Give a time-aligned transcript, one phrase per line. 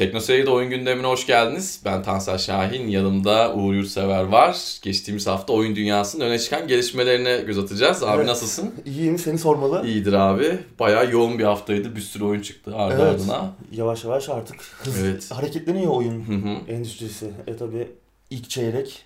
[0.00, 1.80] Tekno Seyir'de oyun gündemine hoş geldiniz.
[1.84, 4.78] Ben Tansel Şahin, yanımda Uğur Yurtsever var.
[4.82, 8.02] Geçtiğimiz hafta oyun dünyasının öne çıkan gelişmelerine göz atacağız.
[8.02, 8.26] Abi Evet.
[8.26, 8.74] nasılsın?
[8.86, 9.86] İyiyim seni sormalı.
[9.86, 10.58] İyidir abi.
[10.78, 11.96] Bayağı yoğun bir haftaydı.
[11.96, 13.20] Bir sürü oyun çıktı ardı Evet.
[13.20, 13.52] ardına.
[13.72, 14.56] Yavaş yavaş artık
[15.00, 15.30] Evet.
[15.30, 16.72] hareketleniyor oyun Hı hı.
[16.72, 17.30] endüstrisi.
[17.46, 17.88] E tabi
[18.30, 19.02] ilk çeyrek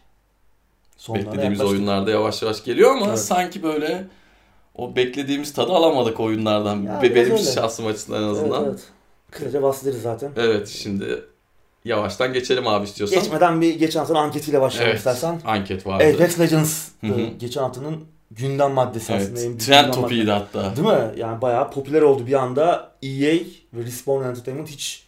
[0.97, 1.79] sonlarına Beklediğimiz yaklaştık.
[1.81, 3.19] oyunlar da yavaş yavaş geliyor ama Evet.
[3.19, 4.05] sanki böyle
[4.75, 6.83] o beklediğimiz tadı alamadık oyunlardan.
[6.83, 7.43] Ya, Be- Benim öyle.
[7.43, 8.65] şahsım açısından en Evet, azından.
[8.65, 8.81] evet.
[9.35, 10.31] Kısaca bahsederiz zaten.
[10.37, 11.23] Evet şimdi
[11.85, 13.19] yavaştan geçelim abi istiyorsan.
[13.23, 14.99] Geçmeden bir geçen haftanın anketiyle başlayalım Evet.
[14.99, 15.41] istersen.
[15.45, 16.05] Anket vardı.
[16.15, 16.89] Apex Legends
[17.39, 19.41] geçen haftanın gündem maddesi aslında.
[19.41, 19.49] Evet.
[19.49, 20.77] büyük Trend gündem topiydi hatta.
[20.77, 21.11] Değil mi?
[21.17, 22.93] Yani bayağı popüler oldu bir anda.
[23.03, 23.35] EA
[23.75, 25.05] ve Respawn Entertainment hiç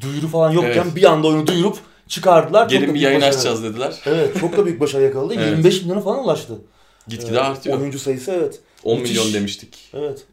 [0.00, 0.96] duyuru falan yokken Evet.
[0.96, 2.68] bir anda oyunu duyurup çıkardılar.
[2.68, 3.34] Gelin bir yayın başarı.
[3.34, 3.94] açacağız dediler.
[4.06, 5.34] Evet çok da büyük başarı yakaladı.
[5.38, 5.46] Evet.
[5.50, 6.54] 25 milyona falan ulaştı.
[7.08, 7.80] Gitgide Ee, artıyor.
[7.80, 8.60] Oyuncu sayısı evet.
[8.84, 9.16] 10 müthiş.
[9.16, 9.78] milyon demiştik.
[9.94, 10.24] Evet.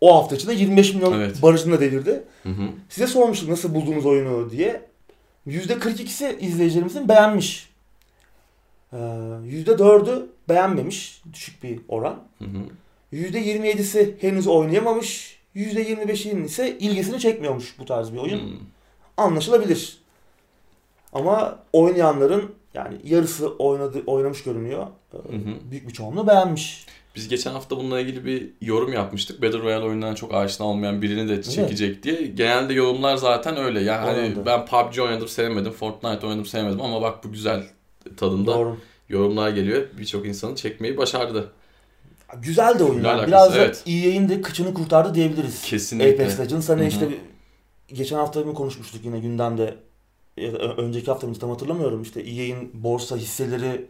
[0.00, 1.42] O hafta içinde 25 milyon Evet.
[1.42, 2.22] barajını da devirdi.
[2.42, 2.62] Hı hı.
[2.88, 4.82] Size sormuştuk nasıl buldunuz oyunu diye.
[5.46, 7.70] %42'si izleyicilerimizin beğenmiş.
[8.92, 11.22] Ee, %4'ü beğenmemiş.
[11.32, 12.18] Düşük bir oran.
[12.38, 12.58] Hı hı.
[13.12, 15.40] %27'si henüz oynayamamış.
[15.56, 18.40] %25'inin ise ilgisini çekmiyormuş bu tarz bir oyun.
[18.40, 18.56] Hmm.
[19.16, 19.98] Anlaşılabilir.
[21.12, 24.86] Ama oynayanların yani yarısı oynadı, oynamış görünüyor.
[25.14, 25.70] Ee, Hı hı.
[25.70, 26.86] Büyük bir çoğunluğu beğenmiş.
[27.16, 29.42] Biz geçen hafta bununla ilgili bir yorum yapmıştık.
[29.42, 32.26] Battle Royale oyundan çok aşina olmayan birini de çekecek diye.
[32.26, 33.80] Genelde yorumlar zaten öyle.
[33.80, 37.62] Yani hani ben PUBG oynadım sevmedim, Fortnite oynadım sevmedim ama bak bu güzel
[38.16, 38.76] tadında Doğru.
[39.08, 39.86] yorumlar geliyor.
[39.98, 41.52] Birçok insanı çekmeyi başardı.
[42.38, 42.94] Güzel de oyun.
[42.94, 43.20] Filmle yani.
[43.20, 43.82] alakası, Biraz da evet.
[43.86, 45.62] EA'in de kıçını kurtardı diyebiliriz.
[45.62, 46.12] Kesinlikle.
[46.12, 47.08] Apex Legends hani işte
[47.88, 49.76] geçen hafta mı konuşmuştuk yine gündemde
[50.76, 53.86] önceki hafta mı tam hatırlamıyorum işte EA'in borsa hisseleri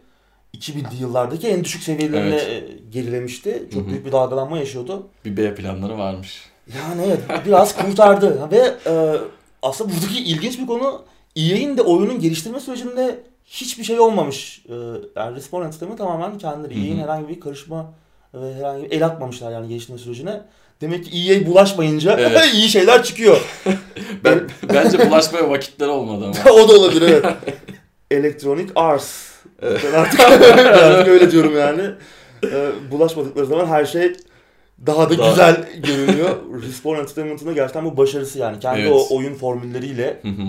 [0.57, 2.47] 2000'li yıllardaki en düşük seviyelerine Evet.
[2.49, 3.63] e, gerilemişti.
[3.73, 5.07] Çok büyük bir dalgalanma yaşıyordu.
[5.25, 6.45] Bir B planları varmış.
[6.77, 9.15] Yani evet biraz kurtardı ve e,
[9.61, 11.01] aslında buradaki ilginç bir konu
[11.35, 14.61] EA'in de oyunun geliştirme sürecinde hiçbir şey olmamış.
[14.69, 14.73] E,
[15.15, 16.75] yani Respawn Entertainment tamamen kendileri.
[16.75, 16.83] Hı hı.
[16.83, 17.93] EA'in herhangi bir karışma
[18.33, 20.41] ve herhangi bir el atmamışlar yani geliştirme sürecine.
[20.81, 22.49] Demek ki EA bulaşmayınca Evet.
[22.53, 23.41] iyi şeyler çıkıyor.
[24.23, 26.51] Ben, bence bulaşmaya vakitleri olmadı ama.
[26.55, 27.25] o da olabilir evet.
[28.11, 29.30] Electronic Arts.
[29.61, 29.81] Evet.
[29.87, 30.19] Ben artık,
[30.57, 31.81] ben artık öyle diyorum yani.
[32.45, 34.13] Ee, bulaşmadıkları zaman her şey
[34.85, 36.35] daha da Daha- güzel görünüyor.
[36.61, 38.59] Respawn Entertainment'ın da gerçekten bu başarısı yani.
[38.59, 38.91] Kendi Evet.
[38.91, 40.43] o oyun formülleriyle Hı hı.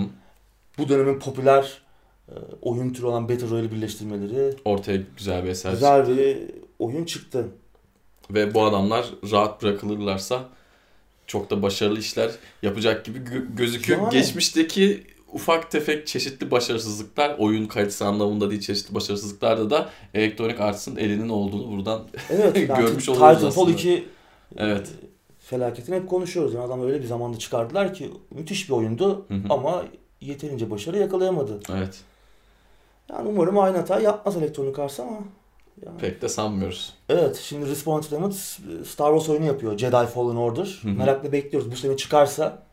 [0.77, 1.81] bu dönemin popüler
[2.29, 5.71] e, oyun türü olan Battle Royale birleştirmeleri Ortaya güzel bir eser.
[5.71, 6.37] güzel bir
[6.79, 7.47] oyun çıktı.
[8.31, 10.39] Ve bu adamlar rahat bırakılırlarsa
[11.27, 14.01] çok da başarılı işler yapacak gibi gö- gözüküyor.
[14.01, 14.11] Yani.
[14.11, 15.03] Geçmişteki
[15.33, 21.71] ufak tefek çeşitli başarısızlıklar, oyun kalitesi anlamında değil çeşitli başarısızlıklarda da Electronic Arts'ın elinin olduğunu
[21.71, 22.55] buradan Evet.
[22.69, 23.71] yani Görmüş oluyoruz Titanfall aslında.
[23.71, 24.07] 2
[24.57, 24.91] Evet.
[25.39, 26.53] felaketini hep konuşuyoruz.
[26.53, 29.41] Yani adam öyle bir zamanda çıkardılar ki müthiş bir oyundu Hı hı.
[29.49, 29.83] ama
[30.21, 31.59] yeterince başarı yakalayamadı.
[31.77, 31.99] evet
[33.09, 35.17] Yani umarım aynı hata yapmaz Electronic Arts ama
[35.85, 35.97] yani.
[35.97, 36.93] pek de sanmıyoruz.
[37.09, 38.33] Evet şimdi Respawn Entertainment
[38.87, 39.77] Star Wars oyunu yapıyor.
[39.77, 40.79] Jedi Fallen Order.
[40.81, 40.91] Hı hı.
[40.91, 41.71] Merakla bekliyoruz.
[41.71, 42.63] Bu sene çıkarsa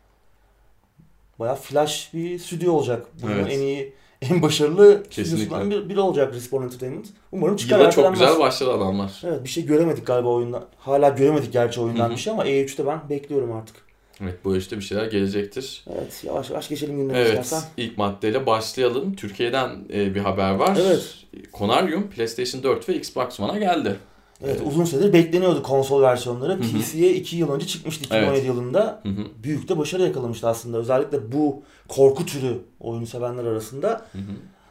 [1.41, 3.05] baya flash bir stüdyo olacak.
[3.23, 3.47] Bunun Evet.
[3.51, 5.43] en iyi, en başarılı Kesinlikle.
[5.45, 7.07] stüdyosundan bir- biri olacak Respawn Entertainment.
[7.31, 7.79] Umarım çıkar.
[7.79, 9.21] Yıla çok güzel başladı adamlar.
[9.23, 10.65] Evet bir şey göremedik galiba oyundan.
[10.77, 12.15] Hala göremedik gerçi oyundan Hı hı.
[12.15, 13.75] bir şey ama E3'te ben bekliyorum artık.
[14.23, 15.85] Evet bu işte bir şeyler gelecektir.
[15.95, 17.69] Evet yavaş yavaş geçelim gündeme Evet istersen.
[17.77, 19.15] ilk maddeyle başlayalım.
[19.15, 20.77] Türkiye'den e, bir haber var.
[20.81, 21.15] Evet.
[21.51, 23.95] Konaryum PlayStation 4 ve Xbox One'a geldi.
[24.45, 26.59] Evet uzun süredir bekleniyordu konsol versiyonları.
[26.61, 28.45] PC'ye 2 yıl önce çıkmıştı 2017 Evet.
[28.45, 28.99] yılında.
[29.03, 29.25] Hı hı.
[29.43, 30.77] büyük de başarı yakalamıştı aslında.
[30.77, 33.89] Özellikle bu korku türü oyunu sevenler arasında.
[34.11, 34.21] Hı hı.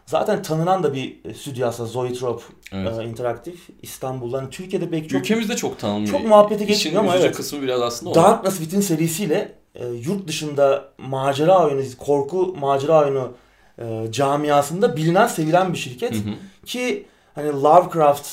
[0.06, 2.42] Zaten tanınan da bir e, stüdyo aslında Zoetrope
[2.72, 2.98] Evet.
[3.00, 3.68] e, Interaktif.
[3.82, 6.10] İstanbul'dan hani Türkiye'de belki çok Ülkemizde çok tanınmıyor.
[6.18, 7.36] çok muhabbete İşin geçmiyor ama evet.
[7.36, 8.14] kısmı biraz aslında o.
[8.14, 13.32] Darkness Within serisiyle e, yurt dışında macera oyunu, korku macera oyunu
[13.78, 16.14] e, camiasında bilinen, sevilen bir şirket.
[16.14, 16.64] Hı hı.
[16.66, 18.28] Ki hani Lovecraft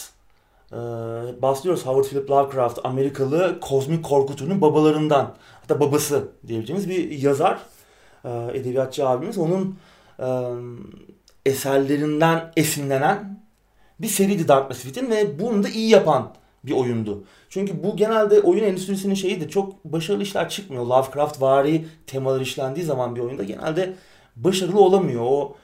[0.71, 0.75] e,
[1.41, 7.59] bahsediyoruz Howard Philip Lovecraft Amerikalı kozmik korku türünün babalarından hatta babası diyebileceğimiz bir yazar
[8.25, 9.77] e, edebiyatçı abimiz onun
[10.19, 10.27] e,
[11.45, 13.39] eserlerinden esinlenen
[13.99, 16.33] bir seriydi Darkness Within ve bunu da iyi yapan
[16.63, 17.23] bir oyundu.
[17.49, 19.49] Çünkü bu genelde oyun endüstrisinin şeyidir.
[19.49, 20.85] Çok başarılı işler çıkmıyor.
[20.85, 23.93] Lovecraft vari temalar işlendiği zaman bir oyunda genelde
[24.35, 25.21] başarılı olamıyor.
[25.25, 25.55] O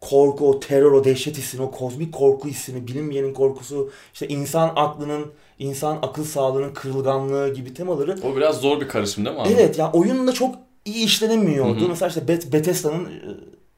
[0.00, 5.26] korku, o terör, o dehşet hissini, o kozmik korku hissini, bilinmeyenin korkusu, işte insan aklının,
[5.58, 8.16] insan akıl sağlığının kırılganlığı gibi temaları.
[8.32, 9.48] O biraz zor bir karışım değil mi abi?
[9.52, 10.54] Evet ya oyununda çok
[10.84, 11.88] iyi işlenemiyordu.
[11.88, 13.04] Mesela işte Bet Bethesda'nın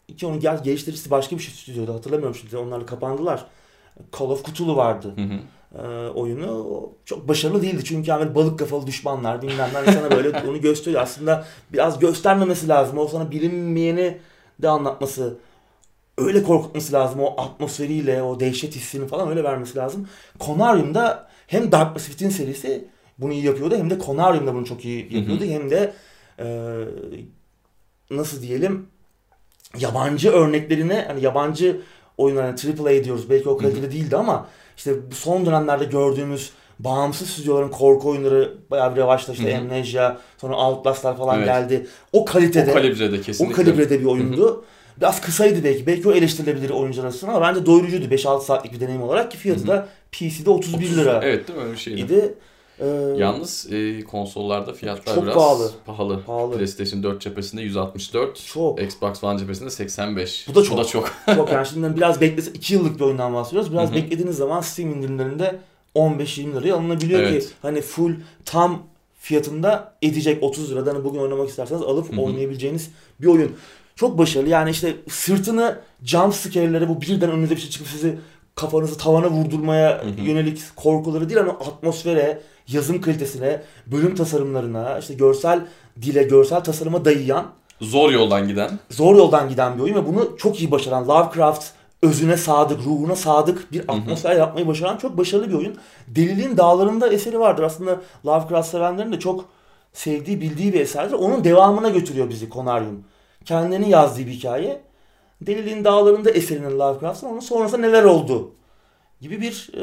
[0.09, 3.47] e, ki onu gel geliştiricisi başka bir şey stüdyoda hatırlamıyorum şimdi onlarla kapandılar.
[4.19, 5.15] Call of Cthulhu vardı.
[5.17, 5.83] Hı hı.
[5.83, 7.85] e, oyunu çok başarılı değildi.
[7.85, 11.03] Çünkü yani balık kafalı düşmanlar bilmem ne sana böyle onu gösteriyor.
[11.03, 12.99] Aslında biraz göstermemesi lazım.
[12.99, 14.19] O sana bilinmeyeni
[14.63, 15.39] de anlatması
[16.27, 17.21] öyle korkutması lazım.
[17.21, 20.09] O atmosferiyle, o dehşet hissini falan öyle vermesi lazım.
[20.41, 22.85] Conarium'da hem Dark Pacific'in serisi
[23.19, 25.45] bunu iyi yapıyordu hem de Conarium'da bunu çok iyi yapıyordu.
[25.45, 25.51] Hı hı.
[25.51, 25.93] Hem de
[26.39, 26.47] e,
[28.11, 28.87] nasıl diyelim
[29.79, 31.81] yabancı örneklerine hani yabancı
[32.19, 34.47] oyunlar yani AAA diyoruz belki o kalitede değildi ama
[34.77, 41.17] işte son dönemlerde gördüğümüz bağımsız stüdyoların korku oyunları bayağı bir revaçta işte Amnesia sonra Outlast'lar
[41.17, 41.47] falan evet.
[41.47, 41.87] geldi.
[42.13, 42.71] O kalitede.
[42.71, 43.55] O kalibrede kesinlikle.
[43.55, 44.65] O kalibrede bir oyundu.
[45.03, 45.87] Biraz kısaydı belki.
[45.87, 49.67] Belki o eleştirilebilir oyuncular arasında ama bence doyurucuydu 5-6 saatlik bir deneyim olarak ki fiyatı
[49.67, 51.21] da PC'de 31 lira.
[51.25, 52.01] Evet değil mi öyle bir şeydi.
[52.01, 52.35] İdi.
[52.81, 52.87] Ee,
[53.19, 55.71] Yalnız e, konsollarda fiyatlar çok biraz pahalı.
[55.87, 56.23] pahalı.
[56.23, 56.57] pahalı.
[56.57, 58.47] PlayStation 4 cephesinde 164.
[58.47, 58.83] Çok.
[58.83, 60.49] Xbox One cephesinde 85.
[60.49, 60.79] Bu da çok.
[60.79, 61.13] Bu da çok.
[61.35, 63.73] çok yani şimdi biraz beklese 2 yıllık bir oyundan bahsediyoruz.
[63.73, 65.59] Biraz beklediğiniz zaman Steam indirimlerinde
[65.95, 67.49] 15-20 liraya alınabiliyor evet.
[67.49, 68.15] ki hani full
[68.45, 68.83] tam
[69.21, 72.21] fiyatında edecek 30 liradan bugün oynamak isterseniz alıp Hı-hı.
[72.21, 72.91] oynayabileceğiniz
[73.21, 73.57] bir oyun.
[73.97, 78.19] Çok başarılı yani işte sırtını jump scare'lere bu birden önünüze bir şey çıkıp sizi
[78.55, 85.61] kafanızı tavana vurdurmaya yönelik korkuları değil ama atmosfere, yazım kalitesine, bölüm tasarımlarına, işte görsel
[86.03, 87.47] dile, görsel tasarıma dayayan
[87.81, 91.65] zor yoldan giden zor yoldan giden bir oyun ve bunu çok iyi başaran Lovecraft
[92.03, 95.77] özüne sadık, ruhuna sadık bir atmosfer yapmayı başaran çok başarılı bir oyun.
[96.09, 97.63] Deliliğin Dağları'nda eseri vardır.
[97.63, 99.45] Aslında Lovecraft sevenlerin de çok
[99.93, 101.13] sevdiği, bildiği bir eserdir.
[101.15, 103.05] Onun devamına götürüyor bizi Konarium.
[103.45, 104.81] Kendini yazdığı bir hikaye.
[105.41, 108.53] Deliliğin Dağları'nda eserinin Lovecraft'ın onun sonrasında neler oldu
[109.21, 109.83] gibi bir e,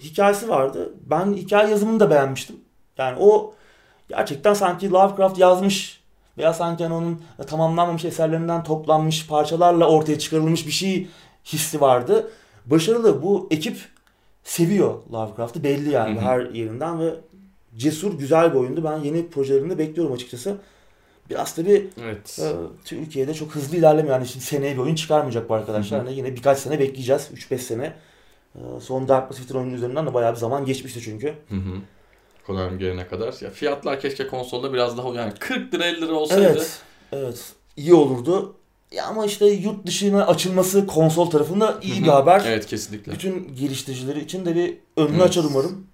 [0.00, 0.94] hikayesi vardı.
[1.06, 2.56] Ben hikaye yazımını da beğenmiştim.
[2.98, 3.54] Yani o
[4.08, 6.00] gerçekten sanki Lovecraft yazmış
[6.38, 11.08] veya sanki hani onun tamamlanmamış eserlerinden toplanmış parçalarla ortaya çıkarılmış bir şey
[11.44, 12.30] hissi vardı.
[12.66, 13.22] Başarılı.
[13.22, 13.78] Bu ekip
[14.44, 16.24] seviyor Lovecraft'ı belli yani hı hı.
[16.24, 17.14] her yerinden ve
[17.76, 18.84] cesur güzel bir oyundu.
[18.84, 20.56] Ben yeni projelerini bekliyorum açıkçası.
[21.30, 22.38] Biraz tabi evet.
[22.42, 22.52] e,
[22.84, 24.14] Türkiye'de çok hızlı ilerlemiyor.
[24.14, 25.98] Yani şimdi seneye bir oyun çıkarmayacak bu arkadaşlar.
[25.98, 27.30] Yani yine birkaç sene bekleyeceğiz.
[27.34, 27.94] 3-5 sene.
[28.54, 31.34] E, son Dark Pacific oyunun üzerinden de bayağı bir zaman geçmişti çünkü.
[31.48, 31.80] Hı hı.
[32.46, 33.34] Konami gelene kadar.
[33.40, 36.42] Ya fiyatlar keşke konsolda biraz daha yani 40 lira 50 lira olsaydı.
[36.42, 36.80] Evet.
[37.12, 37.52] Evet.
[37.76, 38.54] İyi olurdu.
[38.92, 42.42] Ya ama işte yurt dışına açılması konsol tarafında iyi bir haber.
[42.46, 43.12] Evet kesinlikle.
[43.12, 45.26] Bütün geliştiricileri için de bir önünü evet.
[45.26, 45.86] açar umarım.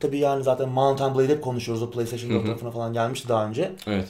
[0.00, 1.82] Tabii yani zaten Mountain Blade hep konuşuyoruz.
[1.82, 3.72] O PlayStation 4 tarafına falan gelmişti daha önce.
[3.86, 4.08] Evet.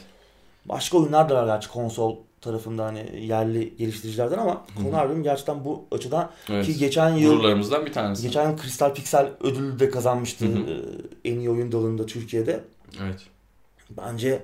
[0.69, 5.85] Başka oyunlar da var gerçi konsol tarafında hani yerli geliştiricilerden ama konu harbim gerçekten bu
[5.91, 6.67] açıdan evet.
[6.67, 8.23] ki geçen yıl gururlarımızdan bir tanesi.
[8.23, 10.83] Geçen yıl Crystal Pixel ödülü de kazanmıştı hı hı.
[11.25, 12.61] en iyi oyun dalında Türkiye'de.
[13.03, 13.21] Evet.
[13.91, 14.43] Bence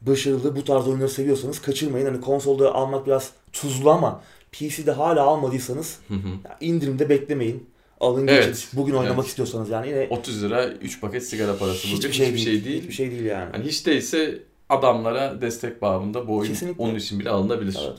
[0.00, 2.06] başarılı bu tarz oyunları seviyorsanız kaçırmayın.
[2.06, 4.20] Hani konsolda almak biraz tuzlu ama
[4.52, 6.28] PC'de hala almadıysanız hı hı.
[6.60, 7.66] indirimde beklemeyin.
[8.00, 8.46] Alın evet.
[8.46, 8.68] geçin.
[8.72, 9.28] Bugün oynamak evet.
[9.28, 11.96] istiyorsanız yani yine 30 lira 3 paket sigara parası bugün.
[11.96, 12.82] Hiçbir şey, hiçbir şey değil.
[12.82, 13.48] Hiçbir şey değil yani.
[13.52, 16.82] Hani hiç değilse adamlara destek bağımında bu oyun Kesinlikle.
[16.82, 17.78] onun için bile alınabilir.
[17.84, 17.98] Evet.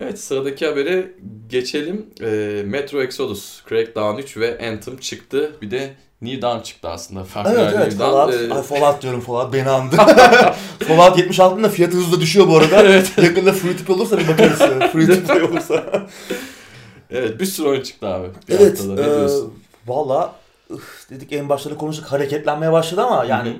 [0.00, 1.12] Evet sıradaki habere
[1.48, 2.06] geçelim.
[2.20, 5.52] E, Metro Exodus, Crackdown 3 ve Anthem çıktı.
[5.62, 7.24] Bir de New Dawn çıktı aslında.
[7.24, 8.54] Farklı evet evet Fallout, ee...
[8.54, 9.96] Ay, Fallout diyorum Fallout beni andı.
[10.78, 12.82] Fallout 76'ın da fiyatı hızla düşüyor bu arada.
[12.82, 13.12] evet.
[13.22, 14.58] Yakında free to olursa bir bakarız.
[14.92, 16.06] free to olursa.
[17.10, 18.28] evet bir sürü oyun çıktı abi.
[18.48, 18.80] Bir evet.
[18.80, 19.28] E,
[19.86, 20.34] Valla
[21.10, 23.58] dedik en başta da konuştuk hareketlenmeye başladı ama yani Hı-hı.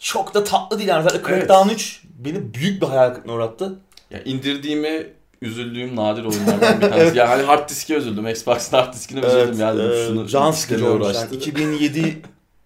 [0.00, 1.02] Çok da tatlı değil yani.
[1.02, 1.80] Zaten Crackdown evet.
[1.80, 3.78] 3 beni büyük bir hayal kırıklığına uğrattı.
[4.10, 5.06] Ya indirdiğime
[5.42, 6.94] üzüldüğüm nadir oyunlardan bir tanesi.
[7.00, 7.16] evet.
[7.16, 8.28] Yani hani hard diske üzüldüm.
[8.28, 9.82] Xbox'ın hard diskine evet, üzüldüm yani.
[9.82, 11.14] E, Şunu can sıkıcı olmuş.
[11.14, 12.22] Yani 2007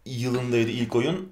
[0.07, 1.29] yılındaydı ilk oyun.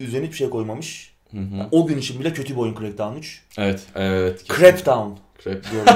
[0.00, 1.10] Üzerine hiçbir şey koymamış.
[1.30, 1.68] Hı hı.
[1.72, 3.42] o gün için bile kötü bir oyun Crackdown 3.
[3.58, 4.44] Evet, evet.
[4.48, 5.10] Crackdown
[5.44, 5.70] Crap.
[5.70, 5.94] diyorum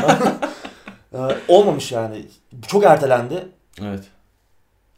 [1.13, 1.19] ben.
[1.19, 2.25] ee, olmamış yani.
[2.69, 3.49] Çok ertelendi.
[3.81, 4.05] Evet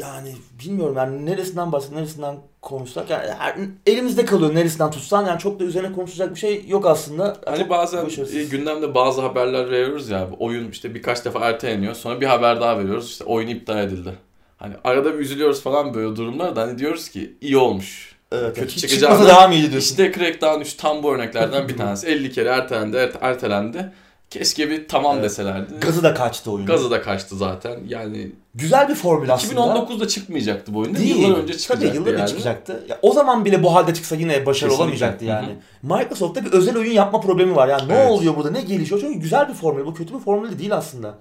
[0.00, 3.56] yani bilmiyorum yani neresinden bahsedip neresinden konuşsak yani her,
[3.86, 7.36] elimizde kalıyor neresinden tutsan yani çok da üzerine konuşacak bir şey yok aslında.
[7.44, 8.36] Hani çok bazen başarısız.
[8.36, 12.78] E, gündemde bazı haberler veriyoruz ya oyun işte birkaç defa erteleniyor sonra bir haber daha
[12.78, 14.12] veriyoruz işte oyun iptal edildi.
[14.56, 18.16] Hani arada bir üzülüyoruz falan böyle durumlarda hani diyoruz ki iyi olmuş.
[18.32, 19.28] Evet, kötü çıkacağını.
[19.28, 19.90] daha mı iyi diyorsun?
[19.90, 22.06] İşte Crackdown 3 tam bu örneklerden bir tanesi.
[22.06, 23.92] 50 kere ertelendi, ertelendi.
[24.30, 25.24] Keşke bir tamam evet.
[25.24, 25.74] deselerdi.
[25.80, 26.66] Gazı da kaçtı oyun.
[26.66, 27.80] Gazı da kaçtı zaten.
[27.88, 29.60] Yani güzel bir formül aslında.
[29.60, 30.94] 2019'da çıkmayacaktı bu oyun.
[30.94, 31.16] Değil.
[31.16, 32.28] Yıllar önce çıkacaktı Tabii yıllar yani.
[32.28, 32.84] çıkacaktı.
[32.88, 34.74] Ya, o zaman bile bu halde çıksa yine başarılı Kesinlikle.
[34.74, 35.46] olamayacaktı yani.
[35.46, 35.98] Hı-hı.
[35.98, 37.68] Microsoft'ta bir özel oyun yapma problemi var.
[37.68, 38.10] Yani ne evet.
[38.10, 38.50] oluyor burada?
[38.50, 39.00] Ne gelişiyor?
[39.00, 39.86] Çünkü güzel bir formül.
[39.86, 41.18] Bu kötü bir formül de değil aslında.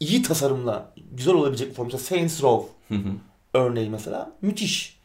[0.00, 1.96] İyi tasarımla güzel olabilecek bir formül.
[1.96, 3.12] Saints Row Hı-hı.
[3.54, 4.32] örneği mesela.
[4.42, 5.02] Müthiş.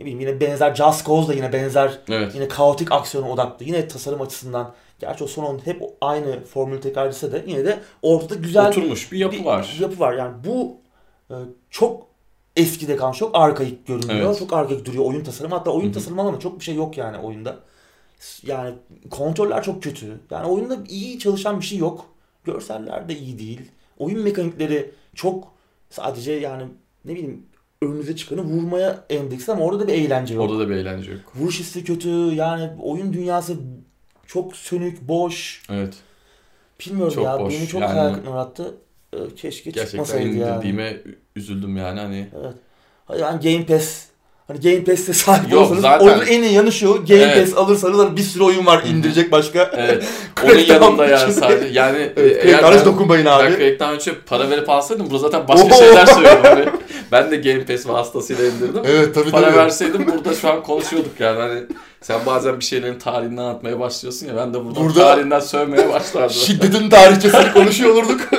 [0.00, 2.34] Ne bileyim yine benzer Just Cause da yine benzer evet.
[2.34, 3.66] yine kaotik aksiyona odaklı.
[3.66, 7.80] Yine tasarım açısından Gerçi o son on hep aynı formülü tekrar etse de yine de
[8.02, 9.76] ortada güzel oturmuş bir yapı bir var.
[9.80, 10.12] Yapı var.
[10.12, 10.76] Yani bu
[11.30, 11.34] e,
[11.70, 12.06] çok
[12.56, 14.26] eskide kan çok arkaik görünüyor.
[14.26, 14.38] Evet.
[14.38, 15.54] Çok arkaik duruyor oyun tasarımı.
[15.54, 17.56] Hatta oyun tasarımı ama çok bir şey yok yani oyunda.
[18.42, 18.74] Yani
[19.10, 20.20] kontroller çok kötü.
[20.30, 22.06] Yani oyunda iyi çalışan bir şey yok.
[22.44, 23.60] Görseller de iyi değil.
[23.98, 25.52] Oyun mekanikleri çok
[25.90, 26.64] sadece yani
[27.04, 27.46] ne bileyim
[27.82, 30.44] önünüze çıkanı vurmaya endeksli ama orada da bir eğlence yok.
[30.44, 31.20] Orada da bir eğlence yok.
[31.34, 32.08] Vuruş hissi kötü.
[32.34, 33.56] Yani oyun dünyası
[34.26, 35.62] çok sönük, boş.
[35.70, 35.94] Evet.
[36.80, 37.40] Bilmiyorum çok ya.
[37.40, 37.54] Boş.
[37.54, 38.74] Beni çok yani, hayal kırıklığına uğrattı.
[39.12, 40.76] Ee, keşke çıkmasaydı yani.
[40.76, 42.28] Gerçekten üzüldüm yani hani.
[42.40, 42.54] Evet.
[43.20, 44.06] Yani Game Pass
[44.48, 46.06] Hani Game Pass'te sahip Yok, olsanız zaten...
[46.06, 46.94] oyunun en iyi yanı şu.
[46.94, 47.50] Game evet.
[47.50, 49.70] Pass alırsanız bir sürü oyun var indirecek başka.
[49.76, 50.04] Evet.
[50.44, 51.66] Onun yanında yani sadece.
[51.72, 53.44] Yani evet, eğer ben, dokunmayın abi.
[53.44, 56.42] Ben Crack'ten önce para verip alsaydım burada zaten başka şeyler söylüyorum.
[56.42, 56.64] Hani
[57.12, 58.82] ben de Game Pass vasıtasıyla indirdim.
[58.86, 59.56] Evet tabii Para tabii.
[59.56, 61.38] verseydim burada şu an konuşuyorduk yani.
[61.38, 61.60] Hani
[62.00, 66.36] sen bazen bir şeylerin tarihinden anlatmaya başlıyorsun ya ben de burada, burada tarihinden sövmeye başlardım.
[66.36, 68.20] Şiddetin tarihçesini konuşuyor olurduk.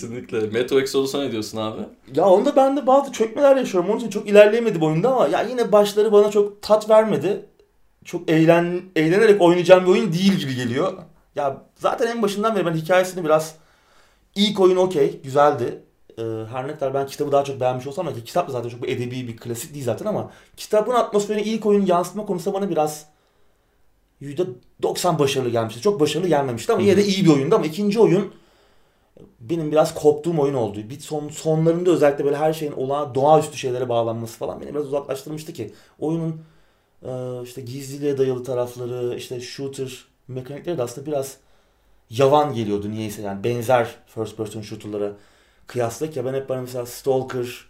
[0.00, 0.40] Kesinlikle.
[0.40, 1.80] Metro Exodus'a ne diyorsun abi?
[2.14, 3.90] Ya onda ben de bazı çökmeler yaşıyorum.
[3.90, 7.46] Onun için çok ilerleyemedi bu oyunda ama ya yine başları bana çok tat vermedi.
[8.04, 10.92] Çok eğlen eğlenerek oynayacağım bir oyun değil gibi geliyor.
[11.36, 13.54] Ya zaten en başından beri ben hikayesini biraz
[14.34, 15.82] ilk oyun okey, güzeldi.
[16.18, 16.22] Ee,
[16.52, 18.82] her ne kadar ben kitabı daha çok beğenmiş olsam da ki kitap da zaten çok
[18.82, 23.06] bir edebi bir klasik değil zaten ama kitabın atmosferini ilk oyun yansıtma konusunda bana biraz
[24.22, 25.80] %90 başarılı gelmişti.
[25.80, 28.32] Çok başarılı gelmemişti ama yine de iyi bir oyundu ama ikinci oyun
[29.50, 30.78] benim biraz koptuğum oyun oldu.
[30.90, 35.52] Bir son sonlarında özellikle böyle her şeyin olağan doğaüstü şeylere bağlanması falan beni biraz uzaklaştırmıştı
[35.52, 36.42] ki oyunun
[37.02, 41.36] e, işte gizliliğe dayalı tarafları, işte shooter mekanikleri de aslında biraz
[42.10, 45.12] yavan geliyordu niyeyse yani benzer first person shooter'lara
[45.66, 47.66] kıyaslayık ya ben hep bana mesela Stalker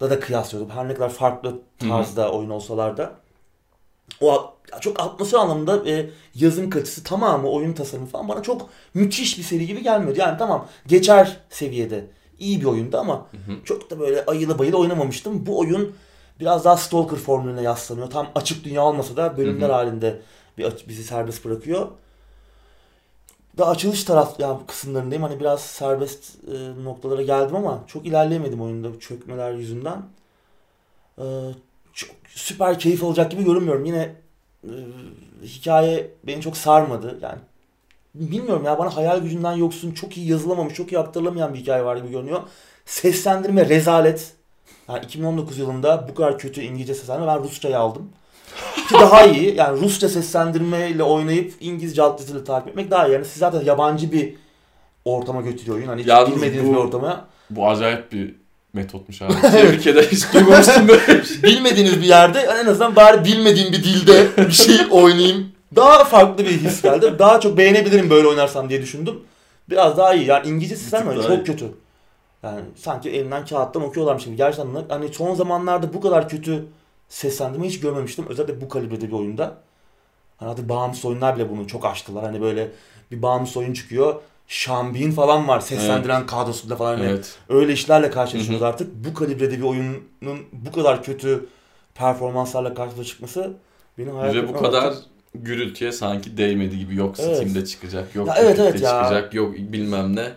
[0.00, 0.76] da da kıyaslıyordum.
[0.76, 2.32] Her ne kadar farklı tarzda Hı-hı.
[2.32, 3.19] oyun olsalar da
[4.20, 9.42] o çok atmosfer anlamında e, yazım kalitesi tamamı oyun tasarımı falan bana çok müthiş bir
[9.42, 10.18] seri gibi gelmiyordu.
[10.20, 12.06] Yani tamam geçer seviyede
[12.38, 13.64] iyi bir oyundu ama hı hı.
[13.64, 15.46] çok da böyle ayılı bayılı oynamamıştım.
[15.46, 15.92] Bu oyun
[16.40, 18.10] biraz daha Stalker formülüne yaslanıyor.
[18.10, 19.76] Tam açık dünya olmasa da bölümler hı hı.
[19.76, 20.20] halinde
[20.58, 21.88] bir bizi serbest bırakıyor.
[23.58, 25.22] Da açılış taraf yani kısımlarındayım.
[25.22, 30.02] Hani biraz serbest e, noktalara geldim ama çok ilerleyemedim oyunda çökmeler yüzünden.
[31.18, 31.24] E,
[32.00, 33.84] çok süper keyif alacak gibi görünmüyorum.
[33.84, 34.14] Yine
[34.64, 34.72] e,
[35.42, 37.18] hikaye beni çok sarmadı.
[37.22, 37.38] Yani
[38.14, 41.96] bilmiyorum ya bana hayal gücünden yoksun çok iyi yazılamamış, çok iyi aktarılamayan bir hikaye var
[41.96, 42.40] gibi görünüyor.
[42.86, 44.32] Seslendirme rezalet.
[44.88, 48.08] Yani 2019 yılında bu kadar kötü İngilizce seslendirme ben Rusça'yı aldım.
[48.88, 49.56] Ki daha iyi.
[49.56, 53.12] Yani Rusça seslendirme ile oynayıp İngilizce altyazıyla takip etmek daha iyi.
[53.12, 54.34] Yani siz zaten yabancı bir
[55.04, 55.86] ortama götürüyor oyun.
[55.86, 57.26] Hani hiç Yalnız bilmediğiniz bu, bir ortama.
[57.50, 58.34] Bu acayip bir
[58.72, 59.40] metotmuş abi.
[59.40, 60.08] Tebrik ederim.
[60.12, 61.42] Hiç duymamıştım böyle bir şey.
[61.42, 65.52] Bilmediğiniz bir yerde en azından bari bilmediğim bir dilde bir şey oynayayım.
[65.76, 67.14] Daha farklı bir his geldi.
[67.18, 69.20] Daha çok beğenebilirim böyle oynarsam diye düşündüm.
[69.70, 70.26] Biraz daha iyi.
[70.26, 71.44] Yani İngilizce sistem çok iyi.
[71.44, 71.64] kötü.
[72.42, 74.36] Yani sanki elinden kağıttan okuyorlarmış gibi.
[74.36, 76.64] Gerçekten hani son zamanlarda bu kadar kötü
[77.08, 78.26] seslendirme hiç görmemiştim.
[78.28, 79.54] Özellikle bu kalibrede bir oyunda.
[80.36, 82.24] Hani artık bağımsız oyunlar bile bunu çok aştılar.
[82.24, 82.68] Hani böyle
[83.10, 84.14] bir bağımsız oyun çıkıyor.
[84.52, 86.30] Şambin falan var seslendiren evet.
[86.30, 87.00] kadrosunda falan.
[87.00, 87.38] Evet.
[87.48, 88.94] Öyle işlerle karşılaşıyoruz artık.
[88.94, 89.96] Bu kalibrede bir oyunun
[90.52, 91.46] bu kadar kötü
[91.94, 93.52] performanslarla karşılaşması çıkması
[93.98, 94.42] benim hayatımda...
[94.42, 95.04] Ve bu kadar artık...
[95.34, 96.96] gürültüye sanki değmedi gibi.
[96.96, 97.36] Yok evet.
[97.36, 99.40] Steam'de çıkacak, yok ya evet, evet çıkacak, ya.
[99.40, 100.32] yok bilmem ne.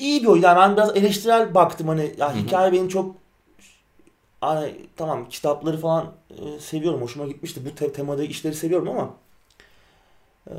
[0.00, 0.42] İyi bir oyun.
[0.42, 2.14] Yani ben biraz eleştirel baktım hani.
[2.18, 2.38] Ya Hı-hı.
[2.38, 3.16] hikaye beni çok
[4.40, 7.02] hani tamam kitapları falan e, seviyorum.
[7.02, 7.60] Hoşuma gitmişti.
[7.66, 9.14] Bu te- temada işleri seviyorum ama
[10.46, 10.54] e,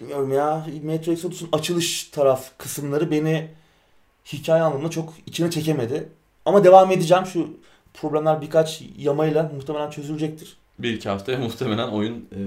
[0.00, 3.48] bilmiyorum ya Metro Exodus'un açılış taraf kısımları beni
[4.32, 6.08] hikaye anlamında çok içine çekemedi.
[6.44, 7.26] Ama devam edeceğim.
[7.26, 7.48] Şu
[7.94, 10.56] problemler birkaç yamayla muhtemelen çözülecektir.
[10.78, 12.38] Bir iki haftaya muhtemelen oyun e,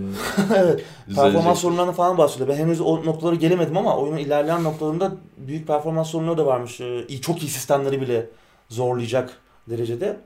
[0.55, 0.83] Evet.
[1.15, 2.49] Performans sorunlarını falan bahsediyor.
[2.49, 6.81] Ben henüz o noktalara gelemedim ama oyunun ilerleyen noktalarında büyük performans sorunları da varmış.
[6.81, 8.29] Ee, çok iyi sistemleri bile
[8.69, 9.37] zorlayacak
[9.69, 10.17] derecede.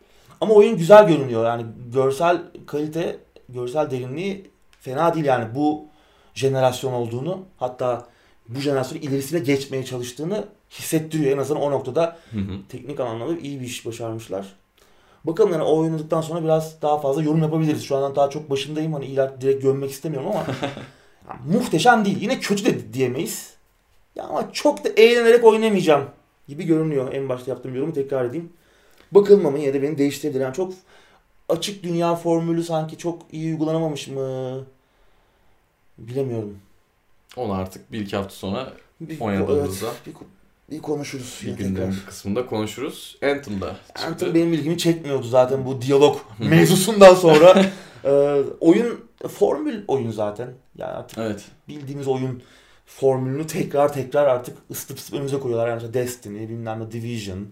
[0.42, 1.46] Ama oyun güzel görünüyor.
[1.46, 5.56] Yani görsel kalite, görsel derinliği fena değil yani.
[5.56, 5.86] Bu
[6.34, 8.08] jenerasyon olduğunu hatta
[8.50, 11.32] bu jenerasyonu ilerisine geçmeye çalıştığını hissettiriyor.
[11.32, 12.68] En azından o noktada hı hı.
[12.70, 14.56] teknik anlamda iyi bir iş başarmışlar.
[15.24, 17.84] Bakalım yani o oynadıktan sonra biraz daha fazla yorum yapabiliriz.
[17.84, 18.94] Şu an daha çok başındayım.
[18.94, 20.46] Hani iler direkt gömmek istemiyorum ama
[21.30, 22.22] yani muhteşem değil.
[22.22, 23.54] Yine kötü de diyemeyiz.
[24.16, 26.06] Ya ama çok da eğlenerek oynamayacağım
[26.48, 27.14] gibi görünüyor.
[27.14, 28.54] En başta yaptığım yorumu tekrar edeyim.
[29.12, 30.38] Bakalım ama yine de beni değiştirdi.
[30.38, 30.74] Yani çok
[31.50, 34.66] açık dünya formülü sanki çok iyi uygulanamamış mı?
[36.08, 36.58] Bilemiyorum.
[37.36, 40.16] Onu artık bir iki hafta sonra bir, oynadığımızda evet,
[40.70, 41.42] bir, bir konuşuruz.
[41.46, 43.18] Bir günlerin bir kısmında konuşuruz.
[43.24, 44.08] Anthem'da çıktı.
[44.08, 47.66] Anthem benim ilgimi çekmiyordu zaten bu diyalog mevzusundan sonra.
[48.04, 50.50] ee, oyun formül oyun zaten.
[50.78, 51.46] Yani artık evet.
[51.68, 52.44] bildiğimiz oyun
[52.86, 55.70] formülünü tekrar tekrar artık ısıtıp ısıtıp önümüze koyuyorlar.
[55.70, 57.48] Yani Destiny, bilmem ne Division,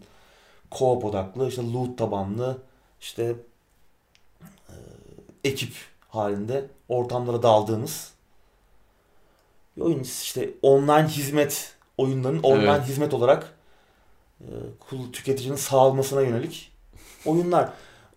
[0.72, 2.58] co-op odaklı, işte loot tabanlı,
[3.01, 3.36] işte
[4.70, 4.75] e,
[5.44, 5.74] ekip
[6.10, 8.12] halinde ortamlara daldığımız
[9.81, 10.00] oyun.
[10.00, 12.88] işte online hizmet oyunların online evet.
[12.88, 13.53] hizmet olarak
[14.41, 14.48] e,
[15.13, 16.71] tüketicinin sağlamasına yönelik
[17.25, 17.69] oyunlar.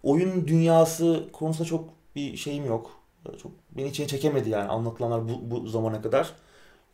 [0.02, 2.90] Oyun dünyası konusunda çok bir şeyim yok.
[3.42, 6.32] Çok beni içine çekemedi yani anlatılanlar bu, bu zamana kadar.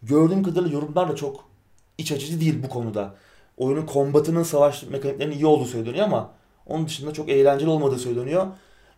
[0.03, 1.45] Gördüğüm kadarıyla yorumlar da çok
[1.99, 3.15] iç açıcı değil bu konuda.
[3.57, 6.31] Oyunun kombatının savaş mekaniklerinin iyi olduğu söyleniyor ama
[6.67, 8.47] onun dışında çok eğlenceli olmadığı söyleniyor.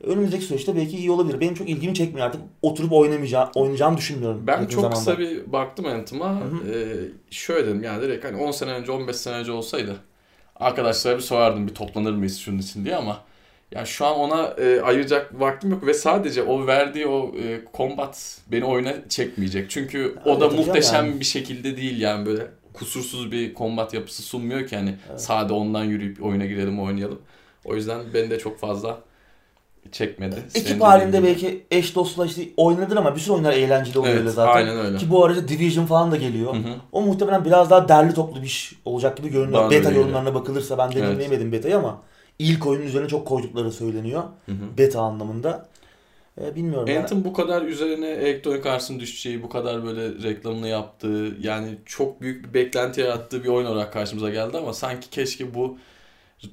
[0.05, 1.41] Önümüzdeki süreçte belki iyi olabilir.
[1.41, 2.41] Benim çok ilgimi çekmiyor artık.
[2.63, 4.47] Oturup oynamayacağım, oynayacağımı düşünmüyorum.
[4.47, 4.95] Ben çok zamanda.
[4.95, 6.41] kısa bir baktım Anthem'a.
[6.73, 6.87] Ee,
[7.31, 9.97] şöyle dedim yani direkt hani 10 sene önce 15 sene önce olsaydı
[10.61, 13.21] arkadaşlara bir sorardım bir toplanır mıyız şunun için diye ama
[13.73, 18.39] yani şu an ona e, ayıracak vaktim yok ve sadece o verdiği o e, combat
[18.53, 19.71] beni oyuna çekmeyecek.
[19.71, 21.21] Çünkü o da muhteşem yani.
[21.21, 25.21] bir şekilde değil yani böyle kusursuz bir combat yapısı sunmuyor ki hani evet.
[25.21, 27.19] sade ondan yürüyüp oyuna girelim oynayalım.
[27.65, 29.01] O yüzden beni de çok fazla
[29.93, 30.37] çekmedi.
[30.55, 34.53] Ekip halinde belki eş dostla işte oynadın ama bir sürü oyunlar eğlenceli oluyor evet, zaten.
[34.53, 34.97] Aynen öyle.
[34.97, 36.55] Ki bu arada Division falan da geliyor.
[36.55, 36.75] Hı hı.
[36.93, 39.63] O muhtemelen biraz daha derli toplu bir iş olacak gibi görünüyor.
[39.63, 41.53] Bana Beta yorumlarına bakılırsa ben deneyimleyemedim evet.
[41.53, 42.03] beta'yı ama
[42.39, 44.23] ilk oyunun üzerine çok koydukları söyleniyor.
[44.47, 44.79] Hı hı.
[44.79, 45.69] Beta anlamında.
[46.41, 46.89] Ee, bilmiyorum.
[46.99, 47.25] Anthem yani.
[47.25, 52.55] bu kadar üzerine Electronic Arts'ın düşeceği, bu kadar böyle reklamını yaptığı, yani çok büyük bir
[52.55, 55.79] beklenti yarattığı bir oyun olarak karşımıza geldi ama sanki keşke bu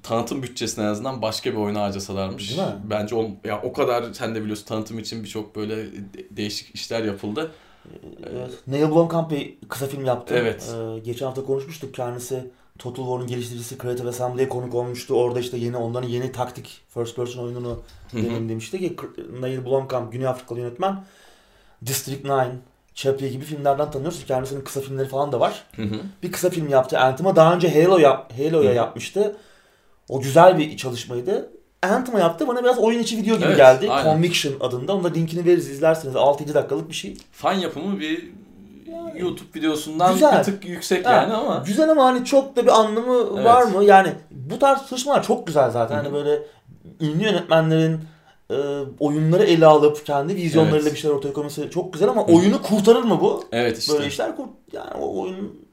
[0.04, 2.50] tanıtım bütçesine en azından başka bir oyuna harcasalarmış.
[2.50, 2.76] Değil mi?
[2.84, 5.86] Bence o, ya o kadar sen de biliyorsun tanıtım için birçok böyle
[6.32, 7.52] değişik işler yapıldı.
[8.32, 8.52] Evet.
[8.68, 10.36] Neil Blomkamp bir kısa film yaptı.
[10.38, 10.76] Evet.
[10.76, 11.94] Ee, geçen hafta konuşmuştuk.
[11.94, 15.14] Kendisi Total War'un geliştiricisi Creative Assembly'ye konuk olmuştu.
[15.14, 17.80] Orada işte yeni onların yeni taktik first person oyununu
[18.14, 18.96] deneyimlemişti ki
[19.42, 21.04] Neil Blomkamp Güney Afrikalı yönetmen
[21.86, 22.46] District 9,
[22.96, 24.26] Chappie gibi filmlerden tanıyoruz.
[24.26, 25.64] Kendisinin kısa filmleri falan da var.
[26.24, 27.36] Bir kısa film yaptı Anthem'a.
[27.36, 29.36] Daha önce Halo yap Halo'ya yapmıştı.
[30.10, 31.52] O güzel bir çalışmaydı.
[31.84, 33.92] Anthem'a yaptı bana biraz oyun içi video gibi evet, geldi.
[33.92, 34.12] Aynen.
[34.12, 34.94] Conviction adında.
[34.94, 36.16] Onun da linkini veririz izlerseniz.
[36.16, 37.18] 6-7 dakikalık bir şey.
[37.32, 38.32] Fan yapımı bir
[38.92, 40.40] yani, YouTube videosundan güzel.
[40.40, 41.64] bir tık yüksek yani, yani ama.
[41.68, 43.46] Güzel ama hani çok da bir anlamı evet.
[43.46, 43.84] var mı?
[43.84, 45.96] Yani bu tarz çalışmalar çok güzel zaten.
[45.96, 46.04] Hı-hı.
[46.04, 46.44] Hani böyle
[47.02, 48.00] ünlü yönetmenlerin
[48.50, 48.56] e,
[49.00, 50.94] oyunları ele alıp kendi vizyonlarıyla evet.
[50.94, 52.36] bir şeyler ortaya koyması çok güzel ama Hı-hı.
[52.36, 53.44] oyunu kurtarır mı bu?
[53.52, 53.94] Evet işte.
[53.94, 55.67] Böyle işler kurt yani o oyun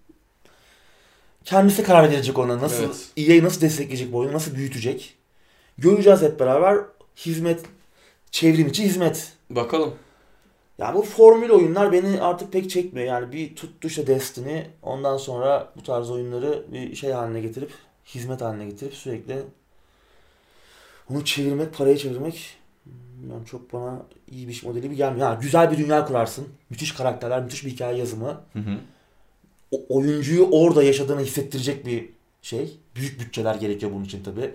[1.45, 2.61] kendisi karar verecek ona.
[2.61, 3.09] Nasıl evet.
[3.17, 5.15] EA nasıl destekleyecek bu oyunu, nasıl büyütecek.
[5.79, 6.79] Göreceğiz hep beraber.
[7.17, 7.61] Hizmet,
[8.31, 9.33] çevrim içi hizmet.
[9.51, 9.95] Bakalım.
[10.79, 13.07] Yani bu formül oyunlar beni artık pek çekmiyor.
[13.07, 14.63] Yani bir tuttu işte Destiny.
[14.83, 17.71] Ondan sonra bu tarz oyunları bir şey haline getirip,
[18.07, 19.43] hizmet haline getirip sürekli
[21.11, 25.31] onu çevirmek, paraya çevirmek bilmiyorum çok bana iyi bir modeli bir gelmiyor.
[25.31, 26.49] Yani güzel bir dünya kurarsın.
[26.71, 28.41] Müthiş karakterler, müthiş bir hikaye yazımı.
[28.53, 28.79] Hı hı
[29.89, 32.09] oyuncuyu orada yaşadığını hissettirecek bir
[32.43, 32.77] şey.
[32.97, 34.55] Büyük bütçeler gerekiyor bunun için tabi.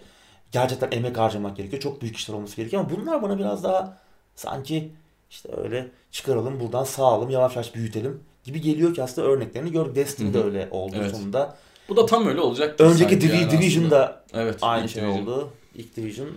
[0.52, 1.82] Gerçekten emek harcamak gerekiyor.
[1.82, 3.98] Çok büyük işler olması gerekiyor ama bunlar bana biraz daha
[4.36, 4.92] sanki
[5.30, 9.96] işte öyle çıkaralım buradan sağalım yavaş yavaş büyütelim gibi geliyor ki aslında örneklerini gördük.
[9.96, 11.12] Destiny de öyle oldu evet.
[11.12, 11.58] sonunda.
[11.90, 12.82] Bu da tam öyle olacak.
[12.82, 15.22] Önceki Div yani Division'da evet, aynı şey Division.
[15.22, 15.50] oldu.
[15.76, 16.30] İlk Division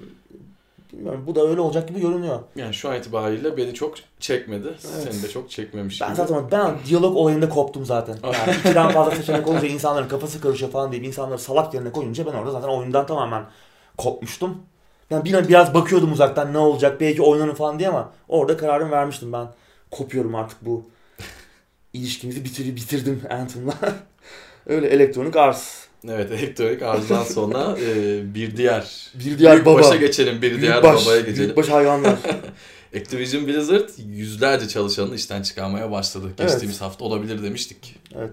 [0.92, 2.40] Bilmiyorum bu da öyle olacak gibi görünüyor.
[2.56, 4.68] Yani şu an itibariyle beni çok çekmedi.
[4.68, 4.80] Evet.
[4.80, 6.16] Seni de çok çekmemiş ben gibi.
[6.16, 8.16] Zaten ben diyalog olayında koptum zaten.
[8.24, 12.32] Yani ikiden fazla seçenek olunca insanların kafası karışıyor falan deyip insanları salak yerine koyunca ben
[12.32, 13.44] orada zaten oyundan tamamen
[13.96, 14.62] kopmuştum.
[15.10, 19.32] Yani bir biraz bakıyordum uzaktan ne olacak belki oynanır falan diye ama orada kararımı vermiştim
[19.32, 19.46] ben.
[19.90, 20.84] Kopuyorum artık bu
[21.92, 23.74] ilişkimizi bitir bitirdim Anthem'la.
[24.66, 25.81] öyle elektronik arz.
[26.08, 29.78] Evet elektronik arzdan sonra e, bir diğer bir diğer büyük baba.
[29.78, 31.38] başa geçelim bir büyük diğer baş, babaya geçelim.
[31.38, 32.16] Büyük baş hayvanlar.
[32.96, 36.26] Activision Blizzard yüzlerce çalışanını işten çıkarmaya başladı.
[36.38, 36.80] Geçtiğimiz evet.
[36.80, 37.96] hafta olabilir demiştik.
[38.16, 38.30] Evet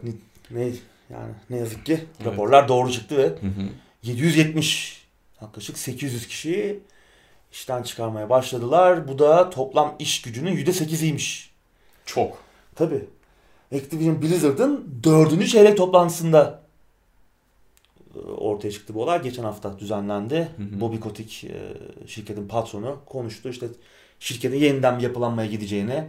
[0.51, 0.61] ne,
[1.09, 2.27] yani ne yazık ki evet.
[2.27, 3.69] raporlar doğru çıktı ve hı hı.
[4.03, 5.05] 770
[5.41, 6.79] yaklaşık 800 kişiyi
[7.51, 9.07] işten çıkarmaya başladılar.
[9.07, 11.49] Bu da toplam iş gücünün %8'iymiş.
[12.05, 12.37] Çok.
[12.75, 13.05] Tabi.
[13.75, 16.58] Activision Blizzard'ın dördüncü çeyrek toplantısında
[18.37, 19.21] ortaya çıktı bu olay.
[19.21, 20.49] Geçen hafta düzenlendi.
[20.57, 20.81] Hı hı.
[20.81, 21.73] Bobby Kotick e,
[22.07, 23.49] şirketin patronu konuştu.
[23.49, 23.67] İşte
[24.19, 26.07] şirketin yeniden bir yapılanmaya gideceğini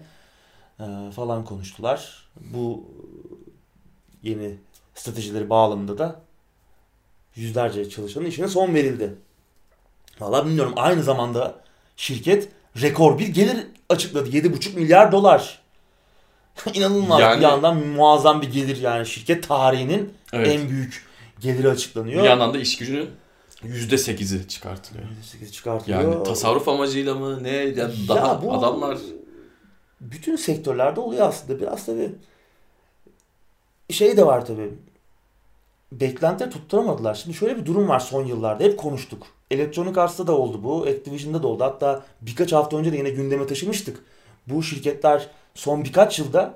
[0.81, 0.85] e,
[1.17, 2.29] falan konuştular.
[2.41, 2.85] Bu
[4.23, 4.55] yeni
[4.95, 6.21] stratejileri bağlamında da
[7.37, 9.15] yüzlerce çalışanın işine son verildi.
[10.21, 10.73] Valla bilmiyorum.
[10.77, 11.55] Aynı zamanda
[11.97, 12.49] şirket
[12.83, 14.29] rekor bir gelir açıkladı.
[14.29, 15.61] 7,5 milyar dolar.
[16.75, 20.49] İnanılmaz yani, bir yandan muazzam bir gelir yani şirket tarihinin evet.
[20.49, 21.10] en büyük
[21.41, 22.23] geliri açıklanıyor.
[22.23, 23.11] Bir yandan da iş gücünün
[23.65, 25.05] %8'i çıkartılıyor.
[25.05, 26.03] %8'i çıkartılıyor.
[26.03, 27.51] Yani tasarruf amacıyla mı ne?
[27.51, 28.99] Yani daha ya bu, adamlar
[30.01, 31.61] bütün sektörlerde oluyor aslında.
[31.61, 32.13] Biraz tabii
[33.91, 34.71] şey de var tabii.
[35.93, 37.15] beklentileri tutturamadılar.
[37.15, 38.65] Şimdi şöyle bir durum var son yıllarda.
[38.65, 39.27] Hep konuştuk.
[39.51, 40.83] Electronic Arts'ta da oldu bu.
[40.83, 41.65] Activision'da da oldu.
[41.65, 44.05] Hatta birkaç hafta önce de yine gündeme taşımıştık.
[44.47, 46.55] Bu şirketler son birkaç yılda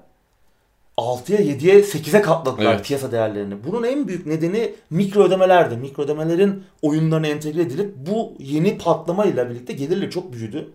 [0.98, 2.86] 6'ya 7'ye 8'e katladılar evet.
[2.86, 3.54] piyasa değerlerini.
[3.66, 5.76] Bunun en büyük nedeni mikro ödemelerdi.
[5.76, 10.72] Mikro ödemelerin oyunlarına entegre edilip bu yeni patlamayla birlikte gelirleri çok büyüdü.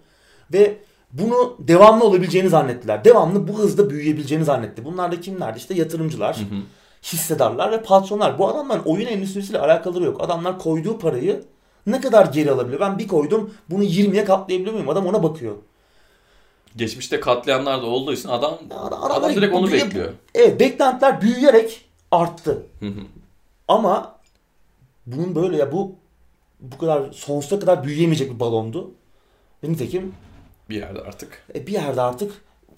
[0.54, 0.78] Ve
[1.14, 3.06] bunu devamlı olabileceğini zannettiler.
[3.06, 4.86] Devamlı bu hızda büyüyebileceğini zannetti.
[4.86, 5.58] Bunlar da kimlerdi?
[5.58, 6.60] İşte yatırımcılar, hı hı.
[7.04, 8.40] hissedarlar ve patronlar.
[8.40, 10.22] Bu adamların oyun endüstrisiyle alakaları yok.
[10.22, 11.44] Adamlar koyduğu parayı
[11.88, 12.82] ne kadar geri alabiliyor?
[12.82, 14.90] Ben bir koydum bunu 20'ye katlayabiliyor muyum?
[14.90, 15.56] Adam ona bakıyor.
[16.76, 20.14] Geçmişte katlayanlar da olduğu için adam, adam, adam direkt onu büyüye, bekliyor.
[20.36, 22.64] Evet beklentiler büyüyerek arttı.
[23.68, 24.16] Ama
[25.06, 25.96] bunun böyle ya bu
[26.60, 28.92] bu kadar sonsuza kadar büyüyemeyecek bir balondu.
[29.64, 30.14] Ve nitekim
[30.70, 31.46] bir yerde artık.
[31.56, 32.32] E, bir yerde artık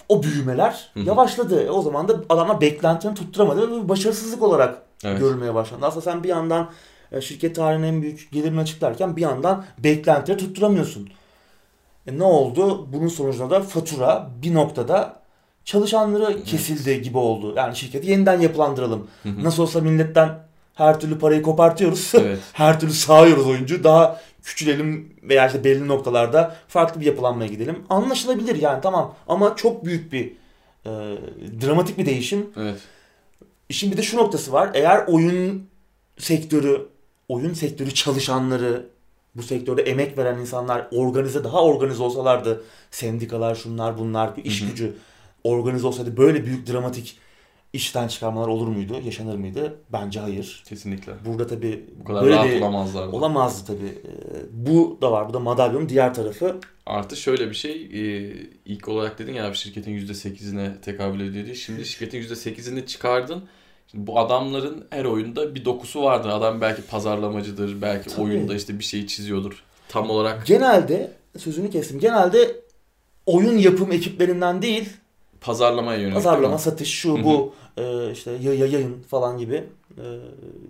[0.10, 1.64] o büyümeler yavaşladı.
[1.64, 5.20] E, o zaman da adamlar beklentilerini tutturamadı ve bir başarısızlık olarak evet.
[5.20, 5.86] görülmeye başlandı.
[5.86, 6.72] Aslında sen bir yandan
[7.12, 11.10] e, şirket tarihinin en büyük gelirini açıklarken bir yandan beklentileri tutturamıyorsun.
[12.08, 12.88] E, ne oldu?
[12.94, 15.22] Bunun sonucunda da fatura bir noktada
[15.66, 17.54] çalışanları kesildi gibi oldu.
[17.58, 19.08] Yani şirketi yeniden yapılandıralım.
[19.26, 20.40] Nasıl olsa milletten
[20.76, 22.12] her türlü parayı kopartıyoruz.
[22.22, 22.40] Evet.
[22.54, 23.84] her türlü sağıyoruz oyuncu.
[23.84, 27.84] Daha küçülelim veya işte belli noktalarda farklı bir yapılanmaya gidelim.
[27.90, 30.32] Anlaşılabilir yani tamam ama çok büyük bir
[30.86, 30.90] e,
[31.62, 32.50] dramatik bir değişim.
[32.58, 32.80] Evet.
[33.70, 34.70] İşin bir de şu noktası var.
[34.74, 35.68] Eğer oyun
[36.18, 36.88] sektörü,
[37.30, 38.86] oyun sektörü çalışanları,
[39.36, 44.96] bu sektörde emek veren insanlar organize daha organize olsalardı sendikalar şunlar bunlar bir iş gücü
[45.44, 47.18] organize olsaydı böyle büyük dramatik
[47.74, 48.94] işten çıkarmalar olur muydu?
[49.06, 49.80] Yaşanır mıydı?
[49.94, 50.64] Bence hayır.
[50.68, 51.14] Kesinlikle.
[51.26, 53.16] Burada tabii bu kadar böyle rahat bir, olamazlardı.
[53.16, 53.88] Olamazdı tabii.
[53.88, 55.30] Ee, bu da var.
[55.30, 56.60] Bu da madalyonun diğer tarafı.
[56.86, 57.72] Artı şöyle bir şey.
[57.72, 58.34] E,
[58.66, 61.56] ilk olarak dedin ya şirketin %8'ine tekabül ediyor diye.
[61.56, 63.44] Şimdi şirketin %8'ini çıkardın.
[63.92, 66.30] Şimdi bu adamların her oyunda bir dokusu vardır.
[66.30, 67.82] Adam belki pazarlamacıdır.
[67.82, 68.22] Belki tabii.
[68.22, 69.64] oyunda işte bir şeyi çiziyordur.
[69.90, 70.46] Tam olarak.
[70.46, 72.00] Genelde sözünü kestim.
[72.00, 72.56] Genelde
[73.26, 74.90] oyun yapım ekiplerinden değil
[75.42, 76.16] pazarlamaya yönelik.
[76.16, 79.64] Pazarlama, satış, şu bu e, işte yayın falan gibi
[79.98, 80.04] e,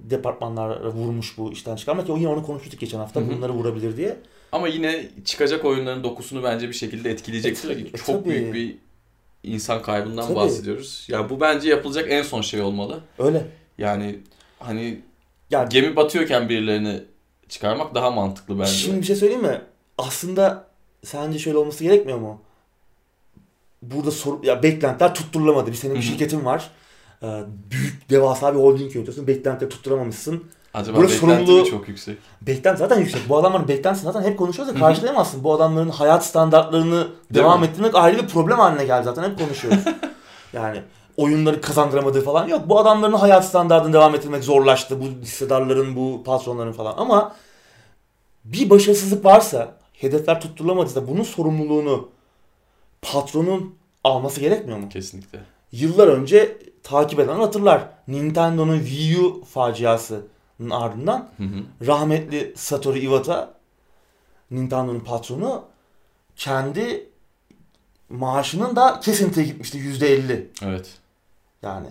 [0.10, 3.30] departmanlar vurmuş bu işten çıkarmak yine onu konuştuk geçen hafta Hı-hı.
[3.30, 4.18] bunları vurabilir diye.
[4.52, 7.70] Ama yine çıkacak oyunların dokusunu bence bir şekilde etkileyecektir.
[7.70, 8.30] E, e, Çok tabii.
[8.30, 8.76] büyük bir
[9.44, 10.36] insan kaybından tabii.
[10.36, 11.06] bahsediyoruz.
[11.08, 13.00] Yani bu bence yapılacak en son şey olmalı.
[13.20, 13.48] Öyle.
[13.78, 14.20] Yani
[14.60, 15.02] hani
[15.50, 17.04] yani, gemi batıyorken birilerini
[17.50, 18.72] çıkarmak daha mantıklı bence.
[18.72, 19.62] Şimdi bir şey söyleyeyim mi?
[19.98, 20.68] Aslında
[21.04, 22.42] sence şöyle olması gerekmiyor mu?
[23.82, 25.72] burada soru, ya beklentiler tutturulamadı.
[25.72, 26.72] Bir senin bir şirketin var.
[27.24, 29.28] Ee, büyük devasa bir holding yönetiyorsun.
[29.28, 30.44] Beklentileri tutturamamışsın.
[30.74, 31.66] Acaba Burada beklenti sorumlu...
[31.66, 32.18] çok yüksek?
[32.42, 33.30] Beklenti zaten yüksek.
[33.30, 35.44] Bu adamların beklentisi zaten hep konuşuyoruz ya karşılayamazsın.
[35.44, 37.68] Bu adamların hayat standartlarını Değil devam mi?
[37.68, 39.24] ettirmek ayrı bir problem haline geldi zaten.
[39.24, 39.84] Hep konuşuyoruz.
[40.54, 40.82] yani
[41.18, 42.70] oyunları kazandıramadığı falan yok.
[42.70, 45.02] Bu adamların hayat standartını devam ettirmek zorlaştı.
[45.02, 46.94] Bu hissedarların, bu patronların falan.
[46.98, 47.36] Ama
[48.46, 52.10] bir başarısızlık varsa, hedefler tutturulamadıysa bunun sorumluluğunu
[53.02, 54.90] patronun alması gerekmiyor mu?
[54.90, 55.40] Kesinlikle.
[55.72, 57.88] Yıllar önce takip eden hatırlar.
[58.08, 60.24] Nintendo'nun Wii U faciasının
[60.70, 61.88] ardından hı hı.
[61.88, 63.54] rahmetli Satoru Iwata
[64.52, 65.64] Nintendo'nun patronu
[66.36, 67.10] kendi
[68.10, 70.52] maaşının da kesintiye gitmişti yüzde elli.
[70.64, 70.98] Evet.
[71.62, 71.88] Yani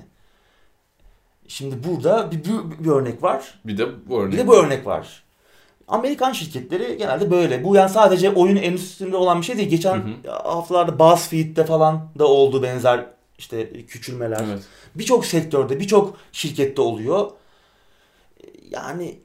[1.49, 3.61] şimdi burada bir, bir, bir örnek var.
[3.65, 4.33] Bir de bu örnek.
[4.33, 5.23] Bir de bu örnek var.
[5.89, 7.65] Amerikan şirketleri genelde böyle.
[7.65, 9.69] Bu yani sadece oyun endüstrisinde olan bir şey değil.
[9.69, 10.33] Geçen hı hı.
[10.33, 13.07] haftalarda BuzzFeed'de falan da oldu benzer
[13.39, 14.45] işte küçülmeler.
[14.49, 14.63] Evet.
[14.95, 17.31] Birçok sektörde, birçok şirkette oluyor.
[18.71, 19.19] Yani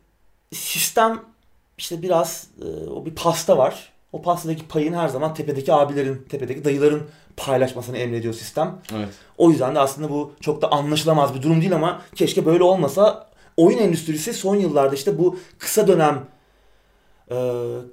[0.53, 1.19] sistem
[1.77, 3.93] işte biraz e, o bir pasta var.
[4.13, 7.03] O pastadaki payın her zaman tepedeki abilerin, tepedeki dayıların
[7.37, 8.81] paylaşmasını emrediyor sistem.
[8.95, 9.09] Evet.
[9.37, 13.29] O yüzden de aslında bu çok da anlaşılamaz bir durum değil ama keşke böyle olmasa.
[13.57, 16.25] Oyun endüstrisi son yıllarda işte bu kısa dönem
[17.31, 17.35] e,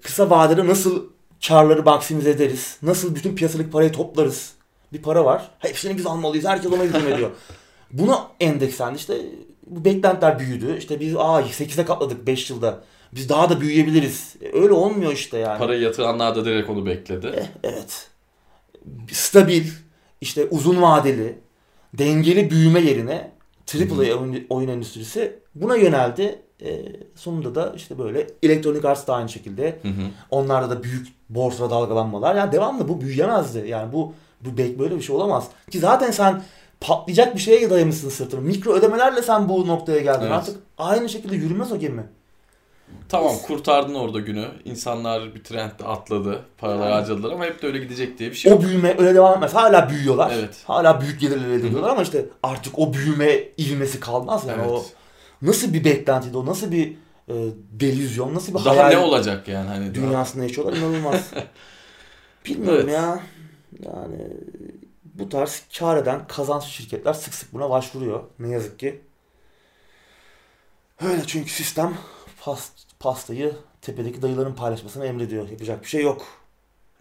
[0.03, 1.05] kısa vadede nasıl
[1.49, 2.79] karları maksimize ederiz?
[2.83, 4.53] Nasıl bütün piyasalık parayı toplarız?
[4.93, 5.51] Bir para var.
[5.59, 6.47] Hepsini biz almalıyız.
[6.47, 7.31] Herkes ona hücum ediyor.
[7.93, 8.97] Buna endekslendi.
[8.97, 9.15] İşte
[9.77, 10.77] bu beklentiler büyüdü.
[10.79, 12.81] İşte biz aa 8'e katladık 5 yılda.
[13.13, 14.37] Biz daha da büyüyebiliriz.
[14.43, 15.59] E, öyle olmuyor işte yani.
[15.59, 17.33] Parayı yatıranlar da direkt onu bekledi.
[17.37, 18.11] Eh, evet.
[19.13, 19.67] Stabil,
[20.21, 21.39] işte uzun vadeli,
[21.95, 23.31] dengeli büyüme yerine
[23.75, 26.43] AAA oyun, oyun endüstrisi buna yöneldi.
[26.65, 26.83] E,
[27.15, 29.79] sonunda da işte böyle elektronik arts da aynı şekilde.
[29.83, 30.03] Hı hı.
[30.31, 32.37] Onlarda da büyük borsa dalgalanmalar.
[32.37, 33.69] Yani devamlı bu büyüyemezdi.
[33.69, 35.49] Yani bu bu böyle bir şey olamaz.
[35.71, 36.43] Ki zaten sen
[36.83, 38.41] patlayacak bir şeye dayamışsın sırtını.
[38.41, 40.21] Mikro ödemelerle sen bu noktaya geldin.
[40.21, 40.33] Evet.
[40.33, 42.05] Artık aynı şekilde yürümez o gemi.
[43.09, 44.45] Tamam kurtardın orada günü.
[44.65, 46.43] İnsanlar bir trendde atladı.
[46.59, 46.95] Paralar yani.
[46.95, 49.55] harcadılar ama hep de öyle gidecek diye bir şey O büyüme öyle devam etmez.
[49.55, 50.33] Hala büyüyorlar.
[50.39, 50.63] Evet.
[50.65, 54.63] Hala büyük gelirler elde ediyorlar ama işte artık o büyüme ivmesi kalmaz yani.
[54.63, 54.71] Evet.
[54.71, 54.85] O
[55.43, 56.47] nasıl bir beklentiydi o?
[56.47, 56.93] Nasıl bir
[57.29, 57.35] e,
[57.71, 61.31] delüzyon, nasıl bir daha hayal ne olacak yani hani dünyasında yaşıyorlar inanılmaz.
[62.47, 62.95] Bilmiyorum evet.
[62.95, 63.21] ya.
[63.85, 64.29] Yani
[65.15, 68.21] bu tarz kar eden kazançlı şirketler sık sık buna başvuruyor.
[68.39, 69.01] Ne yazık ki.
[71.05, 71.95] Öyle çünkü sistem
[72.41, 75.49] past, pastayı tepedeki dayıların paylaşmasını emrediyor.
[75.49, 76.27] Yapacak bir şey yok.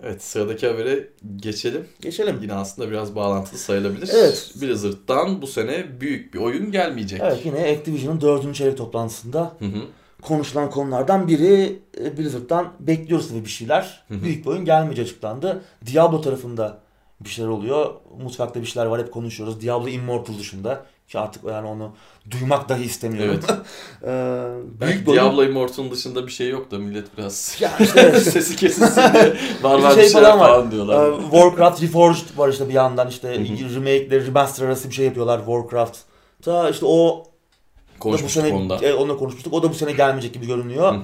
[0.04, 1.88] Evet sıradaki habere geçelim.
[2.02, 2.40] Geçelim.
[2.42, 4.10] Yine aslında biraz bağlantılı sayılabilir.
[4.14, 4.54] Evet.
[4.62, 7.22] Blizzard'dan bu sene büyük bir oyun gelmeyecek.
[7.24, 9.82] Evet yine Activision'ın dördüncü çeyrek toplantısında hı hı.
[10.22, 14.04] konuşulan konulardan biri e, Blizzard'dan bekliyoruz tabii bir şeyler.
[14.08, 14.24] Hı hı.
[14.24, 15.62] Büyük bir oyun gelmeyecek açıklandı.
[15.86, 16.81] Diablo tarafında
[17.24, 17.94] bir şeyler oluyor.
[18.24, 19.62] Mutfakta bir şeyler var hep konuşuyoruz.
[19.62, 21.92] Diablo Immortal dışında ki artık yani onu
[22.32, 23.40] duymak dahi istemiyorum.
[23.50, 23.60] Evet.
[24.04, 25.50] ee, büyük Diablo oyun...
[25.50, 30.04] Immortal'ın dışında bir şey yok da millet biraz ya işte, sesi kesilsin diye normal şey
[30.04, 31.12] bir şeyler falan, falan diyorlar.
[31.12, 33.34] Ee, Warcraft Reforged var işte bir yandan işte
[33.76, 35.98] remake remaster arası bir şey yapıyorlar Warcraft.
[36.42, 37.24] Ta işte o
[38.00, 38.80] konuşmuştuk bu sene, onda.
[38.82, 39.54] Evet, onunla konuşmuştuk.
[39.54, 40.96] O da bu sene gelmeyecek gibi görünüyor.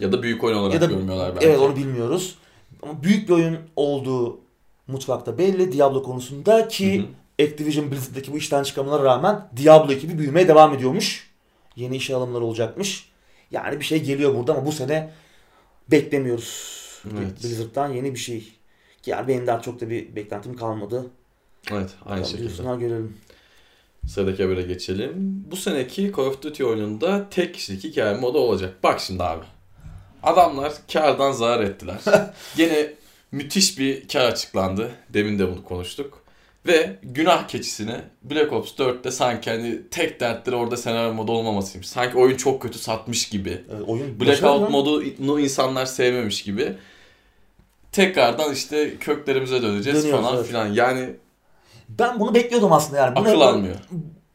[0.00, 1.46] Ya da büyük oyun olarak ya da, görmüyorlar belki.
[1.46, 2.38] Evet onu bilmiyoruz.
[2.82, 4.40] Ama büyük bir oyun olduğu
[4.88, 7.46] mutfakta belli Diablo konusunda ki hı hı.
[7.46, 11.30] Activision Blizzard'daki bu işten çıkamalara rağmen Diablo ekibi büyümeye devam ediyormuş.
[11.76, 13.08] Yeni iş alımları olacakmış.
[13.50, 15.10] Yani bir şey geliyor burada ama bu sene
[15.90, 16.78] beklemiyoruz.
[17.04, 17.42] Evet.
[17.42, 18.52] Blizzard'dan yeni bir şey.
[19.06, 21.06] Yani benim daha çok da bir beklentim kalmadı.
[21.70, 22.76] Evet aynı Bakalım, şekilde.
[22.76, 23.16] görelim.
[24.06, 25.14] Sıradaki habere geçelim.
[25.50, 28.74] Bu seneki Call of Duty oyununda tek kişilik hikaye modu olacak.
[28.82, 29.44] Bak şimdi abi.
[30.22, 32.00] Adamlar kardan zarar ettiler.
[32.56, 32.92] Gene
[33.32, 34.90] müthiş bir kar açıklandı.
[35.08, 36.22] Demin de bunu konuştuk.
[36.66, 41.88] Ve günah keçisine Black Ops 4'te sanki hani tek dertleri orada senaryo modu olmamasıymış.
[41.88, 43.62] Sanki oyun çok kötü satmış gibi.
[43.70, 46.74] Evet, oyun Blackout modunu insanlar sevmemiş gibi.
[47.92, 50.46] Tekrardan işte köklerimize döneceğiz Dönüyoruz, falan evet.
[50.46, 50.66] filan.
[50.66, 51.10] Yani
[51.88, 53.18] ben bunu bekliyordum aslında yani.
[53.18, 53.76] Akıl almıyor.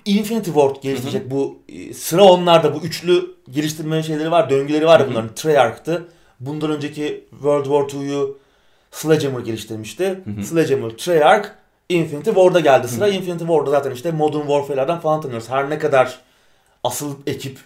[0.06, 5.36] Infinity Ward geliştirecek bu e, sıra onlarda bu üçlü geliştirme şeyleri var, döngüleri var bunların.
[5.36, 6.08] Treyarch'tı.
[6.40, 8.43] Bundan önceki World War II'yu
[8.94, 10.20] Sledgehammer geliştirmişti.
[10.26, 10.44] Hı hı.
[10.44, 11.48] Sledgehammer, Treyarch,
[11.90, 13.06] Infinity Ward'a geldi sıra.
[13.06, 13.14] Hı hı.
[13.14, 15.50] Infinity Ward'da zaten işte Modern Warfare'lerden falan tanıyoruz.
[15.50, 16.20] Her ne kadar
[16.84, 17.60] asıl ekip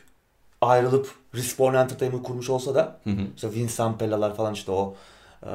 [0.61, 3.21] ayrılıp Respawn Entertainment kurmuş olsa da hı hı.
[3.35, 4.95] işte Vince Zampella'lar falan işte o
[5.43, 5.51] e,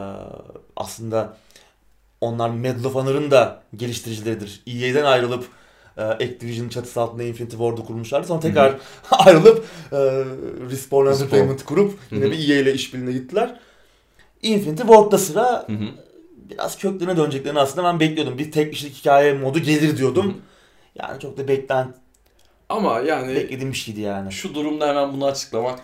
[0.77, 1.37] aslında
[2.21, 4.63] onlar Medal of Honor'ın da geliştiricileridir.
[4.67, 5.45] EA'den ayrılıp
[5.97, 8.27] e, Activision çatısı altında Infinity Ward'u kurmuşlardı.
[8.27, 8.81] Sonra tekrar hı hı.
[9.11, 9.99] ayrılıp e,
[10.71, 12.33] Respawn Entertainment kurup yine hı hı.
[12.33, 13.61] bir EA ile işbirliğine gittiler.
[14.43, 15.89] Infinity Ward'da sıra hı hı.
[16.51, 18.39] biraz köklerine döneceklerini aslında ben bekliyordum.
[18.39, 20.27] Bir tek kişilik hikaye modu gelir diyordum.
[20.27, 20.35] Hı hı.
[20.95, 21.95] Yani çok da beklent
[22.69, 24.33] ama yani beklediğim bir şeydi yani.
[24.33, 25.79] Şu durumda hemen bunu açıklamak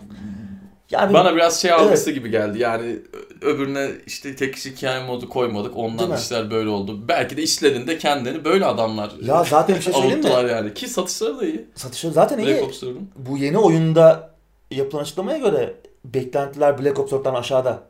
[0.91, 2.19] yani bana biraz şey algısı evet.
[2.19, 2.59] gibi geldi.
[2.59, 2.97] Yani
[3.43, 5.77] öbürüne işte tek kişi hikaye modu koymadık.
[5.77, 7.09] Ondan işler böyle oldu.
[7.09, 10.51] Belki de işlerinde kendini böyle adamlar Ya zaten bir şey söyleyeyim mi?
[10.51, 10.75] yani.
[10.75, 11.67] Ki satışları da iyi.
[11.75, 12.97] Satışları zaten Black iyi.
[13.17, 14.31] Bu yeni oyunda
[14.71, 17.83] yapılan açıklamaya göre beklentiler Black Ops 4'ten aşağıda.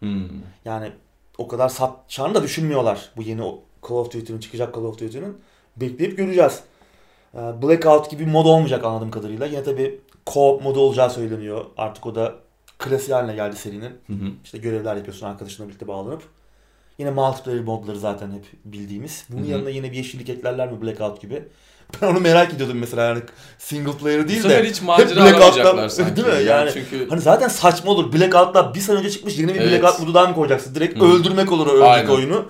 [0.00, 0.28] Hmm.
[0.64, 0.92] Yani
[1.38, 3.12] o kadar satacağını da düşünmüyorlar.
[3.16, 3.40] Bu yeni
[3.88, 5.38] Call of Duty'nin çıkacak Call of Duty'nin.
[5.76, 6.60] Bekleyip göreceğiz.
[7.34, 9.46] Ee, Blackout gibi mod olmayacak anladığım kadarıyla.
[9.46, 11.64] Yine tabi co-op modu olacağı söyleniyor.
[11.76, 12.34] Artık o da
[12.78, 13.92] klasik haline geldi serinin.
[14.06, 14.30] Hı hı.
[14.44, 16.22] İşte görevler yapıyorsun arkadaşınla birlikte bağlanıp.
[16.98, 19.26] Yine multiplayer modları zaten hep bildiğimiz.
[19.30, 19.50] Bunun hı hı.
[19.50, 21.44] yanına yine bir yeşillik eklerler mi Blackout gibi?
[22.02, 23.20] Ben onu merak ediyordum mesela yani
[23.58, 24.64] single player değil Bu de.
[24.64, 26.16] hiç macera alamayacaklar sanki.
[26.16, 26.34] Değil mi?
[26.34, 27.08] Yani, yani çünkü...
[27.08, 28.12] hani zaten saçma olur.
[28.12, 29.82] Blackout'ta bir sene önce çıkmış yeni bir evet.
[29.82, 30.74] Blackout modu daha mı koyacaksın?
[30.74, 31.04] Direkt Hı.
[31.04, 32.46] öldürmek olur o oyunu.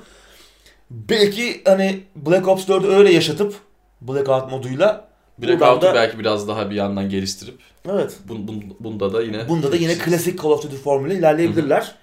[0.91, 3.55] Belki hani Black Ops 4'ü öyle yaşatıp
[4.01, 5.95] Blackout moduyla Blackout'u da...
[5.95, 7.59] belki biraz daha bir yandan geliştirip
[7.93, 8.17] Evet.
[8.29, 11.83] Bun, bun, bunda da yine Bunda da yine klasik Call of Duty formülü ilerleyebilirler.
[11.83, 11.95] Hı-hı.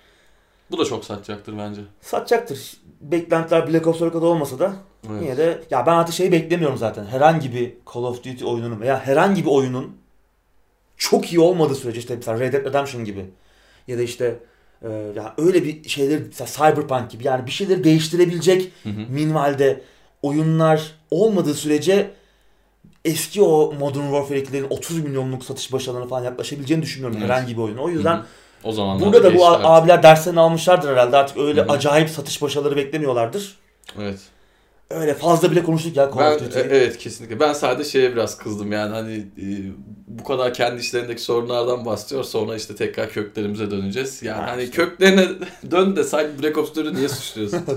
[0.71, 1.81] Bu da çok satacaktır bence.
[2.01, 2.73] Satacaktır.
[3.01, 4.73] Beklentiler Black Ops'a kadar olmasa da
[5.09, 5.21] evet.
[5.23, 7.05] yine de ya ben artık şeyi beklemiyorum zaten.
[7.05, 9.97] Herhangi bir Call of Duty oyununun veya herhangi bir oyunun
[10.97, 13.25] çok iyi olmadığı sürece işte mesela Red Dead Redemption gibi
[13.87, 14.39] ya da işte
[14.81, 18.93] e, ya öyle bir şeyler mesela Cyberpunk gibi yani bir şeyleri değiştirebilecek hı hı.
[19.09, 19.81] minvalde
[20.21, 22.11] oyunlar olmadığı sürece
[23.05, 27.29] eski o Modern Warfare 2'lerin 30 milyonluk satış başarılarına falan yaklaşabileceğini düşünmüyorum evet.
[27.29, 27.77] herhangi bir oyun.
[27.77, 28.25] O yüzden Hı-hı.
[28.63, 29.65] O zaman burada da bu artık.
[29.65, 31.17] abiler derslerini almışlardır herhalde.
[31.17, 31.71] Artık öyle Hı-hı.
[31.71, 33.57] acayip satış başarıları beklemiyorlardır.
[33.99, 34.19] Evet.
[34.93, 36.59] Öyle fazla bile konuştuk ya Call of Duty.
[36.59, 37.39] E, evet kesinlikle.
[37.39, 39.47] Ben sadece şeye biraz kızdım yani hani e,
[40.07, 44.23] bu kadar kendi işlerindeki sorunlardan bahsediyor sonra işte tekrar köklerimize döneceğiz.
[44.23, 44.75] Yani ha, hani işte.
[44.75, 45.27] köklerine
[45.71, 47.61] dön de sanki Black Ops 4'ü niye suçluyorsun?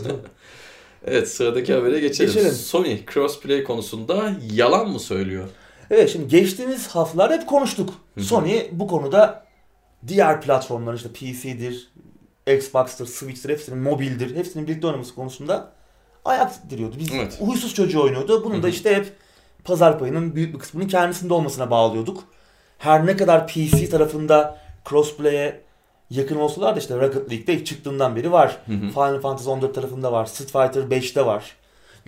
[1.06, 2.32] Evet sıradaki habere geçelim.
[2.32, 2.52] geçelim.
[2.52, 5.48] Sony crossplay konusunda yalan mı söylüyor?
[5.90, 7.94] Evet şimdi geçtiğimiz haftalar hep konuştuk.
[8.14, 8.24] Hı-hı.
[8.24, 9.46] Sony bu konuda
[10.06, 11.92] diğer platformlar işte PC'dir,
[12.46, 15.72] Xbox'tır, Switch'tir, hepsinin mobildir, hepsinin birlikte oynaması konusunda
[16.28, 16.96] ayak diriyordu.
[16.98, 17.40] Biz evet.
[17.40, 18.50] huysuz çocuğu oynuyordu.
[18.50, 18.62] Hı-hı.
[18.62, 19.12] da işte hep
[19.64, 22.24] pazar payının büyük bir kısmının kendisinde olmasına bağlıyorduk.
[22.78, 24.58] Her ne kadar PC tarafında
[24.88, 25.60] crossplay'e
[26.10, 28.58] yakın olsalar da işte Rocket League'de ilk çıktığından beri var.
[28.66, 28.90] Hı hı.
[28.90, 30.26] Final Fantasy 14 tarafında var.
[30.26, 31.56] Street Fighter 5'te var.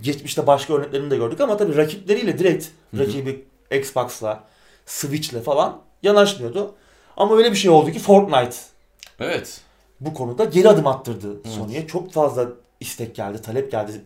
[0.00, 3.00] Geçmişte başka örneklerini de gördük ama tabii rakipleriyle direkt hı hı.
[3.00, 4.44] rakibi Xbox'la,
[4.86, 6.74] Switch'le falan yanaşmıyordu.
[7.16, 8.56] Ama öyle bir şey oldu ki Fortnite.
[9.20, 9.60] Evet.
[10.00, 11.54] Bu konuda geri adım attırdı evet.
[11.54, 11.86] Sony'ye.
[11.86, 12.48] Çok fazla
[12.80, 14.04] istek geldi, talep geldi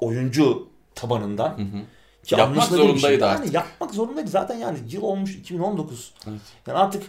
[0.00, 1.58] oyuncu tabanından.
[1.58, 1.82] Hı hı.
[2.24, 2.76] Ki yapmak şey.
[2.78, 3.28] zorundaydı şey.
[3.28, 3.46] artık.
[3.46, 6.14] Yani yapmak zorundaydı zaten yani yıl olmuş 2019.
[6.28, 6.40] Evet.
[6.66, 7.02] Yani artık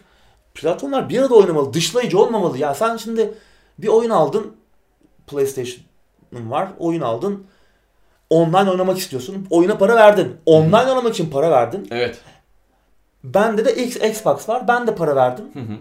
[0.54, 1.74] platformlar bir arada oynamalı.
[1.74, 2.58] Dışlayıcı olmamalı.
[2.58, 3.34] Ya sen şimdi
[3.80, 4.56] bir oyun aldın.
[5.28, 6.72] PlayStation'ın var.
[6.80, 7.46] Oyun aldın.
[8.30, 9.48] Online oynamak istiyorsun.
[9.50, 10.38] Oyuna para verdin.
[10.46, 10.90] Online Hı-hı.
[10.90, 11.88] oynamak için para verdin.
[11.92, 12.22] Evet.
[13.24, 14.68] Bende de X, Xbox var.
[14.68, 15.46] Ben de para verdim.
[15.54, 15.78] Hı hı.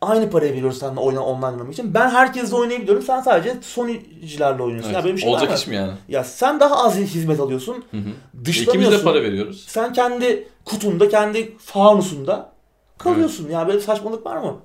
[0.00, 1.94] Aynı parayı veriyoruz seninle oyna, online oynamak için.
[1.94, 3.02] Ben herkesle oynayabiliyorum.
[3.02, 4.88] Sen sadece Sony'cilerle oynuyorsun.
[4.90, 4.98] Evet.
[4.98, 5.92] Ya böyle bir şey Olacak iş mi yani?
[6.08, 7.84] Ya sen daha az hizmet alıyorsun.
[7.90, 8.44] Hı hı.
[8.44, 8.80] Dışlamıyorsun.
[8.80, 9.64] İkimiz de para veriyoruz.
[9.68, 12.52] Sen kendi kutunda, kendi fanusunda
[12.98, 13.44] kalıyorsun.
[13.44, 13.52] Evet.
[13.54, 14.56] Ya böyle saçmalık var mı?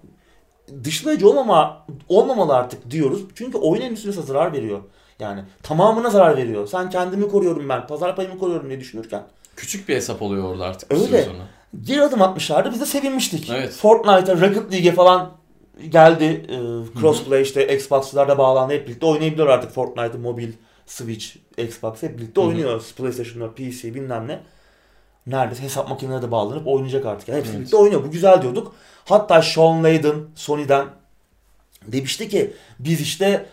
[0.83, 3.21] Dışlayıcı olmama, olmamalı artık diyoruz.
[3.35, 4.79] Çünkü oyun endüstrisine zarar veriyor.
[5.19, 6.67] Yani tamamına zarar veriyor.
[6.67, 9.23] Sen kendimi koruyorum ben, pazar payımı koruyorum diye düşünürken.
[9.55, 10.93] Küçük bir hesap oluyor orada artık.
[10.93, 11.23] Öyle.
[11.23, 11.43] Sonra.
[11.81, 12.71] Geri adım atmışlardı.
[12.71, 13.49] Biz de sevinmiştik.
[13.49, 13.73] Evet.
[13.73, 15.31] Fortnite'a, Rocket League'e falan
[15.89, 16.23] geldi.
[16.23, 18.73] E, crossplay işte Xbox'larda bağlandı.
[18.73, 20.51] Hep birlikte oynayabiliyor artık Fortnite'ı mobil,
[20.85, 21.25] Switch,
[21.57, 22.83] Xbox hep birlikte oynuyor.
[22.97, 24.39] PlayStation'da, PC bilmem ne
[25.27, 27.27] neredeyse hesap makinelerine de bağlanıp oynayacak artık.
[27.27, 27.59] Yani hepsi evet.
[27.59, 28.03] birlikte oynuyor.
[28.03, 28.75] Bu güzel diyorduk.
[29.05, 30.85] Hatta Sean Layden Sony'den
[31.87, 33.45] demişti ki biz işte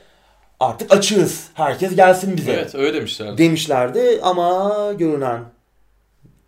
[0.61, 1.49] artık açığız.
[1.55, 2.53] Herkes gelsin bize.
[2.53, 3.39] Evet öyle demişlerdi.
[3.39, 5.45] Demişlerdi ama görünen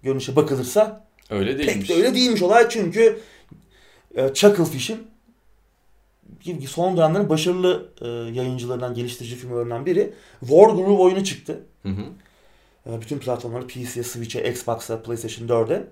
[0.03, 1.75] görünüşe bakılırsa öyle değilmiş.
[1.75, 3.21] Pek de öyle değilmiş olay çünkü
[4.15, 5.07] e, Chucklefish'in
[6.69, 11.61] son dönemlerin başarılı e, yayıncılarından, geliştirici firmalarından biri War Groove oyunu çıktı.
[11.83, 12.03] Hı hı.
[12.87, 15.85] E, bütün platformları PC'ye, Switch'e, Xbox'a, PlayStation 4'e.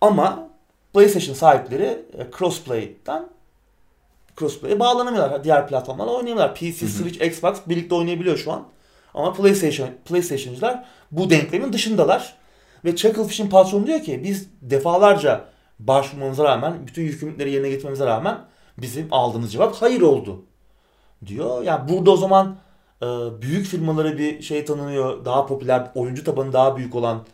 [0.00, 0.50] Ama
[0.92, 1.84] PlayStation sahipleri
[2.18, 3.28] e, Crossplay'den
[4.38, 5.44] Crossplay'e bağlanamıyorlar.
[5.44, 6.54] Diğer platformlarla oynayamıyorlar.
[6.54, 6.90] PC, hı hı.
[6.90, 8.68] Switch, Xbox birlikte oynayabiliyor şu an.
[9.14, 12.37] Ama PlayStation, PlayStation'cılar bu denklemin dışındalar.
[12.84, 15.44] Ve Chucklefish'in patronu diyor ki biz defalarca
[15.78, 18.38] başvurmamıza rağmen, bütün yükümlülükleri yerine getirmemize rağmen
[18.78, 20.44] bizim aldığımız cevap hayır oldu.
[21.26, 21.62] Diyor.
[21.62, 22.56] Yani burada o zaman
[23.02, 23.06] e,
[23.42, 25.24] büyük firmalara bir şey tanınıyor.
[25.24, 27.26] Daha popüler, oyuncu tabanı daha büyük olan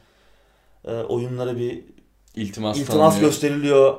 [0.84, 1.84] e, oyunlara bir
[2.34, 3.96] iltimas, iltimas gösteriliyor.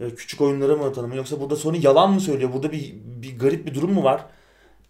[0.00, 1.16] E, küçük oyunlara mı tanımıyor?
[1.16, 2.52] Yoksa burada Sony yalan mı söylüyor?
[2.52, 4.24] Burada bir, bir garip bir durum mu var?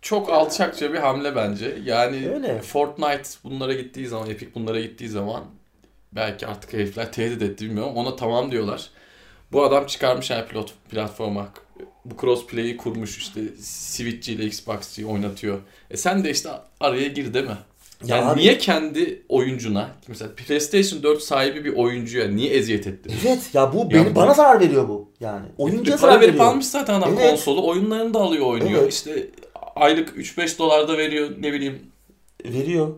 [0.02, 1.78] Çok alçakça bir hamle bence.
[1.84, 2.62] Yani Öyle.
[2.62, 5.44] Fortnite bunlara gittiği zaman, Epic bunlara gittiği zaman
[6.16, 7.92] belki artık herifler tehdit etti bilmiyorum.
[7.96, 8.90] Ona tamam diyorlar.
[9.52, 11.48] Bu adam çıkarmış yani pilot platforma
[12.04, 15.60] bu crossplay'i kurmuş işte Switch ile Xbox'ı oynatıyor.
[15.90, 16.48] E sen de işte
[16.80, 17.56] araya gir değil mi?
[18.06, 23.10] Yani ya niye kendi oyuncuna mesela PlayStation 4 sahibi bir oyuncuya niye eziyet etti?
[23.26, 25.08] Evet ya bu beni, bana zarar veriyor bu.
[25.20, 27.30] Yani oyuncuya zarar para verip almış zaten adam evet.
[27.30, 27.66] konsolu.
[27.66, 28.82] Oyunlarını da alıyor oynuyor.
[28.82, 28.92] Evet.
[28.92, 29.26] İşte
[29.76, 31.78] aylık 3-5 dolar da veriyor ne bileyim.
[32.44, 32.88] Veriyor.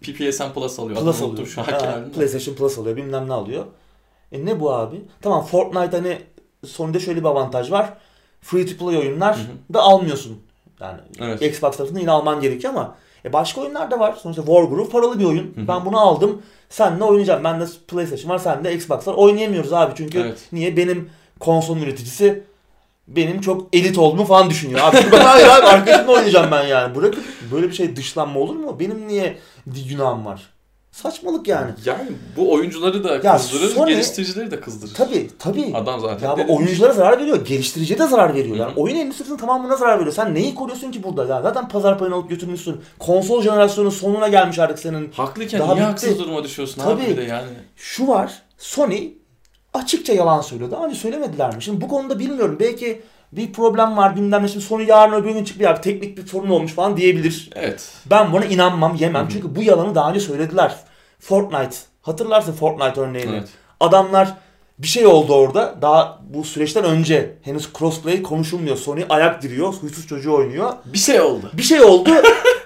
[0.00, 1.00] PPSN Plus alıyor.
[1.00, 1.46] Plus alıyor.
[1.46, 3.64] Şu ha, PlayStation Plus alıyor bilmem ne alıyor.
[4.32, 5.02] E ne bu abi?
[5.22, 6.18] Tamam Fortnite hani
[6.66, 7.94] Sony'de şöyle bir avantaj var
[8.40, 9.74] free to play oyunlar hı hı.
[9.74, 10.42] da almıyorsun.
[10.80, 11.42] Yani evet.
[11.42, 14.12] Xbox tarafında yine alman gerekiyor ama e başka oyunlar da var.
[14.12, 15.54] Sonuçta Wargroove paralı bir oyun.
[15.54, 15.68] Hı hı.
[15.68, 16.42] Ben bunu aldım.
[16.68, 17.44] Senle oynayacağım.
[17.44, 19.14] Ben de PlayStation var, sende Xbox var.
[19.14, 20.48] Oynayamıyoruz abi çünkü evet.
[20.52, 21.10] niye benim
[21.40, 22.42] konsol üreticisi
[23.16, 24.80] benim çok elit olduğumu falan düşünüyor.
[24.82, 26.94] Abi ben hayır abi arkadaşımla oynayacağım ben yani.
[26.94, 28.76] Bırakıp böyle bir şey dışlanma olur mu?
[28.80, 29.36] Benim niye
[29.88, 30.42] günahım var?
[30.92, 31.70] Saçmalık yani.
[31.84, 34.94] Yani bu oyuncuları da ya kızdırır, Sony, geliştiricileri de kızdırır.
[34.94, 35.72] Tabii tabii.
[35.74, 38.56] Adam zaten Ya oyunculara zarar veriyor, geliştiriciye de zarar veriyor.
[38.56, 40.12] Yani oyun endüstrisinin tamamına zarar veriyor.
[40.12, 41.34] Sen neyi koruyorsun ki burada?
[41.34, 42.80] Ya zaten pazar payını alıp götürmüşsün.
[42.98, 45.12] Konsol jenerasyonun sonuna gelmiş artık senin.
[45.12, 45.88] Haklıyken Daha niye bitti.
[45.90, 47.02] haksız duruma düşüyorsun tabii.
[47.02, 47.48] abi de yani.
[47.76, 49.08] Şu var, Sony
[49.74, 50.70] açıkça yalan söylüyor.
[50.70, 51.62] Daha önce söylemediler mi?
[51.62, 52.56] Şimdi bu konuda bilmiyorum.
[52.60, 53.02] Belki
[53.32, 54.48] bir problem var bilmem ne.
[54.48, 57.50] Şimdi sonu yarın öbür gün çıkıp ya teknik bir sorun olmuş falan diyebilir.
[57.54, 57.92] Evet.
[58.06, 59.22] Ben buna inanmam, yemem.
[59.22, 59.32] Hı-hı.
[59.32, 60.76] Çünkü bu yalanı daha önce söylediler.
[61.20, 61.76] Fortnite.
[62.02, 63.30] Hatırlarsın Fortnite örneğini.
[63.30, 63.48] Evet.
[63.80, 64.34] Adamlar
[64.78, 65.74] bir şey oldu orada.
[65.82, 68.76] Daha bu süreçten önce henüz crossplay konuşulmuyor.
[68.76, 69.72] Sony ayak diriyor.
[69.72, 70.72] Huysuz çocuğu oynuyor.
[70.84, 71.50] Bir şey oldu.
[71.52, 72.10] Bir şey oldu.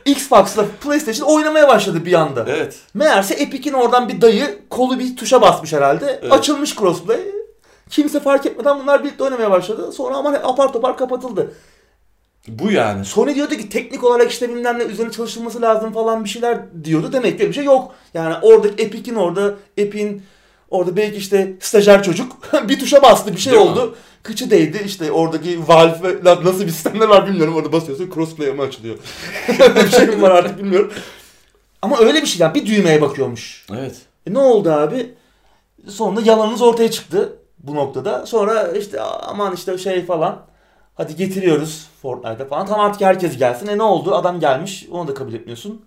[0.04, 2.44] Xbox'la PlayStation oynamaya başladı bir anda.
[2.48, 2.76] Evet.
[2.94, 6.18] Meğerse Epic'in oradan bir dayı kolu bir tuşa basmış herhalde.
[6.22, 6.32] Evet.
[6.32, 7.20] Açılmış crossplay.
[7.90, 9.92] Kimse fark etmeden bunlar birlikte oynamaya başladı.
[9.92, 11.54] Sonra ama apar topar kapatıldı.
[12.48, 13.04] Bu yani.
[13.04, 17.12] Sony diyordu ki teknik olarak işte bilmem ne üzerine çalışılması lazım falan bir şeyler diyordu.
[17.12, 17.94] Demek ki bir şey yok.
[18.14, 20.22] Yani orada Epic'in orada Epic'in
[20.70, 22.32] orada belki işte stajyer çocuk
[22.68, 23.86] bir tuşa bastı bir şey Değil oldu.
[23.86, 23.92] Mi?
[24.24, 27.56] Kıçı değdi işte oradaki Valve nasıl bir sistemler var bilmiyorum.
[27.56, 28.98] Orada basıyorsun crossplay mı açılıyor.
[29.48, 30.92] bir şey mi var artık bilmiyorum.
[31.82, 33.66] Ama öyle bir şey yani bir düğmeye bakıyormuş.
[33.72, 33.96] Evet.
[34.26, 35.14] E ne oldu abi?
[35.88, 38.26] Sonunda yalanınız ortaya çıktı bu noktada.
[38.26, 40.42] Sonra işte aman işte şey falan.
[40.94, 42.66] Hadi getiriyoruz Fortnite'a falan.
[42.66, 43.66] Tamam artık herkes gelsin.
[43.66, 44.14] E ne oldu?
[44.14, 44.86] Adam gelmiş.
[44.90, 45.84] Onu da kabul etmiyorsun.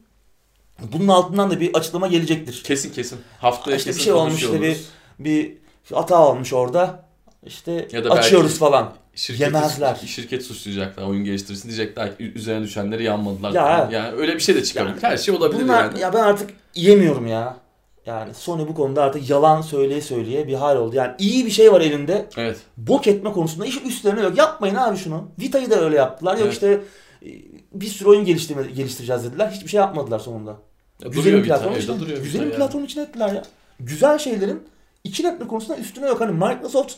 [0.94, 2.64] Bunun altından da bir açıklama gelecektir.
[2.64, 3.20] Kesin kesin.
[3.40, 4.78] Haftaya işte kesin bir şey olmuş işte bir,
[5.20, 5.58] bir
[5.94, 7.07] hata olmuş orada.
[7.46, 8.94] İşte ya da açıyoruz falan.
[9.16, 9.96] Şirketi, Yemezler.
[10.06, 13.52] Şirket suçlayacaklar oyun geliştirsin diyecekler üzerine düşenleri yanmadılar.
[13.52, 13.90] Ya, falan.
[13.90, 14.94] yani öyle bir şey de çıkabilir.
[14.94, 16.00] Yani, Her şey olabilir bunlar, yani.
[16.00, 17.58] Ya ben artık yemiyorum ya.
[18.06, 20.96] Yani Sony bu konuda artık yalan söyleye söyleye bir hal oldu.
[20.96, 22.30] Yani iyi bir şey var elinde.
[22.38, 22.58] Evet.
[22.78, 24.38] Bok etme konusunda hiç üstlerine yok.
[24.38, 25.28] Yapmayın abi şunu.
[25.40, 26.34] Vita'yı da öyle yaptılar.
[26.34, 26.54] Yok evet.
[26.54, 26.82] işte
[27.26, 27.30] e,
[27.74, 29.52] bir sürü oyun geliştirme, geliştireceğiz dediler.
[29.52, 30.58] Hiçbir şey yapmadılar sonunda.
[31.04, 33.44] Ya güzel bir platform için, duruyor güzel bir platform için ettiler ya.
[33.80, 34.64] Güzel şeylerin
[35.04, 36.22] için etme konusunda üstüne yok.
[36.22, 36.94] Hani Microsoft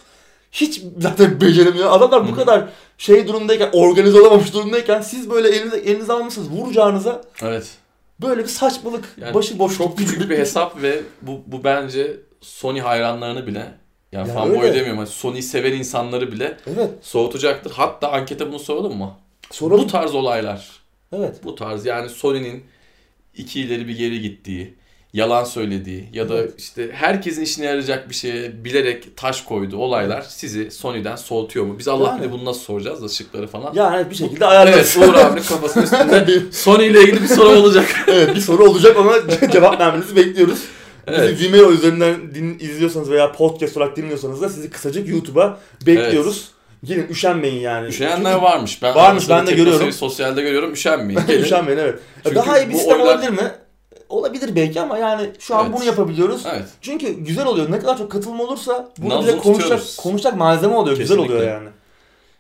[0.52, 1.92] hiç zaten beceremiyor.
[1.92, 7.22] Adamlar bu kadar şey durumdayken, organize olamamış durumdayken siz böyle elinize, elinize almışsınız vuracağınıza.
[7.42, 7.68] Evet.
[8.22, 9.78] Böyle bir saçmalık, yani başı boş.
[9.78, 13.72] Çok küçük bir hesap ve bu, bu bence Sony hayranlarını bile
[14.12, 14.74] yani ya fanboy öyle.
[14.74, 14.98] demiyorum.
[14.98, 16.90] Yani Sony'yi seven insanları bile evet.
[17.02, 17.72] soğutacaktır.
[17.72, 19.12] Hatta ankete bunu soralım mı?
[19.52, 19.84] Soralım.
[19.84, 20.70] Bu tarz olaylar.
[21.14, 21.44] Evet.
[21.44, 22.64] Bu tarz yani Sony'nin
[23.36, 24.76] iki ileri bir geri gittiği,
[25.14, 30.72] yalan söylediği ya da işte herkesin işine yarayacak bir şeye bilerek taş koydu olaylar sizi
[30.72, 31.80] Sony'den soğutuyor mu?
[31.80, 32.20] Biz Allah yani.
[32.20, 33.74] bilir bunu nasıl soracağız da şıkları falan.
[33.74, 34.98] Yani bir şekilde ayarlarız.
[34.98, 37.86] Evet Uğur abinin kafasının üstünde Sony ile ilgili bir soru olacak.
[38.08, 39.14] evet bir soru olacak ama
[39.52, 40.60] cevap vermenizi bekliyoruz.
[41.08, 41.32] Evet.
[41.32, 46.38] Bizi Vimeo üzerinden din, izliyorsanız veya podcast olarak dinliyorsanız da sizi kısacık YouTube'a bekliyoruz.
[46.38, 46.60] Evet.
[46.84, 47.88] Gelin üşenmeyin yani.
[47.88, 48.82] Üşenenler varmış.
[48.84, 49.92] Ben varmış ben de görüyorum.
[49.92, 51.22] Sosyalde görüyorum üşenmeyin.
[51.28, 51.44] Gelin.
[51.44, 52.00] üşenmeyin evet.
[52.24, 53.14] Çünkü Daha iyi bir sistem oylar...
[53.14, 53.52] olabilir mi?
[54.10, 55.78] Olabilir belki ama yani şu an evet.
[55.78, 56.46] bunu yapabiliyoruz.
[56.54, 56.66] Evet.
[56.82, 57.72] Çünkü güzel oluyor.
[57.72, 60.98] Ne kadar çok katılım olursa burada bize konuşacak, konuşacak malzeme oluyor.
[60.98, 61.24] Kesinlikle.
[61.24, 61.70] Güzel oluyor yani.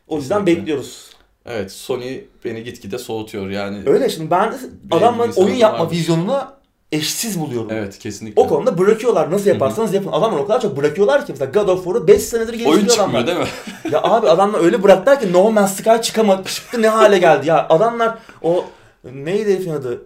[0.07, 0.61] O yüzden Kesinlikle.
[0.61, 1.09] bekliyoruz.
[1.45, 3.84] Evet Sony beni gitgide soğutuyor yani.
[3.86, 4.53] Öyle şimdi ben
[4.91, 5.95] adamların oyun yapma vardır.
[5.95, 6.43] vizyonunu
[6.91, 7.70] eşsiz buluyorum.
[7.72, 8.41] Evet kesinlikle.
[8.41, 9.32] O konuda bırakıyorlar.
[9.32, 10.11] Nasıl yaparsanız yapın.
[10.11, 11.32] Adamlar o kadar çok bırakıyorlar ki.
[11.32, 13.47] Mesela God of War'u 5 senedir geliştiriyor Oyun çıkmıyor değil mi?
[13.91, 16.43] ya abi adamlar öyle bıraktılar ki No Man's Sky çıkamadı.
[16.49, 17.67] Çıktı ne hale geldi ya.
[17.70, 18.65] Adamlar o
[19.03, 20.01] neydi herifin adı?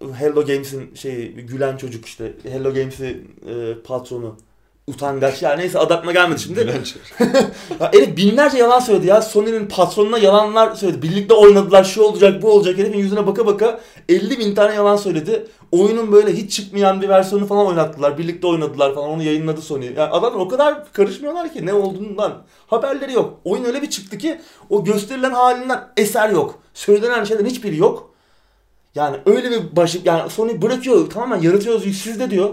[0.00, 2.32] Hello Games'in şeyi gülen çocuk işte.
[2.42, 4.36] Hello Games'in e, patronu.
[4.88, 6.60] Utangaç ya neyse adatma gelmedi şimdi.
[6.60, 6.84] Gülen
[7.80, 9.22] ya herif binlerce yalan söyledi ya.
[9.22, 11.02] Sony'nin patronuna yalanlar söyledi.
[11.02, 12.78] Birlikte oynadılar şu olacak bu olacak.
[12.78, 15.46] Herifin yüzüne baka baka 50 bin tane yalan söyledi.
[15.72, 18.18] Oyunun böyle hiç çıkmayan bir versiyonu falan oynattılar.
[18.18, 19.84] Birlikte oynadılar falan onu yayınladı Sony.
[19.84, 22.42] Yani adamlar o kadar karışmıyorlar ki ne olduğundan.
[22.66, 23.40] Haberleri yok.
[23.44, 24.40] Oyun öyle bir çıktı ki
[24.70, 26.58] o gösterilen halinden eser yok.
[26.74, 28.15] Söylenen şeyden hiçbiri yok.
[28.96, 32.50] Yani öyle bir başı yani Sony bırakıyor tamamen yaratıyoruz siz de diyor.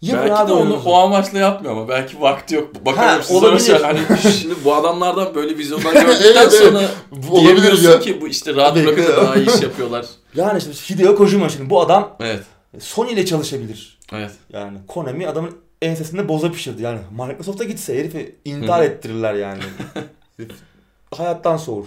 [0.00, 2.86] Yapın belki abi de onu o amaçla yapmıyor ama belki vakti yok.
[2.86, 3.80] Bakalım siz olabilir.
[3.82, 3.98] Hani
[4.40, 7.40] şimdi bu adamlardan böyle vizyonlar gördükten evet, sonra evet.
[7.40, 8.00] diyebiliyorsun ya.
[8.00, 10.06] ki bu işte rahat bırakınca daha iyi iş yapıyorlar.
[10.34, 12.42] Yani işte Hideo Kojima şimdi bu adam evet.
[12.78, 13.98] Sony ile çalışabilir.
[14.12, 14.30] Evet.
[14.52, 15.50] Yani Konami adamın
[15.82, 16.98] ensesinde boza pişirdi yani.
[17.10, 19.60] Microsoft'a gitse herifi intihar ettirirler yani.
[21.14, 21.84] hayattan soğur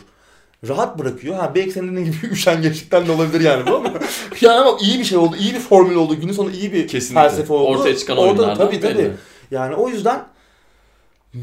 [0.68, 1.36] rahat bırakıyor.
[1.36, 3.93] Ha belki senin dediğin gibi üşengeçlikten de olabilir yani bu ama.
[4.41, 5.36] yani ama iyi bir şey oldu.
[5.36, 6.16] iyi bir formül oldu.
[6.16, 7.30] Günün sonunda iyi bir Kesinlikle.
[7.30, 7.80] felsefe oldu.
[7.80, 8.97] Ortaya çıkan Orada, oyunlardan tabii, tabii.
[8.97, 9.12] Belli.
[9.51, 10.26] Yani o yüzden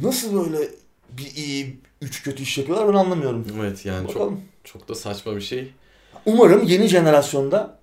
[0.03, 0.69] nasıl böyle
[1.11, 3.47] bir iyi üç kötü iş yapıyorlar ben anlamıyorum.
[3.61, 4.41] Evet yani Bakalım.
[4.64, 5.73] çok çok da saçma bir şey.
[6.27, 7.79] Umarım yeni jenerasyonda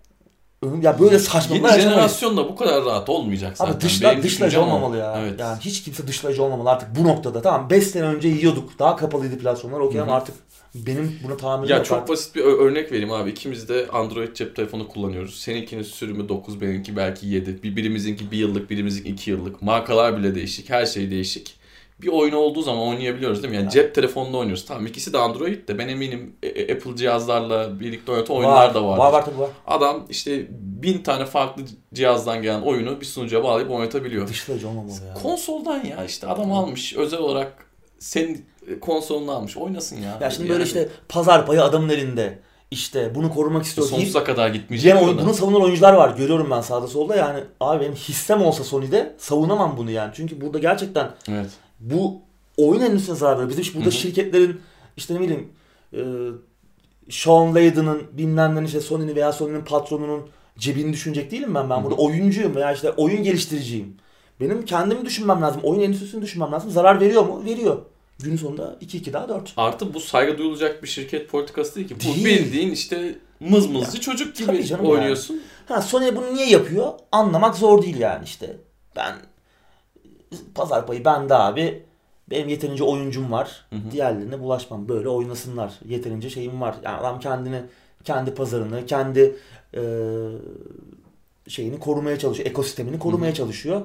[0.81, 3.73] ya böyle saçma Yeni jenerasyonda bu kadar rahat olmayacak zaten.
[3.73, 5.15] Abi dışla, dışlayıcı olmamalı ya.
[5.19, 5.39] Evet.
[5.39, 7.41] Yani hiç kimse dışlayıcı olmamalı artık bu noktada.
[7.41, 8.79] Tamam 5 sene önce yiyorduk.
[8.79, 9.79] Daha kapalıydı platformlar.
[9.79, 10.35] Okey ama artık
[10.75, 13.29] benim buna tahammülüm Ya çok basit bir örnek vereyim abi.
[13.29, 15.39] İkimiz de Android cep telefonu kullanıyoruz.
[15.39, 17.63] Seninkinin sürümü 9, benimki belki 7.
[17.63, 19.61] Bir, birimizinki 1 yıllık, birimizinki 2 yıllık.
[19.61, 21.63] Markalar bile değişik, her şey değişik.
[22.01, 23.55] Bir oyun olduğu zaman oynayabiliyoruz değil mi?
[23.55, 23.73] Yani evet.
[23.73, 24.65] cep telefonunda oynuyoruz.
[24.65, 28.73] Tamam ikisi de Android de ben eminim e, e, Apple cihazlarla birlikte oynatan oyunlar var,
[28.73, 28.99] da vardır.
[28.99, 29.49] Var var tabii var.
[29.67, 31.63] Adam işte bin tane farklı
[31.93, 34.27] cihazdan gelen oyunu bir sunucuya bağlayıp oynatabiliyor.
[34.27, 35.13] Dışlayıcı olmamalı ya.
[35.13, 37.62] Konsoldan ya işte adam almış özel olarak
[38.03, 38.45] senin
[38.81, 39.57] konsolunu almış.
[39.57, 40.17] Oynasın ya.
[40.21, 40.53] Ya şimdi yani.
[40.53, 42.39] böyle işte pazar payı adamın elinde.
[42.71, 43.87] İşte bunu korumak istiyor.
[43.87, 44.89] Sonsuza kadar gitmeyecek.
[44.89, 46.17] Yani bunu savunan oyuncular var.
[46.17, 47.15] Görüyorum ben sağda solda.
[47.15, 50.11] Yani abi benim hissem olsa Sony'de savunamam bunu yani.
[50.15, 51.49] Çünkü burada gerçekten evet.
[51.79, 52.21] bu
[52.57, 53.49] oyun endüstrisine zarar veriyor.
[53.49, 53.91] Bizim burada Hı-hı.
[53.91, 54.61] şirketlerin
[54.97, 55.49] işte ne bileyim
[55.93, 56.01] e,
[57.09, 60.21] Sean Layden'ın bilmem ne işte Sony'nin veya Sony'nin patronunun
[60.57, 61.69] cebini düşünecek değilim ben.
[61.69, 61.83] Ben Hı-hı.
[61.83, 63.97] burada oyuncuyum veya işte oyun geliştiriciyim.
[64.39, 65.61] Benim kendimi düşünmem lazım.
[65.63, 66.71] Oyun endüstrisini düşünmem lazım.
[66.71, 67.45] Zarar veriyor mu?
[67.45, 67.77] Veriyor.
[68.19, 69.53] Gün sonunda 2-2 daha 4.
[69.57, 71.95] Artı bu saygı duyulacak bir şirket politikası değil ki.
[71.95, 72.25] Bu değil.
[72.25, 75.33] bildiğin işte mızmızcı ya, çocuk gibi oynuyorsun.
[75.33, 75.43] Yani.
[75.65, 76.93] Ha Sony bunu niye yapıyor?
[77.11, 78.57] Anlamak zor değil yani işte.
[78.95, 79.15] Ben
[80.55, 81.83] pazar payı bende abi.
[82.29, 83.65] Benim yeterince oyuncum var.
[83.69, 83.91] Hı hı.
[83.91, 84.89] Diğerlerine bulaşmam.
[84.89, 85.73] Böyle oynasınlar.
[85.85, 86.75] Yeterince şeyim var.
[86.83, 87.61] Yani adam kendini,
[88.03, 89.35] kendi pazarını, kendi
[89.75, 89.81] e,
[91.47, 92.49] şeyini korumaya çalışıyor.
[92.49, 93.37] Ekosistemini korumaya Hı-hı.
[93.37, 93.81] çalışıyor.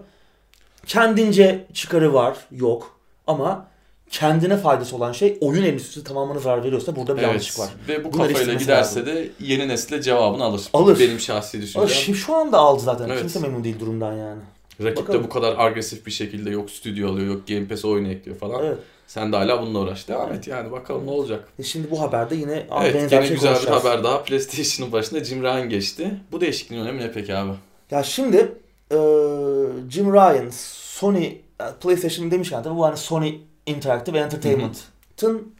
[0.87, 2.99] Kendince çıkarı var, yok.
[3.27, 3.68] Ama
[4.11, 7.29] kendine faydası olan şey oyun endüstrisi tamamına zarar veriyorsa burada bir evet.
[7.29, 7.71] yanlışlık var.
[7.89, 9.07] Ve bu Bunları kafayla giderse lazım.
[9.07, 10.63] de yeni nesile cevabını alır.
[10.73, 10.99] Alır.
[10.99, 11.83] Benim şahsi düşüncem.
[11.83, 12.15] Alır.
[12.15, 13.09] Şu anda aldı zaten.
[13.09, 13.21] Evet.
[13.21, 14.41] Kimse memnun değil durumdan yani.
[14.83, 15.21] Rakip Bakalım.
[15.21, 18.65] de bu kadar agresif bir şekilde yok stüdyo alıyor, yok Game Pass oyunu ekliyor falan.
[18.65, 18.79] Evet.
[19.07, 20.09] Sen de hala bununla uğraş.
[20.09, 21.49] Devam et yani bakalım ne olacak.
[21.59, 24.23] E şimdi bu haberde yine evet, benzer şey güzel bir haber daha.
[24.23, 26.11] PlayStation'ın başında Jim Ryan geçti.
[26.33, 27.53] Bu değişikliğin önemi ne peki abi?
[27.91, 28.37] Ya şimdi
[28.91, 28.97] e,
[29.91, 31.41] Jim Ryan, Sony, e,
[31.81, 33.35] PlayStation demişken tabii bu hani Sony
[33.69, 35.55] Interactive Entertainment'ın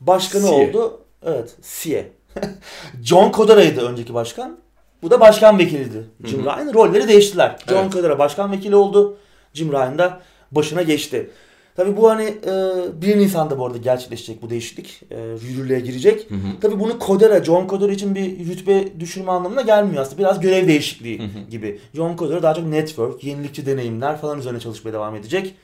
[0.00, 0.68] başkanı CIE.
[0.68, 1.00] oldu.
[1.22, 2.12] Evet, CIE.
[3.02, 4.58] John Codera'ydı önceki başkan.
[5.02, 6.04] Bu da başkan vekiliydi.
[6.24, 6.74] Jim Ryan.
[6.74, 7.56] Rolleri değiştiler.
[7.68, 7.92] John evet.
[7.92, 9.16] Codera başkan vekili oldu.
[9.54, 10.20] Jim Ryan da
[10.52, 11.30] başına geçti.
[11.76, 15.02] Tabii bu hani e, 1 Nisan'da bu arada gerçekleşecek bu değişiklik.
[15.10, 16.30] E, yürürlüğe girecek.
[16.30, 16.60] Hı hı.
[16.60, 20.18] Tabii bunu Codera, John Codera için bir rütbe düşürme anlamına gelmiyor aslında.
[20.18, 21.50] Biraz görev değişikliği hı hı.
[21.50, 21.80] gibi.
[21.94, 25.54] John Codera daha çok network, yenilikçi deneyimler falan üzerine çalışmaya devam edecek.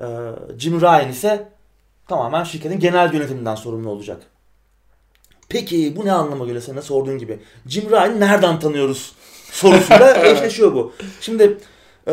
[0.00, 0.06] E,
[0.58, 1.48] Jim Ryan ise
[2.08, 4.22] tamamen şirketin genel yönetiminden sorumlu olacak.
[5.48, 7.38] Peki bu ne anlama geliyor sana sorduğun gibi.
[7.66, 9.12] Jim Ryan nereden tanıyoruz
[9.52, 10.92] sorusuyla eşleşiyor bu.
[11.20, 11.58] Şimdi
[12.06, 12.12] ee,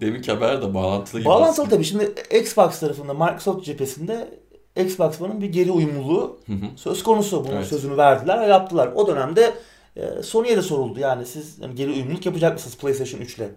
[0.00, 1.28] Deminki haber de bağlantılı gibi.
[1.28, 1.84] Bağlantılı tabii.
[1.84, 4.28] Şimdi Xbox tarafında Microsoft cephesinde
[4.76, 6.66] Xbox One'ın bir geri uyumluluğu hı hı.
[6.76, 7.44] söz konusu.
[7.44, 7.66] Bunun evet.
[7.66, 8.92] sözünü verdiler ve yaptılar.
[8.94, 9.54] O dönemde
[9.96, 11.00] e, Sony'ye de soruldu.
[11.00, 13.48] Yani siz yani geri uyumluluk yapacak mısınız PlayStation 3 ile?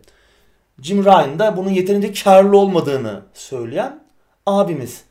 [0.81, 4.03] Jim Ryan da bunun yeterince karlı olmadığını söyleyen
[4.45, 5.03] abimiz.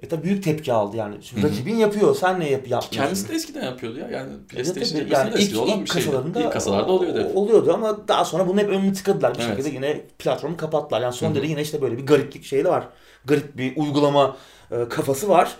[0.00, 1.14] E tabi büyük tepki aldı yani.
[1.22, 2.14] Şimdi rakibin yapıyor.
[2.14, 2.96] Sen ne yap yapmıyorsun?
[2.96, 4.08] Kendisi de eskiden yapıyordu ya.
[4.08, 6.16] Yani PlayStation evet, yani ilk, olan bir şeydi.
[6.36, 7.36] İlk kasalarda oluyordu hep.
[7.36, 9.34] Oluyordu ama daha sonra bunu hep önünü tıkadılar.
[9.34, 9.56] Bir evet.
[9.56, 11.00] şekilde yine platformu kapattılar.
[11.00, 12.88] Yani son derece yine işte böyle bir gariplik şey de var.
[13.24, 14.36] Garip bir uygulama
[14.70, 15.56] e, kafası var.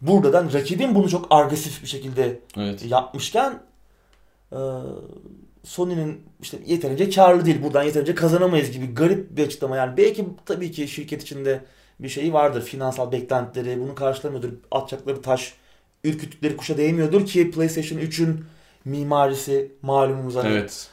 [0.00, 2.84] Buradan rakibin bunu çok agresif bir şekilde evet.
[2.84, 3.62] yapmışken
[4.52, 4.58] e,
[5.64, 7.62] Sony'nin işte yeterince karlı değil.
[7.62, 9.76] Buradan yeterince kazanamayız gibi garip bir açıklama.
[9.76, 11.60] Yani belki tabii ki şirket içinde
[12.00, 12.62] bir şeyi vardır.
[12.62, 14.50] Finansal beklentileri bunu karşılamıyordur.
[14.70, 15.54] Atacakları taş
[16.04, 18.44] ürküttükleri kuşa değmiyordur ki PlayStation 3'ün
[18.84, 20.48] mimarisi malumumuz hani.
[20.48, 20.88] Evet.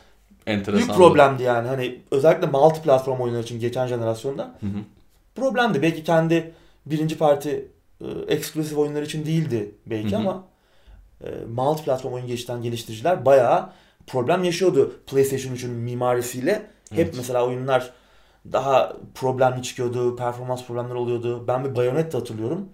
[0.48, 0.88] Enteresan.
[0.88, 1.68] Büyük problemdi yani.
[1.68, 4.44] Hani özellikle multi platform oyunlar için geçen jenerasyonda.
[4.60, 4.80] Hı hı.
[5.36, 5.82] Problemdi.
[5.82, 6.54] Belki kendi
[6.86, 7.68] birinci parti
[8.02, 10.20] e, eksklusif oyunlar için değildi belki hı hı.
[10.20, 10.44] ama
[11.24, 13.70] e, multi platform oyun geçten geliştiriciler bayağı
[14.08, 16.52] problem yaşıyordu PlayStation 3'ün mimarisiyle.
[16.90, 17.14] Hep evet.
[17.18, 17.94] mesela oyunlar
[18.52, 20.16] daha problemli çıkıyordu.
[20.16, 21.48] Performans problemleri oluyordu.
[21.48, 22.70] Ben bir Bayonetta hatırlıyorum.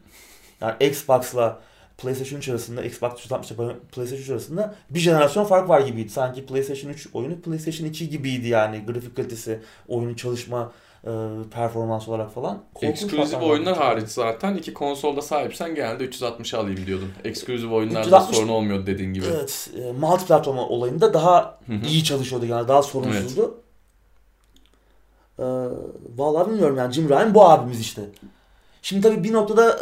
[0.61, 1.61] Yani Xbox'la
[1.97, 3.51] PlayStation 3 arasında, Xbox 360
[3.91, 6.09] PlayStation 3 arasında bir jenerasyon fark var gibiydi.
[6.09, 8.85] Sanki PlayStation 3 oyunu PlayStation 2 gibiydi yani.
[8.85, 10.71] Grafik kalitesi, oyunun çalışma
[11.03, 11.11] e,
[11.51, 12.63] performans olarak falan.
[12.81, 17.11] Ekskluzif oyunlar hariç zaten iki konsolda sahipsen genelde 360 alayım diyordun.
[17.23, 19.25] Ekskluzif oyunlarda 360, sorun olmuyordu dediğin gibi.
[19.25, 19.69] Evet.
[19.77, 21.85] E, multi platform olayında daha Hı-hı.
[21.87, 23.41] iyi çalışıyordu yani daha sorunsuzdu.
[23.41, 23.63] Evet.
[25.39, 25.43] Ee,
[26.15, 28.01] vallahi bilmiyorum yani Jim Ryan bu abimiz işte.
[28.81, 29.79] Şimdi tabii bir noktada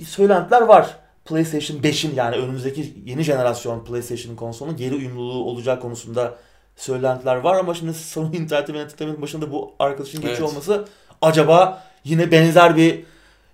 [0.00, 0.96] e, söylentiler var.
[1.24, 6.34] PlayStation 5'in yani önümüzdeki yeni jenerasyon PlayStation konsolunun geri uyumluluğu olacak konusunda
[6.76, 10.50] söylentiler var ama şimdi Sony Interactive Entertainment başında bu arkadaşın geçiyor evet.
[10.50, 10.84] olması
[11.22, 13.04] acaba yine benzer bir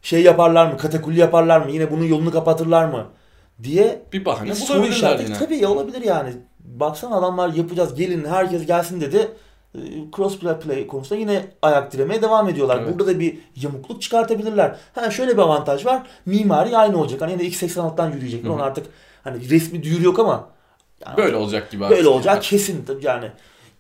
[0.03, 0.79] şey yaparlar mı?
[0.79, 1.71] Katakulli yaparlar mı?
[1.71, 3.07] Yine bunun yolunu kapatırlar mı?
[3.63, 5.35] diye bir bahane bulabilirler yine.
[5.35, 6.31] Tabii ya olabilir yani.
[6.61, 9.29] Baksana adamlar yapacağız gelin herkes gelsin dedi.
[9.75, 9.79] Ee,
[10.17, 12.79] crossplay play konusunda yine ayak diremeye devam ediyorlar.
[12.79, 12.93] Evet.
[12.93, 14.77] Burada da bir yamukluk çıkartabilirler.
[14.95, 16.03] Ha şöyle bir avantaj var.
[16.27, 17.21] Mimari aynı olacak.
[17.21, 18.51] Hani yine x86'dan yürüyecekler.
[18.51, 18.87] Onu artık
[19.25, 20.49] hani resmi duyuru yok ama
[21.07, 22.43] yani böyle olacak gibi Böyle olacak yani.
[22.43, 23.31] kesin yani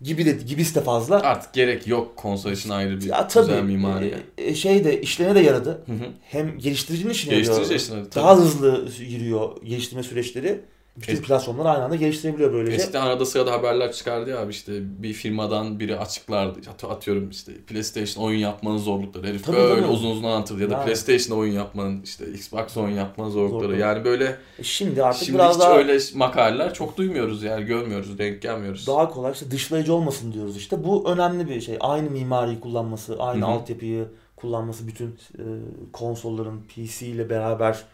[0.02, 1.20] gibi de gibisi de fazla.
[1.20, 4.14] Artık gerek yok konsol için ayrı bir ya, tabii, güzel mimari.
[4.38, 5.70] E, e, şey de işlerine de yaradı.
[5.86, 6.06] Hı hı.
[6.22, 8.14] Hem geliştiricinin işine Geliştirici yarıyor.
[8.14, 10.60] Daha hızlı yürüyor geliştirme süreçleri.
[10.96, 12.76] Bütün es- platformlar aynı anda geliştirebiliyor böylece.
[12.76, 14.72] Eskiden arada sırada haberler çıkardı ya abi işte
[15.02, 16.58] bir firmadan biri açıklardı.
[16.90, 19.26] Atıyorum işte PlayStation oyun yapmanın zorlukları.
[19.26, 19.92] Herif tabii, böyle tabii.
[19.92, 20.62] uzun uzun anlatırdı.
[20.62, 20.84] Ya da yani.
[20.84, 23.62] PlayStation oyun yapmanın işte Xbox oyun yapmanın zorlukları.
[23.62, 23.80] Zorluk.
[23.80, 28.18] Yani böyle e şimdi artık şimdi biraz hiç daha öyle makaleler çok duymuyoruz yani görmüyoruz,
[28.18, 28.86] denk gelmiyoruz.
[28.86, 30.84] Daha kolay işte dışlayıcı olmasın diyoruz işte.
[30.84, 31.76] Bu önemli bir şey.
[31.80, 33.50] Aynı mimariyi kullanması, aynı Hı-hı.
[33.50, 35.44] altyapıyı kullanması bütün e,
[35.92, 37.84] konsolların PC ile beraber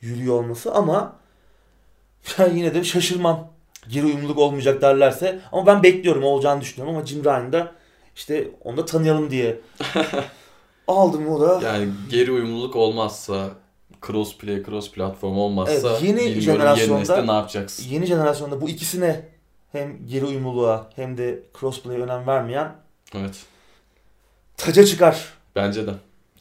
[0.00, 1.16] yürüyor olması ama
[2.54, 3.48] yine de şaşırmam.
[3.88, 5.40] Geri uyumluluk olmayacak derlerse.
[5.52, 7.72] Ama ben bekliyorum olacağını düşünüyorum ama Jim Ryan'da
[8.16, 9.60] işte onu da tanıyalım diye
[10.88, 11.60] aldım o da.
[11.66, 13.50] Yani geri uyumluluk olmazsa
[14.06, 17.84] crossplay, cross platform olmazsa evet, yeni jenerasyonda yeni ne yapacaksın?
[17.88, 19.28] Yeni jenerasyonda bu ikisine
[19.72, 22.76] hem geri uyumluluğa hem de crossplay'e önem vermeyen
[23.14, 23.44] Evet.
[24.56, 25.34] Taca çıkar.
[25.56, 25.94] Bence de.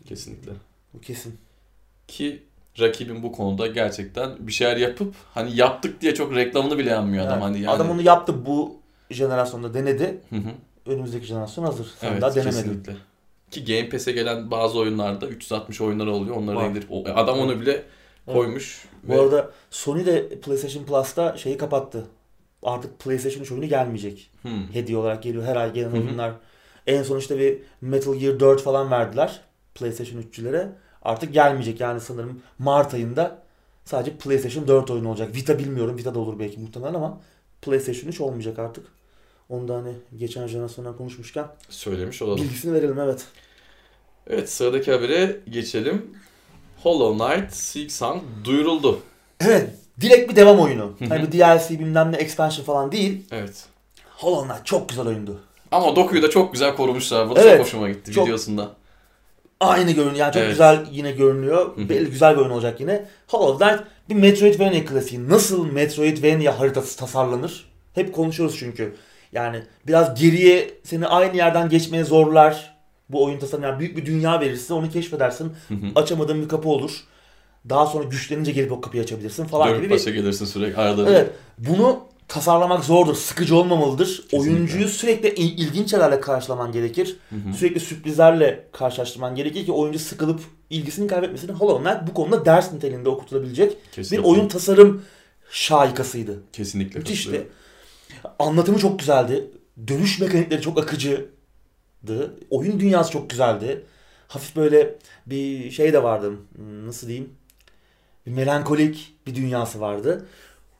[0.05, 0.51] Kesinlikle.
[0.93, 1.38] Bu kesin.
[2.07, 2.43] Ki
[2.80, 7.39] rakibin bu konuda gerçekten bir şeyler yapıp hani yaptık diye çok reklamını bile yanmıyor adam.
[7.39, 7.69] Yani, hani yani...
[7.75, 8.75] Adam onu yaptı bu
[9.09, 10.21] jenerasyonda denedi.
[10.30, 10.49] Hı hı.
[10.86, 11.88] Önümüzdeki jenerasyon hazır.
[11.99, 12.61] Sen evet, daha denemedin.
[12.61, 12.95] Kesinlikle.
[13.51, 16.36] Ki Game Pass'e gelen bazı oyunlarda 360 oyunlar oluyor.
[16.36, 17.84] Onları indirip adam onu bile
[18.25, 18.86] koymuş.
[18.86, 19.09] Evet.
[19.09, 19.17] Ve...
[19.17, 22.07] Bu arada Sony de PlayStation Plus'ta şeyi kapattı.
[22.63, 24.30] Artık PlayStation 3 oyunu gelmeyecek.
[24.41, 24.73] Hmm.
[24.73, 25.43] Hediye olarak geliyor.
[25.43, 26.34] Her ay gelen oyunlar.
[26.88, 29.41] En son işte bir Metal Gear 4 falan verdiler
[29.75, 30.67] PlayStation 3'çülere.
[31.01, 33.41] Artık gelmeyecek yani sanırım Mart ayında
[33.85, 35.35] sadece PlayStation 4 oyunu olacak.
[35.35, 35.97] Vita bilmiyorum.
[35.97, 37.21] Vita da olur belki muhtemelen ama
[37.61, 38.85] PlayStation 3 olmayacak artık.
[39.49, 42.43] Onu da hani geçen jenerasyondan konuşmuşken söylemiş olalım.
[42.43, 43.25] Bilgisini verelim evet.
[44.27, 46.17] Evet sıradaki habere geçelim.
[46.83, 48.99] Hollow Knight Silksong duyuruldu.
[49.39, 49.69] Evet.
[50.01, 50.93] Direkt bir devam oyunu.
[51.09, 53.25] hani bir DLC bilmem ne expansion falan değil.
[53.31, 53.65] Evet.
[54.15, 55.39] Hollow Knight çok güzel oyundu.
[55.71, 57.29] Ama dokuyu da çok güzel korumuşlar.
[57.29, 58.71] Bu da evet, çok hoşuma gitti çok, videosunda.
[59.59, 60.15] Aynı görünüyor.
[60.15, 60.51] Yani çok evet.
[60.51, 61.77] güzel yine görünüyor.
[61.77, 63.05] Belli güzel bir oyun olacak yine.
[63.27, 65.29] Hollow Knight bir Metroidvania klasiği.
[65.29, 67.65] Nasıl Metroidvania haritası tasarlanır?
[67.93, 68.95] Hep konuşuyoruz çünkü.
[69.31, 72.77] Yani biraz geriye seni aynı yerden geçmeye zorlar.
[73.09, 75.51] Bu oyun tasarımı yani büyük bir dünya verirse onu keşfedersin.
[75.95, 77.03] Açamadığın bir kapı olur.
[77.69, 79.93] Daha sonra güçlenince gelip o kapıyı açabilirsin falan Dört gibi.
[79.93, 81.09] Dört gelirsin sürekli arada.
[81.09, 81.29] Evet.
[81.57, 83.15] Bunu tasarlamak zordur.
[83.15, 84.07] Sıkıcı olmamalıdır.
[84.07, 84.38] Kesinlikle.
[84.38, 87.17] Oyuncuyu sürekli ilginç şeylerle karşılaman gerekir.
[87.30, 87.53] Hı hı.
[87.53, 93.09] Sürekli sürprizlerle karşılaştırman gerekir ki oyuncu sıkılıp ilgisini kaybetmesini Hollow Knight bu konuda ders niteliğinde
[93.09, 94.23] okutulabilecek Kesinlikle.
[94.23, 95.03] bir oyun tasarım
[95.51, 96.43] şahikasıydı.
[96.53, 96.99] Kesinlikle.
[96.99, 97.47] Müthişti.
[98.39, 99.51] Anlatımı çok güzeldi.
[99.88, 102.36] Dönüş mekanikleri çok akıcıydı.
[102.49, 103.86] Oyun dünyası çok güzeldi.
[104.28, 106.32] Hafif böyle bir şey de vardı.
[106.86, 107.30] Nasıl diyeyim?
[108.25, 110.25] Bir melankolik bir dünyası vardı.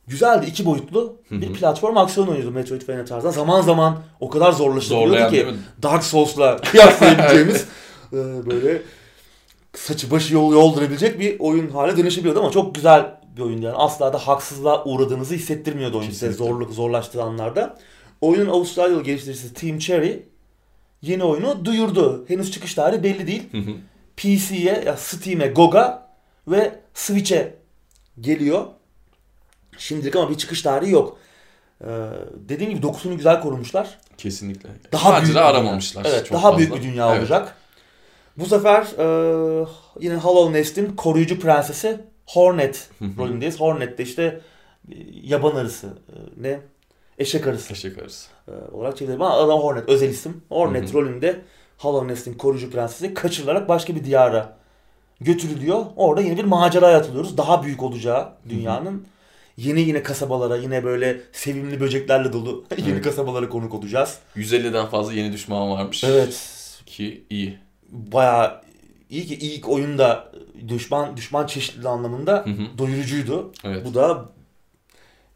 [0.08, 0.46] Güzeldi.
[0.46, 3.32] iki boyutlu bir platform aksiyon oyunuydu Metroidvania tarzında.
[3.32, 5.46] Zaman zaman o kadar zorlaştırıyordu ki
[5.84, 7.66] Dark Souls'la kıyaslayabileceğimiz
[8.14, 8.16] e,
[8.50, 8.82] böyle
[9.76, 13.76] saçı başı yol yoldurabilecek bir oyun hale dönüşebiliyordu ama çok güzel bir oyun yani.
[13.76, 17.78] Asla da haksızlığa uğradığınızı hissettirmiyordu oyun size zorluk zorlaştığı anlarda.
[18.22, 20.26] Oyunun Avustralyalı geliştiricisi Team Cherry
[21.02, 22.26] yeni oyunu duyurdu.
[22.28, 23.44] Henüz çıkış tarihi belli değil.
[24.18, 26.08] PC'ye, Steam'e, GOG'a
[26.48, 27.56] ve Switch'e
[28.22, 28.66] geliyor.
[29.78, 31.18] Şimdilik ama bir çıkış tarihi yok.
[31.82, 31.88] Ee,
[32.50, 33.98] dediğim gibi dokusunu güzel korumuşlar.
[34.18, 34.70] Kesinlikle.
[34.92, 36.06] Daha Sadece büyük aramamışlar.
[36.10, 36.58] Evet, çok daha fazla.
[36.58, 37.20] büyük bir dünya evet.
[37.20, 37.56] olacak.
[38.38, 39.66] Bu sefer e,
[40.00, 43.60] yine Hollow Nest'in koruyucu prensesi Hornet rolündeyiz.
[43.60, 44.42] Hornet de işte
[44.92, 45.88] e, yaban arısı.
[45.88, 46.60] E, ne?
[47.18, 47.74] Eşek arısı.
[47.74, 48.28] Eşek arısı.
[48.48, 49.16] E, olarak çevirilir.
[49.16, 50.42] Ama adam Hornet özel isim.
[50.50, 51.42] Hornet rolünde
[51.78, 54.58] Hollow Nest'in koruyucu prensesi kaçırılarak başka bir diyara
[55.22, 55.86] götürülüyor.
[55.96, 57.38] Orada yeni bir maceraya atılıyoruz.
[57.38, 59.08] Daha büyük olacağı dünyanın.
[59.58, 63.04] Yeni yine kasabalara yine böyle sevimli böceklerle dolu yeni evet.
[63.04, 64.20] kasabalara konuk olacağız.
[64.36, 66.04] 150'den fazla yeni düşman varmış.
[66.04, 66.50] Evet.
[66.86, 67.60] Ki iyi.
[67.90, 68.62] Baya
[69.10, 70.32] iyi ki ilk oyunda
[70.68, 72.78] düşman düşman çeşitli anlamında hı hı.
[72.78, 73.52] doyurucuydu.
[73.64, 73.86] Evet.
[73.86, 74.30] Bu da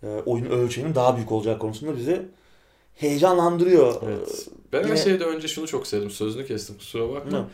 [0.03, 2.25] e, oyun ölçeğinin daha büyük olacağı konusunda bizi
[2.95, 4.01] heyecanlandırıyor.
[4.05, 4.47] Evet.
[4.73, 4.91] Ben Yine...
[4.91, 6.11] her şeyden önce şunu çok sevdim.
[6.11, 7.37] Sözünü kestim kusura bakma.
[7.37, 7.45] Hı.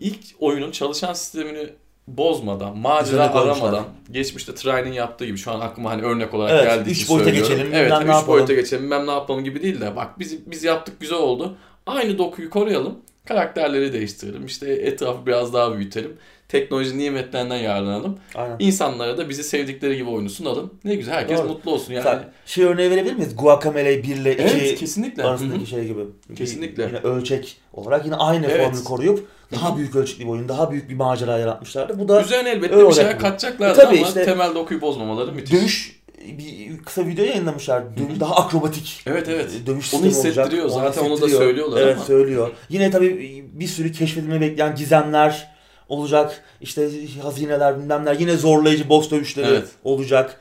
[0.00, 1.68] İlk oyunun çalışan sistemini
[2.08, 6.90] bozmadan, macera aramadan, geçmişte Try'nin yaptığı gibi şu an aklıma hani örnek olarak evet, geldiği
[6.90, 7.68] için boyuta geçelim.
[7.72, 8.26] Evet, üç yapalım.
[8.26, 11.56] boyuta geçelim, ben ne yapalım gibi değil de bak biz biz yaptık güzel oldu.
[11.86, 12.98] Aynı dokuyu koruyalım.
[13.24, 14.46] Karakterleri değiştirelim.
[14.46, 16.16] İşte etrafı biraz daha büyütelim.
[16.48, 18.18] Teknoloji nimetlerinden yararlanalım.
[18.34, 18.56] Aynen.
[18.58, 20.74] İnsanlara da bizi sevdikleri gibi oyunu sunalım.
[20.84, 21.48] Ne güzel herkes Doğru.
[21.48, 22.02] mutlu olsun yani.
[22.02, 23.36] Sen şey örneği verebilir miyiz?
[23.36, 25.24] Guacamole 1 ile 2 evet, kesinlikle.
[25.24, 25.66] arasındaki Hı-hı.
[25.66, 26.00] şey gibi.
[26.36, 26.82] Kesinlikle.
[26.82, 28.64] Yine ölçek olarak yine aynı evet.
[28.64, 31.98] formülü koruyup daha büyük ölçekli bir oyun, daha büyük bir macera yaratmışlardı.
[31.98, 35.52] Bu da Üzerine elbette bir şeyler katacaklar e, ama işte, temelde okuyup bozmamaları müthiş.
[35.52, 36.02] Dövüş
[36.38, 37.96] bir kısa video yayınlamışlar.
[37.96, 39.02] Dövüş daha akrobatik.
[39.06, 39.50] Evet evet.
[39.66, 40.64] Dövüş onu hissettiriyor.
[40.64, 40.94] Olacak.
[40.94, 41.40] Zaten onu, hissettiriyor.
[41.40, 42.04] onu da söylüyorlar evet, ama.
[42.04, 42.50] söylüyor.
[42.68, 45.50] Yine tabii bir sürü keşfedilme bekleyen gizemler
[45.88, 46.44] olacak.
[46.60, 46.90] İşte
[47.22, 48.16] hazineler bilmemler.
[48.20, 49.68] Yine zorlayıcı boss dövüşleri evet.
[49.84, 50.40] olacak.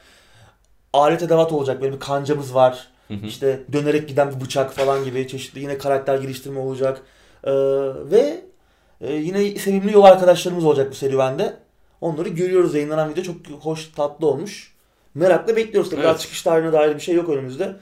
[0.93, 1.81] Alet edevat olacak.
[1.81, 2.87] Böyle bir kancamız var.
[3.07, 3.25] Hı hı.
[3.25, 7.01] İşte dönerek giden bir bıçak falan gibi çeşitli yine karakter geliştirme olacak.
[7.43, 7.51] Ee,
[8.11, 8.41] ve
[9.01, 11.57] e, yine sevimli yol arkadaşlarımız olacak bu serüvende.
[12.01, 12.75] Onları görüyoruz.
[12.75, 14.73] Yayınlanan video çok hoş, tatlı olmuş.
[15.15, 15.89] Merakla bekliyoruz.
[15.89, 16.09] Tabii evet.
[16.09, 17.75] daha çıkış tarihine dair bir şey yok önümüzde.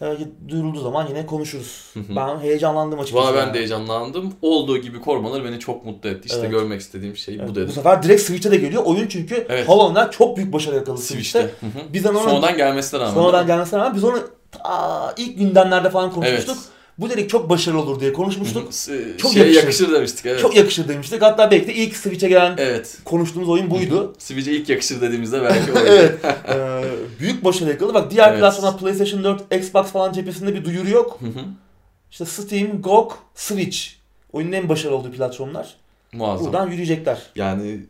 [0.00, 1.94] Belki duyurulduğu zaman yine konuşuruz.
[1.96, 3.26] Ben heyecanlandım açıkçası.
[3.26, 3.54] Valla ben yani.
[3.54, 4.34] de heyecanlandım.
[4.42, 6.26] Olduğu gibi korumaları beni çok mutlu etti.
[6.26, 6.50] İşte evet.
[6.50, 7.48] görmek istediğim şey evet.
[7.48, 7.68] bu dedim.
[7.68, 8.82] Bu sefer direkt Switch'e de geliyor.
[8.84, 9.68] Oyun çünkü evet.
[9.68, 11.40] Hollow çok büyük başarı yakaladı Switch'te.
[11.40, 11.92] Switch'te.
[11.92, 13.14] Biz onu, sonradan gelmesine rağmen.
[13.14, 14.18] Sonradan gelmesine rağmen biz onu
[14.52, 16.56] ta ilk gündemlerde falan konuşmuştuk.
[16.58, 16.71] Evet.
[16.98, 18.72] Bu dedik çok başarılı olur diye konuşmuştuk.
[19.18, 19.62] Çok şey yakışır.
[19.62, 20.40] yakışır demiştik evet.
[20.40, 21.22] Çok yakışır demiştik.
[21.22, 22.98] Hatta belki de ilk Switch'e gelen evet.
[23.04, 24.14] konuştuğumuz oyun buydu.
[24.18, 25.84] Switch'e ilk yakışır dediğimizde belki oydu.
[25.86, 26.18] evet.
[26.48, 26.82] Ee,
[27.20, 27.94] büyük başarı yakaladı.
[27.94, 28.40] Bak diğer evet.
[28.40, 31.20] platformlar PlayStation 4, Xbox falan cephesinde bir duyuru yok.
[32.10, 33.78] İşte Steam, GOG, Switch.
[34.32, 35.74] Oyunun en başarılı olduğu platformlar.
[36.12, 36.46] Muazzam.
[36.46, 37.22] Buradan yürüyecekler.
[37.36, 37.80] Yani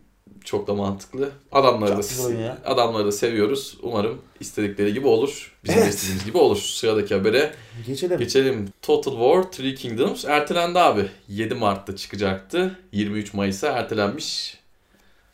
[0.44, 1.30] çok da mantıklı.
[1.52, 3.78] Adamları da, adamları da seviyoruz.
[3.82, 5.56] Umarım istedikleri gibi olur.
[5.64, 5.94] Bizim evet.
[5.94, 6.56] istediğimiz gibi olur.
[6.56, 7.52] Sıradaki habere
[7.86, 8.18] geçelim.
[8.18, 8.68] geçelim.
[8.82, 11.08] Total War Three Kingdoms ertelendi abi.
[11.28, 12.78] 7 Mart'ta çıkacaktı.
[12.92, 14.58] 23 Mayıs'a ertelenmiş.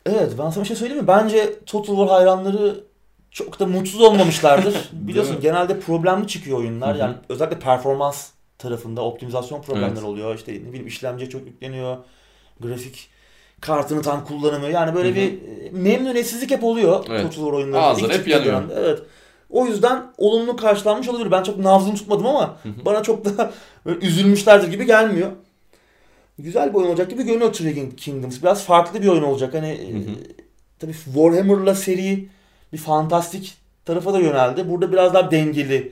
[0.05, 1.07] Evet ben sana bir şey söyleyeyim mi?
[1.07, 2.83] Bence Total War hayranları
[3.31, 4.89] çok da mutsuz olmamışlardır.
[4.93, 6.95] Biliyorsun genelde problemli çıkıyor oyunlar.
[6.95, 10.03] Yani özellikle performans tarafında optimizasyon problemleri evet.
[10.03, 10.35] oluyor.
[10.35, 11.97] İşte ne bileyim işlemciye çok yükleniyor.
[12.59, 13.09] Grafik
[13.61, 14.69] kartını tam kullanımı.
[14.69, 15.15] Yani böyle Hı-hı.
[15.15, 17.23] bir e, memnuniyetsizlik hep oluyor evet.
[17.23, 17.81] Total oyunlarında.
[17.81, 18.53] Ağızları hep yanıyor.
[18.53, 18.73] Dönemde.
[18.77, 18.99] Evet.
[19.49, 21.31] O yüzden olumlu karşılanmış olabilir.
[21.31, 22.85] Ben çok nabzını tutmadım ama Hı-hı.
[22.85, 23.51] bana çok da
[24.01, 25.31] üzülmüşlerdir gibi gelmiyor.
[26.39, 28.41] Güzel bir oyun olacak gibi görünüyor Three Kingdoms.
[28.41, 29.53] Biraz farklı bir oyun olacak.
[29.53, 30.15] Hani e, Hı-hı.
[30.79, 32.27] tabii Warhammer'la seri
[32.73, 34.69] bir fantastik tarafa da yöneldi.
[34.69, 35.91] Burada biraz daha dengeli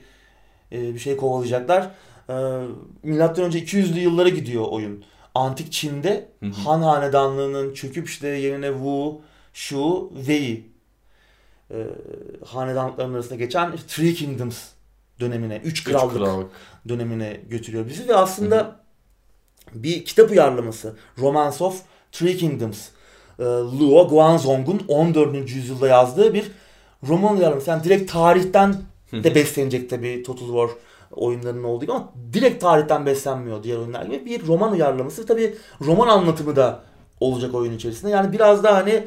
[0.72, 1.90] e, bir şey kovalayacaklar.
[3.02, 5.04] Milattan önce 200'lü yıllara gidiyor oyun
[5.34, 6.50] antik Çin'de hı hı.
[6.50, 9.20] Han hanedanlığının çöküp işte yerine Wu,
[9.52, 10.66] Shu, Wei
[11.70, 11.76] e,
[12.46, 14.58] hanedanlıkların arasında geçen Three Kingdoms
[15.20, 16.50] dönemine, Üç Krallık, Üç Krallık.
[16.88, 19.82] dönemine götürüyor bizi ve aslında hı hı.
[19.84, 22.88] bir kitap uyarlaması Romance of Three Kingdoms
[23.38, 25.50] e, Luo Guanzong'un 14.
[25.50, 26.50] yüzyılda yazdığı bir
[27.08, 27.70] roman uyarlaması.
[27.70, 28.76] Yani direkt tarihten
[29.12, 30.68] de beslenecek tabii Total War
[31.10, 34.26] oyunlarının olduğu gibi ama direkt tarihten beslenmiyor diğer oyunlar gibi.
[34.26, 35.26] Bir roman uyarlaması.
[35.26, 36.80] Tabi roman anlatımı da
[37.20, 38.10] olacak oyun içerisinde.
[38.10, 39.04] Yani biraz daha hani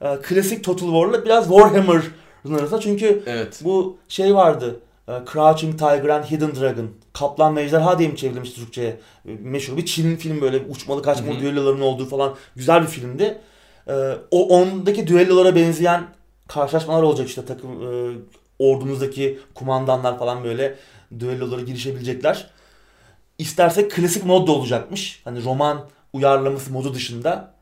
[0.00, 2.80] e, klasik Total War'la biraz Warhammer'ın arasında.
[2.80, 3.60] Çünkü evet.
[3.64, 4.80] bu şey vardı.
[5.08, 6.90] E, Crouching Tiger and Hidden Dragon.
[7.12, 9.00] Kaplan ve Ejderha diye mi çevrilmiş Türkçe'ye?
[9.28, 13.38] E, meşhur bir Çin film böyle uçmalı kaçmalı düelloların olduğu falan güzel bir filmdi.
[13.88, 13.94] E,
[14.30, 16.04] o ondaki düellolara benzeyen
[16.48, 18.16] karşılaşmalar olacak işte takım e,
[18.58, 20.76] ordumuzdaki kumandanlar falan böyle
[21.18, 22.50] düellolara girişebilecekler.
[23.38, 25.20] İstersek klasik mod da olacakmış.
[25.24, 27.56] Hani roman uyarlaması modu dışında.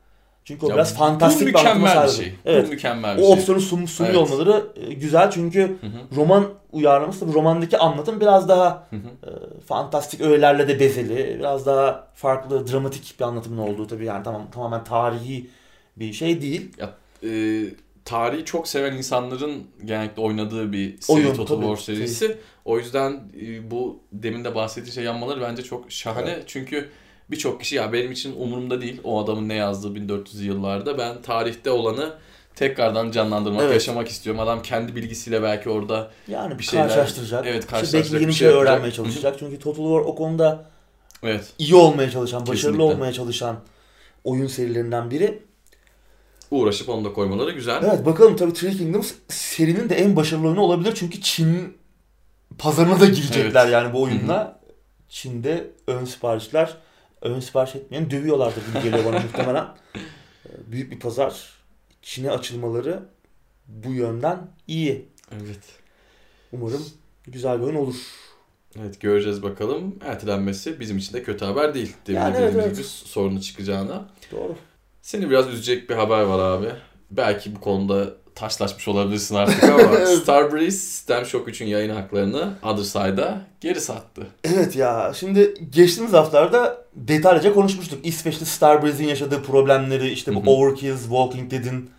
[0.45, 2.11] Çünkü o ya biraz fantastik bir anlatıma sahip.
[2.11, 2.33] Şey.
[2.45, 2.67] Evet.
[2.67, 3.33] Bu mükemmel bir o şey.
[3.33, 4.31] opsiyonu sun, sunuyor evet.
[4.31, 6.15] olmaları e, güzel çünkü hı hı.
[6.15, 9.29] roman uyarlaması tabii romandaki anlatım biraz daha hı hı.
[9.29, 11.35] E, fantastik öğelerle de bezeli.
[11.39, 15.49] Biraz daha farklı dramatik bir anlatımın olduğu tabii yani tamam tamamen tarihi
[15.97, 16.71] bir şey değil.
[16.77, 16.93] Ya,
[17.23, 17.29] e,
[18.05, 22.27] tarihi çok seven insanların genellikle oynadığı bir seri Oyun, Total War serisi.
[22.27, 22.37] Şey.
[22.65, 26.29] O yüzden e, bu demin de bahsettiği şey yanmaları bence çok şahane.
[26.29, 26.43] Evet.
[26.47, 26.89] Çünkü
[27.31, 30.97] birçok kişi ya benim için umurumda değil o adamın ne yazdığı 1400 yıllarda.
[30.97, 32.13] Ben tarihte olanı
[32.55, 33.73] tekrardan canlandırmak, evet.
[33.73, 34.41] yaşamak istiyorum.
[34.41, 37.45] Adam kendi bilgisiyle belki orada yani bir şeyler karşılaştıracak.
[37.47, 38.05] Evet, karşılaştıracak.
[38.05, 39.35] İşte belki yeni bir şey, şey öğrenmeye çalışacak.
[39.39, 40.65] Çünkü Total War o konuda
[41.23, 41.53] evet.
[41.57, 42.83] iyi olmaya çalışan, başarılı Kesinlikle.
[42.83, 43.59] olmaya çalışan
[44.23, 45.41] oyun serilerinden biri
[46.51, 47.83] uğraşıp onu da koymaları güzel.
[47.83, 51.77] Evet bakalım tabii Three Kingdoms serinin de en başarılı oyunu olabilir çünkü Çin
[52.57, 53.73] pazarına da girecekler evet.
[53.73, 54.43] yani bu oyunla.
[54.43, 54.55] Hı-hı.
[55.09, 56.77] Çin'de ön siparişler
[57.21, 59.65] ön sipariş etmeyen dövüyorlardır gibi geliyor bana muhtemelen.
[60.67, 61.49] Büyük bir pazar.
[62.01, 63.03] Çin'e açılmaları
[63.67, 65.05] bu yönden iyi.
[65.31, 65.63] Evet.
[66.51, 66.85] Umarım
[67.27, 67.95] güzel bir oyun olur.
[68.79, 69.95] Evet göreceğiz bakalım.
[70.01, 71.93] Ertelenmesi bizim için de kötü haber değil.
[72.07, 72.85] Demin yani evet, evet.
[72.85, 74.09] sorunu çıkacağına.
[74.31, 74.55] Doğru.
[75.05, 76.67] Seni biraz üzecek bir haber var abi.
[77.11, 83.41] Belki bu konuda taşlaşmış olabilirsin artık ama Starbreeze System Shock 3'ün yayın haklarını Other Side'a
[83.61, 84.27] geri sattı.
[84.43, 88.05] Evet ya şimdi geçtiğimiz haftalarda detaylıca konuşmuştuk.
[88.05, 91.89] İsveç'te Starbreeze'in yaşadığı problemleri işte bu Overkill's, Walking Dead'in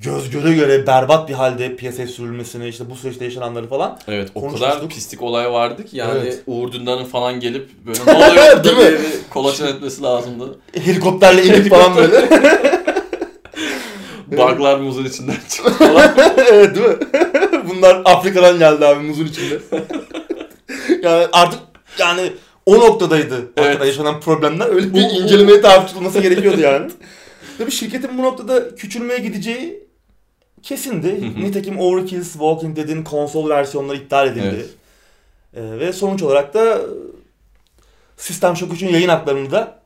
[0.00, 4.48] göz göre göre berbat bir halde piyasaya sürülmesini işte bu süreçte yaşananları falan Evet o
[4.52, 6.42] kadar pislik olay vardı ki yani evet.
[6.46, 8.98] Uğur Dündar'ın falan gelip böyle ne oluyor Değil mi?
[9.30, 10.58] kolaçan etmesi lazımdı.
[10.84, 12.28] Helikopterle inip falan böyle.
[14.26, 16.14] Buglar muzun içinden çıktı falan.
[16.50, 16.96] evet değil mi?
[17.68, 19.58] Bunlar Afrika'dan geldi abi muzun içinde.
[21.02, 21.60] yani artık
[21.98, 22.32] yani
[22.66, 23.52] o noktadaydı.
[23.56, 23.84] Evet.
[23.86, 24.68] yaşanan problemler.
[24.68, 26.90] Öyle bir incelemeye tabi tutulması gerekiyordu yani.
[27.58, 29.87] Tabii şirketin bu noktada küçülmeye gideceği
[30.62, 31.34] kesindi.
[31.40, 34.56] Nitekim Overkill's Walking Dead'in konsol versiyonları iptal edildi.
[34.56, 34.70] Evet.
[35.54, 36.80] Ee, ve sonuç olarak da
[38.16, 39.78] System Shock 3'ün yayın haklarını da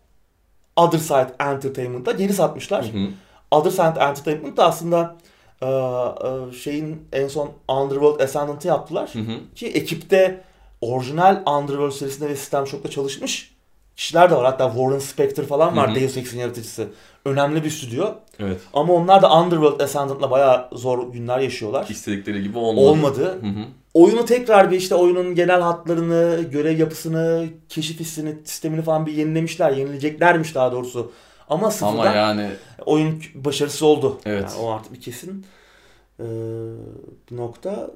[0.77, 2.93] Other Side Entertainment'a geri satmışlar.
[2.93, 3.09] Hı hı.
[3.51, 5.17] Other Side Entertainment da aslında
[5.63, 9.11] e, e, şeyin en son Underworld Ascendant'ı yaptılar.
[9.13, 9.55] Hı hı.
[9.55, 10.41] Ki ekipte
[10.81, 13.52] orijinal Underworld serisinde ve System Shock'ta çalışmış
[13.97, 14.45] kişiler de var.
[14.45, 16.01] Hatta Warren Spector falan var Hı-hı.
[16.01, 16.89] Deus Ex'in yaratıcısı.
[17.25, 18.15] Önemli bir stüdyo.
[18.39, 18.61] Evet.
[18.73, 21.87] Ama onlar da Underworld Ascendant'la bayağı zor günler yaşıyorlar.
[21.89, 22.85] İstedikleri gibi olmadı.
[22.85, 23.39] Olmadı.
[23.41, 23.65] Hı-hı.
[23.95, 29.73] Oyunu tekrar bir işte oyunun genel hatlarını, görev yapısını, keşif hissini, sistemini falan bir yenilemişler.
[29.73, 31.13] Yenileceklermiş daha doğrusu.
[31.49, 32.51] Ama sıfırdan Ama yani...
[32.87, 34.21] oyun başarısı oldu.
[34.27, 34.43] Evet.
[34.43, 35.47] Yani o artık bir kesin
[36.21, 36.25] ee,
[37.31, 37.91] nokta.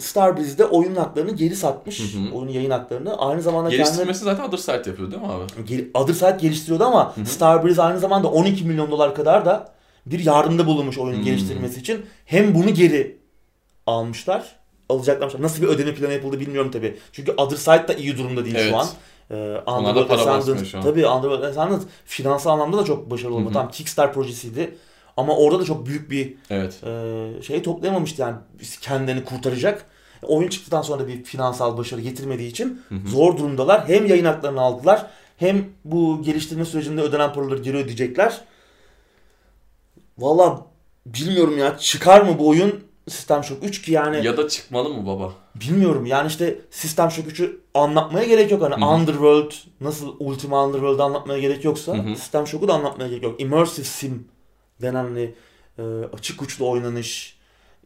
[0.00, 2.00] Starbreeze'de oyun haklarını geri satmış.
[2.00, 2.34] Hı hı.
[2.34, 3.18] Oyunun yayın haklarını.
[3.18, 4.36] Aynı zamanda Geliştirmesi kendine...
[4.36, 5.90] zaten Other Side yapıyor değil mi abi?
[5.94, 7.26] Other Side geliştiriyordu ama hı hı.
[7.26, 9.72] Starbreeze aynı zamanda 12 milyon dolar kadar da
[10.06, 11.24] bir yardımda bulunmuş oyunun hmm.
[11.24, 12.06] geliştirilmesi için.
[12.24, 13.18] Hem bunu geri
[13.86, 14.56] almışlar.
[14.88, 15.40] Alacaklarmış.
[15.40, 16.98] Nasıl bir ödeme planı yapıldı bilmiyorum tabi.
[17.12, 18.70] Çünkü Other Side da iyi durumda değil evet.
[18.70, 18.86] şu an.
[19.30, 19.34] Ee,
[19.66, 23.52] Underworld Ascendant, tabii Underworld Ascendant finansal anlamda da çok başarılı oldu.
[23.52, 24.76] Tam Kickstarter projesiydi.
[25.16, 26.84] Ama orada da çok büyük bir evet.
[26.84, 28.36] e, şey toplayamamıştı yani
[28.80, 29.86] kendini kurtaracak.
[30.22, 33.08] Oyun çıktıktan sonra da bir finansal başarı getirmediği için hı hı.
[33.08, 33.88] zor durumdalar.
[33.88, 35.06] Hem yayın haklarını aldılar
[35.36, 38.40] hem bu geliştirme sürecinde ödenen paraları geri ödeyecekler.
[40.18, 40.66] Valla
[41.06, 44.26] bilmiyorum ya çıkar mı bu oyun System Shock 3 ki yani.
[44.26, 45.32] Ya da çıkmalı mı baba?
[45.54, 48.62] Bilmiyorum yani işte System Shock 3'ü anlatmaya gerek yok.
[48.62, 48.90] Hani Hı-hı.
[48.90, 52.16] Underworld nasıl Ultima Underworld'ı anlatmaya gerek yoksa Hı-hı.
[52.16, 53.40] System Shock'u da anlatmaya gerek yok.
[53.40, 54.28] Immersive Sim
[54.82, 55.34] denen hani,
[55.78, 57.36] e, açık uçlu oynanış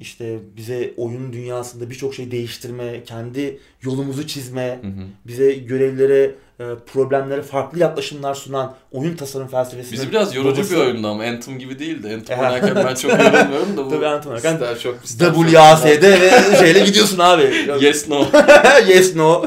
[0.00, 5.06] işte bize oyun dünyasında birçok şey değiştirme, kendi yolumuzu çizme, hı hı.
[5.26, 9.92] bize görevlere, e, problemlere farklı yaklaşımlar sunan oyun tasarım felsefesi.
[9.92, 10.74] Bizi biraz yorucu babası...
[10.74, 12.14] bir oyundu ama Anthem gibi değildi.
[12.14, 13.90] Anthem oynarken ben çok yorulmuyorum da bu.
[13.90, 17.42] Tabii Anthem oynarken çok WAS'de ve şeyle gidiyorsun abi.
[17.80, 18.26] yes no.
[18.88, 19.46] yes no.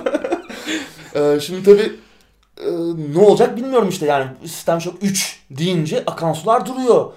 [1.16, 1.92] Ee, şimdi tabii
[2.62, 2.72] e,
[3.14, 7.14] ne olacak bilmiyorum işte yani System Shock 3 deyince akan sular duruyor.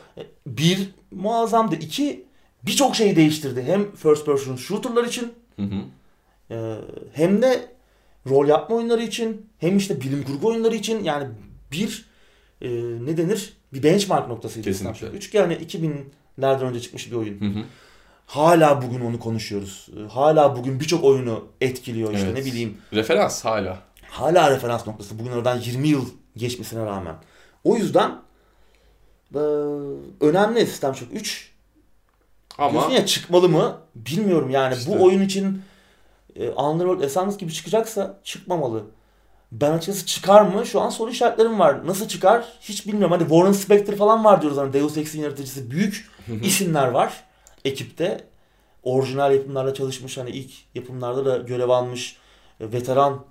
[0.47, 1.75] Bir muazzamdı.
[1.75, 2.25] iki
[2.63, 3.63] birçok şeyi değiştirdi.
[3.63, 5.81] Hem first person shooter'lar için hı hı.
[6.51, 6.75] E,
[7.13, 7.69] hem de
[8.31, 11.29] rol yapma oyunları için hem işte bilim kurgu oyunları için yani
[11.73, 12.07] bir
[12.63, 12.69] e,
[13.05, 13.53] ne denir?
[13.73, 14.69] Bir benchmark noktasıydı.
[14.69, 15.07] Kesinlikle.
[15.07, 17.41] 3 yani 2000'lerden önce çıkmış bir oyun.
[17.41, 17.65] Hı hı.
[18.27, 19.89] Hala bugün onu konuşuyoruz.
[20.11, 22.39] Hala bugün birçok oyunu etkiliyor işte evet.
[22.39, 22.79] ne bileyim.
[22.93, 23.79] Referans hala.
[24.17, 25.19] Hala referans noktası.
[25.19, 26.07] Bugün oradan 20 yıl
[26.37, 27.15] geçmesine rağmen.
[27.65, 28.11] O yüzden
[29.35, 29.39] e,
[30.21, 31.53] önemli Sistem çok 3
[32.59, 33.79] ama ya çıkmalı mı?
[33.95, 34.75] Bilmiyorum yani.
[34.75, 34.91] İşte.
[34.91, 35.63] Bu oyun için
[36.37, 38.83] e, Underworld Essence gibi çıkacaksa çıkmamalı.
[39.53, 40.67] Ben açıkçası çıkar mı?
[40.67, 41.87] Şu an soru işaretlerim var.
[41.87, 42.45] Nasıl çıkar?
[42.61, 43.13] Hiç bilmiyorum.
[43.13, 44.59] Hadi Warren Spector falan var diyoruz.
[44.59, 45.71] Hani Deus Ex'in yaratıcısı.
[45.71, 46.11] Büyük
[46.43, 47.25] isimler var
[47.65, 48.25] ekipte.
[48.83, 50.19] Orijinal yapımlarla çalışmış.
[50.19, 52.17] Hani ilk yapımlarda da görev almış
[52.61, 53.25] e, veteran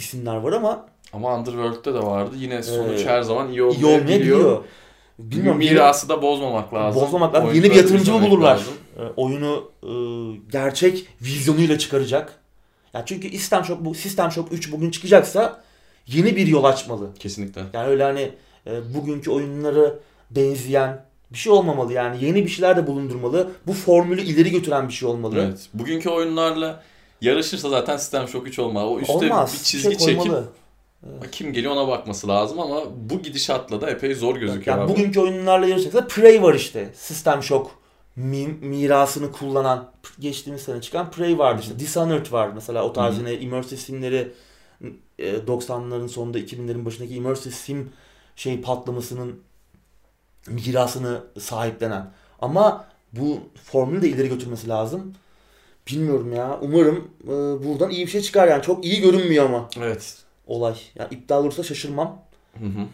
[0.00, 2.34] isimler var ama ama Underworld'de de vardı.
[2.38, 3.98] Yine sonuç ee, her zaman iyi olmayabiliyor.
[3.98, 4.64] İyi olmayabiliyor.
[5.18, 5.58] Bilmiyorum.
[5.58, 7.02] Mirası da bozmamak lazım.
[7.02, 7.54] Bozmamak lazım.
[7.54, 8.50] Yeni bir yatırımcı mı bulurlar?
[8.50, 8.74] Lazım.
[8.98, 9.92] E, oyunu e,
[10.52, 12.34] gerçek vizyonuyla çıkaracak.
[12.94, 15.62] Yani çünkü System Shock bu System Shock 3 bugün çıkacaksa
[16.06, 17.10] yeni bir yol açmalı.
[17.18, 17.62] Kesinlikle.
[17.72, 18.30] Yani öyle hani
[18.66, 19.98] e, bugünkü oyunları
[20.30, 23.50] benzeyen bir şey olmamalı yani yeni bir şeyler de bulundurmalı.
[23.66, 25.44] Bu formülü ileri götüren bir şey olmalı.
[25.46, 25.68] Evet.
[25.74, 26.82] Bugünkü oyunlarla
[27.20, 28.86] yarışırsa zaten System Shock 3 olmalı.
[28.86, 29.52] O üstte Olmaz.
[29.54, 30.32] bir çizgi şey çekip
[31.06, 31.30] Evet.
[31.30, 34.92] Kim geliyor ona bakması lazım ama bu gidişatla da epey zor gözüküyor yani abi.
[34.92, 36.92] Bugünkü oyunlarla yarışacaksa Prey var işte.
[36.94, 37.70] System Shock
[38.16, 41.78] mi, mirasını kullanan geçtiğimiz sene çıkan Prey vardı işte.
[41.78, 44.32] Dishonored var mesela o tarz yine immersive simleri
[45.18, 47.92] 90'ların e, sonunda 2000'lerin başındaki immersive sim
[48.36, 49.40] şey patlamasının
[50.48, 52.12] mirasını sahiplenen.
[52.40, 55.14] Ama bu formülü de ileri götürmesi lazım.
[55.92, 56.58] Bilmiyorum ya.
[56.62, 58.62] Umarım e, buradan iyi bir şey çıkar yani.
[58.62, 59.68] Çok iyi görünmüyor ama.
[59.78, 60.16] Evet
[60.46, 60.74] olay.
[60.94, 62.22] Yani iptal olursa şaşırmam.
[62.58, 62.86] Hı hı.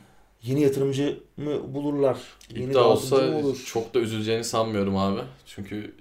[0.42, 2.16] Yeni yatırımcı mı bulurlar?
[2.54, 3.64] Yeni İptal olsa olur?
[3.66, 5.20] çok da üzüleceğini sanmıyorum abi.
[5.46, 5.94] Çünkü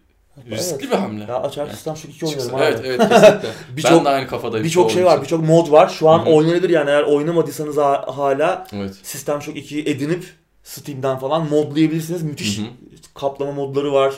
[0.49, 0.91] riskli evet.
[0.91, 1.23] bir hamle.
[1.23, 2.63] Ya açar sistem şu iki oynuyorum abi.
[2.63, 3.49] Evet evet kesinlikle.
[3.97, 4.65] ben de aynı kafadayım.
[4.65, 5.89] Birçok şey var, birçok mod var.
[5.89, 8.95] Şu an oynanabilir yani eğer oynamadıysanız hala evet.
[9.03, 10.25] Sistem Shock 2'yi edinip
[10.63, 12.23] Steam'den falan modlayabilirsiniz.
[12.23, 12.65] Müthiş Hı-hı.
[13.13, 14.13] kaplama modları var.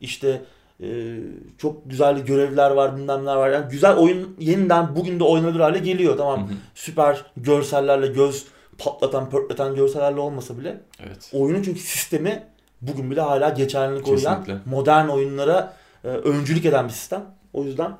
[0.00, 0.42] İşte
[0.82, 1.18] ee,
[1.58, 3.50] çok güzel görevler var bilmem neler var.
[3.50, 6.16] Yani güzel oyun yeniden bugün de oynanır hale geliyor.
[6.16, 6.56] Tamam hı hı.
[6.74, 8.46] süper görsellerle göz
[8.78, 10.80] patlatan pörtleten görsellerle olmasa bile.
[11.06, 11.30] Evet.
[11.32, 12.46] Oyunun çünkü sistemi
[12.80, 17.26] bugün bile hala geçerliliğini koruyan modern oyunlara e, öncülük eden bir sistem.
[17.52, 17.98] O yüzden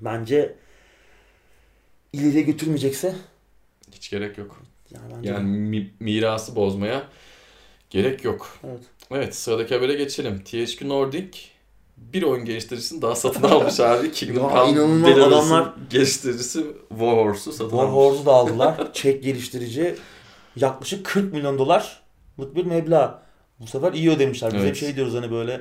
[0.00, 0.54] bence
[2.12, 3.14] ileriye götürmeyecekse
[3.92, 4.62] hiç gerek yok.
[4.90, 7.02] Yani, yani mi- mirası bozmaya
[7.90, 8.58] gerek yok.
[8.64, 8.80] Evet.
[9.10, 10.44] Evet sıradaki habere geçelim.
[10.44, 11.38] THQ Nordic
[12.12, 14.12] bir oyun geliştiricisini daha satın almış abi.
[14.12, 17.94] Kingdom Come inanılmaz adamlar geliştiricisi Warhorse'u satın War almış.
[17.94, 18.92] Warhorse'u da aldılar.
[18.92, 19.94] Çek geliştirici
[20.56, 23.22] yaklaşık 40 milyon dolarlık bir meblağ.
[23.60, 24.52] Bu sefer iyi ödemişler.
[24.52, 24.68] Biz evet.
[24.68, 25.60] hep şey diyoruz hani böyle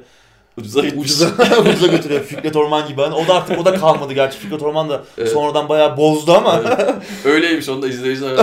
[0.58, 1.12] Ucuza gitmiş.
[1.12, 1.26] Ucuza,
[1.62, 3.02] ucuza götürüyor Fikret Orman gibi.
[3.02, 4.38] Hani o da artık o da kalmadı gerçi.
[4.38, 5.30] Fikret Orman da evet.
[5.30, 6.62] sonradan bayağı bozdu ama.
[6.66, 6.89] Evet.
[7.26, 8.38] Öyleymiş onu da izleyiciler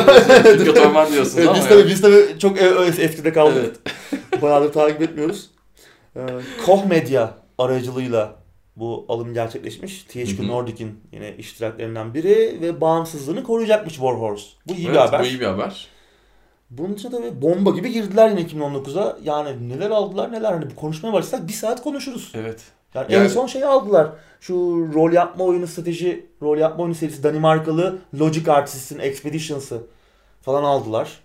[0.58, 1.58] Fikret Orman diyorsunuz evet, ama.
[1.58, 2.58] Biz tabii, biz tabii çok
[2.98, 3.76] eskide kaldık.
[4.12, 4.42] Evet.
[4.42, 5.50] Bayağıdır takip etmiyoruz.
[6.16, 6.20] Ee,
[6.66, 8.34] Koch Media aracılığıyla
[8.76, 10.02] bu alım gerçekleşmiş.
[10.02, 14.46] THQ Nordic'in yine iştiraklerinden biri ve bağımsızlığını koruyacakmış Warhorse.
[14.66, 15.20] Bu iyi evet, bir haber.
[15.20, 15.88] Bu iyi bir haber.
[16.70, 19.18] Bunun için de bomba gibi girdiler yine 2019'a.
[19.24, 20.52] Yani neler aldılar neler.
[20.52, 22.32] Hani bu konuşmaya başlasak bir saat konuşuruz.
[22.34, 22.60] Evet.
[22.94, 24.12] Yani, yani en son şeyi aldılar.
[24.40, 24.54] Şu
[24.94, 29.82] rol yapma oyunu strateji, rol yapma oyunu serisi Danimarkalı Logic Artists'in Expeditions'ı
[30.42, 31.20] falan aldılar.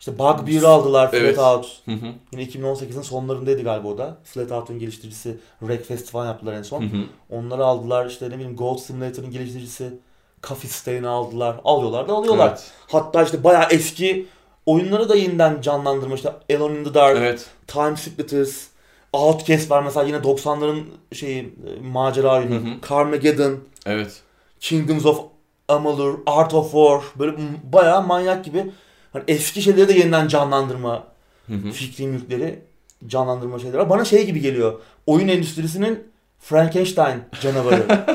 [0.00, 1.36] İşte Bugbear'ı aldılar evet.
[1.36, 1.80] Flat Out.
[1.84, 2.12] Hı hı.
[2.32, 4.16] Yine 2018'in sonlarındaydı galiba o da.
[4.24, 6.82] Flat Out'un geliştiricisi Wreckfest falan yaptılar en son.
[6.82, 7.04] Hı hı.
[7.30, 8.06] Onları aldılar.
[8.06, 9.98] İşte ne bileyim Gold Simulator'ın geliştiricisi
[10.42, 11.60] Coffee Stain'i aldılar.
[11.64, 12.48] Alıyorlar da alıyorlar.
[12.48, 12.70] Evet.
[12.88, 14.26] Hatta işte bayağı eski
[14.66, 16.14] oyunları da yeniden canlandırma.
[16.14, 17.46] İşte Alone in the Dark, evet.
[17.66, 18.66] Time Splitters,
[19.12, 20.82] Outcast var mesela yine 90'ların
[21.12, 22.54] şeyi e, macera oyunu.
[22.54, 22.88] Hı hı.
[22.88, 23.58] Carmageddon.
[23.86, 24.22] Evet.
[24.60, 25.20] Kingdoms of
[25.68, 27.36] Amalur, Art of War böyle
[27.72, 28.70] bayağı manyak gibi
[29.12, 31.04] hani eski şeyleri de yeniden canlandırma
[31.46, 31.70] hı hı.
[31.70, 32.58] fikri mülkleri
[33.06, 33.90] canlandırma şeyleri var.
[33.90, 34.80] Bana şey gibi geliyor.
[35.06, 36.04] Oyun endüstrisinin
[36.38, 37.86] Frankenstein canavarı.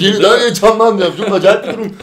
[0.00, 1.16] Yeniden canlandırıyor.
[1.16, 1.96] Çok acayip bir durum.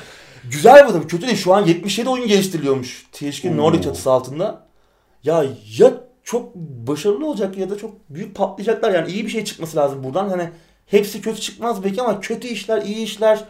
[0.52, 1.08] Güzel bu tabii.
[1.08, 1.38] Kötü değil.
[1.38, 3.06] Şu an 77 oyun geliştiriliyormuş.
[3.12, 4.68] THQ Nordic çatısı altında.
[5.24, 5.46] Ya
[5.78, 8.92] ya çok başarılı olacak ya da çok büyük patlayacaklar.
[8.92, 10.30] Yani iyi bir şey çıkması lazım buradan.
[10.30, 10.50] Hani
[10.86, 13.44] hepsi kötü çıkmaz belki ama kötü işler, iyi işler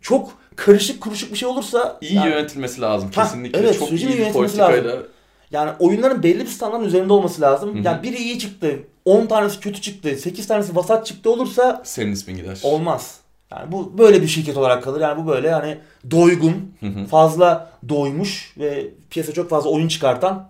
[0.00, 3.58] çok karışık kuruşuk bir şey olursa iyi yani, yönetilmesi lazım kesinlikle.
[3.58, 4.90] Ha, evet, çok iyi politikayla.
[4.90, 5.06] Lazım.
[5.50, 7.74] Yani oyunların belli bir standartın üzerinde olması lazım.
[7.74, 7.82] Hı-hı.
[7.84, 12.36] Yani biri iyi çıktı, 10 tanesi kötü çıktı, 8 tanesi vasat çıktı olursa senin ismin
[12.36, 12.60] gider.
[12.62, 13.20] Olmaz.
[13.52, 15.00] Yani bu böyle bir şirket olarak kalır.
[15.00, 15.78] Yani bu böyle yani
[16.10, 17.06] doygun, Hı-hı.
[17.06, 20.48] fazla doymuş ve piyasa çok fazla oyun çıkartan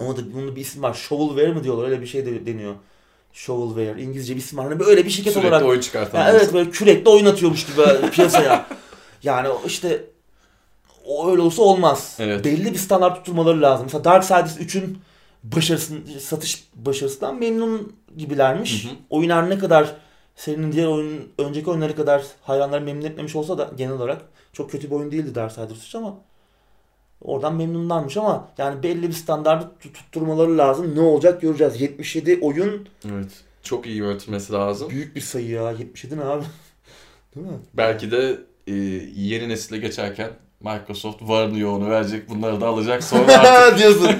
[0.00, 0.94] ama da bunun bir isim var.
[0.94, 2.74] Shovelware mı diyorlar öyle bir şey de deniyor.
[3.32, 4.66] Shovelware İngilizce bir isim var.
[4.66, 5.66] Hani böyle bir şirket Sürekli olarak.
[5.66, 6.20] oyun çıkartan.
[6.20, 8.66] Yani evet böyle kürekle oynatıyormuş gibi piyasaya.
[9.22, 10.04] Yani işte
[11.06, 12.16] o öyle olsa olmaz.
[12.18, 12.44] Evet.
[12.44, 13.84] Belli bir standart tutturmaları lazım.
[13.86, 14.98] Mesela Darksiders 3'ün
[15.44, 18.84] başarısın, satış başarısından memnun gibilermiş.
[18.84, 18.92] Hı hı.
[19.10, 19.94] Oyun her ne kadar
[20.36, 24.22] serinin diğer oyun önceki oyunları kadar hayranları memnun etmemiş olsa da genel olarak
[24.52, 26.14] çok kötü bir oyun değildi Darksiders 3 ama
[27.22, 30.96] oradan memnunlarmış ama yani belli bir standartı tutturmaları lazım.
[30.96, 31.80] Ne olacak göreceğiz.
[31.80, 33.44] 77 oyun Evet.
[33.62, 34.90] Çok iyi yönetilmesi lazım.
[34.90, 35.70] Büyük bir sayı ya.
[35.70, 36.44] 77 ne abi?
[37.34, 37.58] Değil mi?
[37.74, 38.72] Belki de e,
[39.14, 40.30] yeni nesile geçerken
[40.60, 43.78] Microsoft varını yoğunu verecek bunları da alacak sonra artık.
[43.78, 44.10] diyorsun.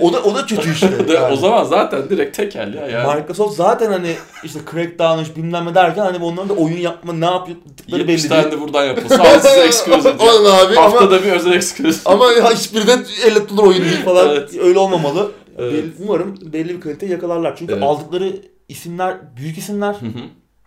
[0.00, 1.08] O da o da kötü işte.
[1.08, 1.32] de, yani.
[1.32, 2.88] O zaman zaten direkt tekel ya.
[2.88, 3.20] Yani.
[3.20, 4.14] Microsoft zaten hani
[4.44, 8.50] işte Crackdown'ış bilmem ne derken hani onların da oyun yapma ne yaptıkları belli değil.
[8.52, 10.12] de buradan yapılsa sadece size exclusive.
[10.18, 12.12] Oğlum abi Haftada ama, bir özel exclusive.
[12.12, 14.28] Ama ya hiçbirinden elle tutulur oyun değil falan.
[14.30, 14.58] evet.
[14.62, 15.32] Öyle olmamalı.
[15.58, 15.72] Evet.
[15.72, 17.56] Belli, umarım belli bir kalite yakalarlar.
[17.56, 17.82] Çünkü evet.
[17.82, 18.36] aldıkları
[18.68, 19.92] isimler büyük isimler.
[19.94, 20.22] Hı hı.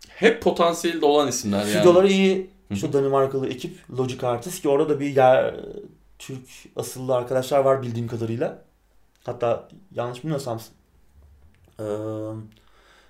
[0.08, 1.70] Hep potansiyeli olan isimler yani.
[1.70, 5.56] Stüdyoları iyi şu Danimarkalı ekip Logic Artist ki orada da bir yer
[6.20, 8.62] Türk asıllı arkadaşlar var bildiğim kadarıyla.
[9.24, 10.60] Hatta yanlış bilmiyorsam
[11.80, 11.86] e,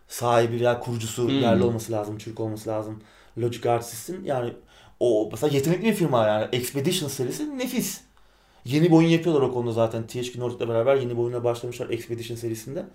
[0.07, 1.41] sahibi veya kurucusu hmm.
[1.41, 3.01] yerli olması lazım, Türk olması lazım.
[3.37, 4.53] Logic Artist'in yani
[4.99, 8.01] o mesela yetenekli bir firma yani Expedition serisi nefis.
[8.65, 10.07] Yeni bir oyun yapıyorlar o konuda zaten.
[10.07, 12.85] THQ Nordic'le beraber yeni bir oyuna başlamışlar Expedition serisinde.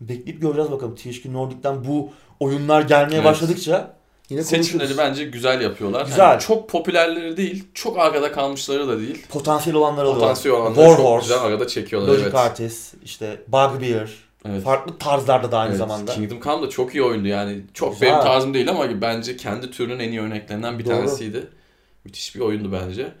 [0.00, 0.94] Bekleyip göreceğiz bakalım.
[0.94, 2.10] THQ Nordic'ten bu
[2.40, 3.24] oyunlar gelmeye evet.
[3.24, 3.95] başladıkça
[4.30, 6.06] Yine Seçimleri bence güzel yapıyorlar.
[6.06, 6.18] Güzel.
[6.18, 9.26] Yani çok popülerleri değil, çok arkada kalmışları da değil.
[9.28, 12.08] Potansiyel olanları da Potansiyel olanları War çok Horse, güzel arada çekiyorlar.
[12.08, 12.34] Logic evet.
[12.34, 14.10] Artist, işte Bugbear.
[14.48, 14.62] Evet.
[14.64, 15.78] Farklı tarzlarda da aynı evet.
[15.78, 16.12] zamanda.
[16.12, 17.60] Kingdom Come da çok iyi oyundu yani.
[17.74, 18.08] Çok güzel.
[18.08, 20.94] benim tarzım değil ama bence kendi türünün en iyi örneklerinden bir Doğru.
[20.94, 21.46] tanesiydi.
[22.04, 23.12] Müthiş bir oyundu bence.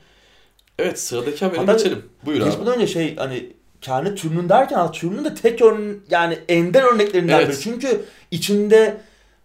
[0.78, 2.02] Evet sıradaki habere Hatta geçelim.
[2.24, 2.60] Buyur geçmeden abi.
[2.60, 7.48] Geçmeden önce şey hani kendi türünün derken türünün de tek örne yani ender örneklerinden evet.
[7.48, 7.60] biri.
[7.60, 8.96] Çünkü içinde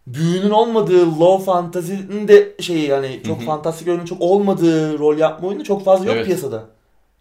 [0.08, 5.64] büyünün olmadığı low fantasy'nin de şeyi yani çok fantastik oyunun çok olmadığı rol yapma oyunu
[5.64, 6.26] çok fazla yok evet.
[6.26, 6.66] piyasada.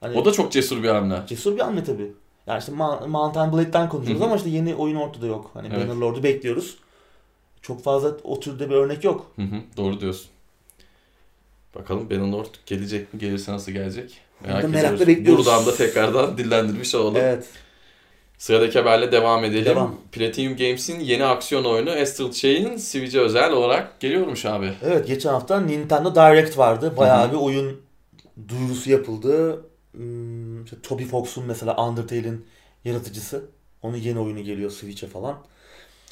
[0.00, 1.22] Hani, o da çok cesur bir hamle.
[1.26, 2.12] Cesur bir hamle tabii.
[2.46, 2.72] Yani işte
[3.08, 5.50] Mountain Blade'den konuşuyoruz ama işte yeni oyun ortada yok.
[5.54, 5.88] Hani evet.
[5.88, 6.76] Bannerlord'u bekliyoruz.
[7.62, 9.26] Çok fazla o türde bir örnek yok.
[9.36, 10.26] Hı hı, doğru diyorsun.
[11.74, 13.20] Bakalım Bannerlord gelecek mi?
[13.20, 14.20] Gelirse nasıl gelecek?
[14.40, 15.06] Merak ediyoruz.
[15.06, 15.46] bekliyoruz.
[15.46, 17.16] Buradan da tekrardan dillendirmiş olalım.
[17.16, 17.48] Evet.
[18.40, 19.64] Sıradaki haberle devam edelim.
[19.64, 19.96] Devam.
[20.12, 24.72] Platinum Games'in yeni aksiyon oyunu Astral Chain Switch'e özel olarak geliyormuş abi.
[24.82, 26.94] Evet geçen hafta Nintendo Direct vardı.
[26.96, 27.32] Bayağı Hı-hı.
[27.32, 27.80] bir oyun
[28.48, 29.64] duyurusu yapıldı.
[29.92, 32.46] Hmm, işte Toby Fox'un mesela Undertale'in
[32.84, 33.44] yaratıcısı.
[33.82, 35.38] Onun yeni oyunu geliyor Switch'e falan.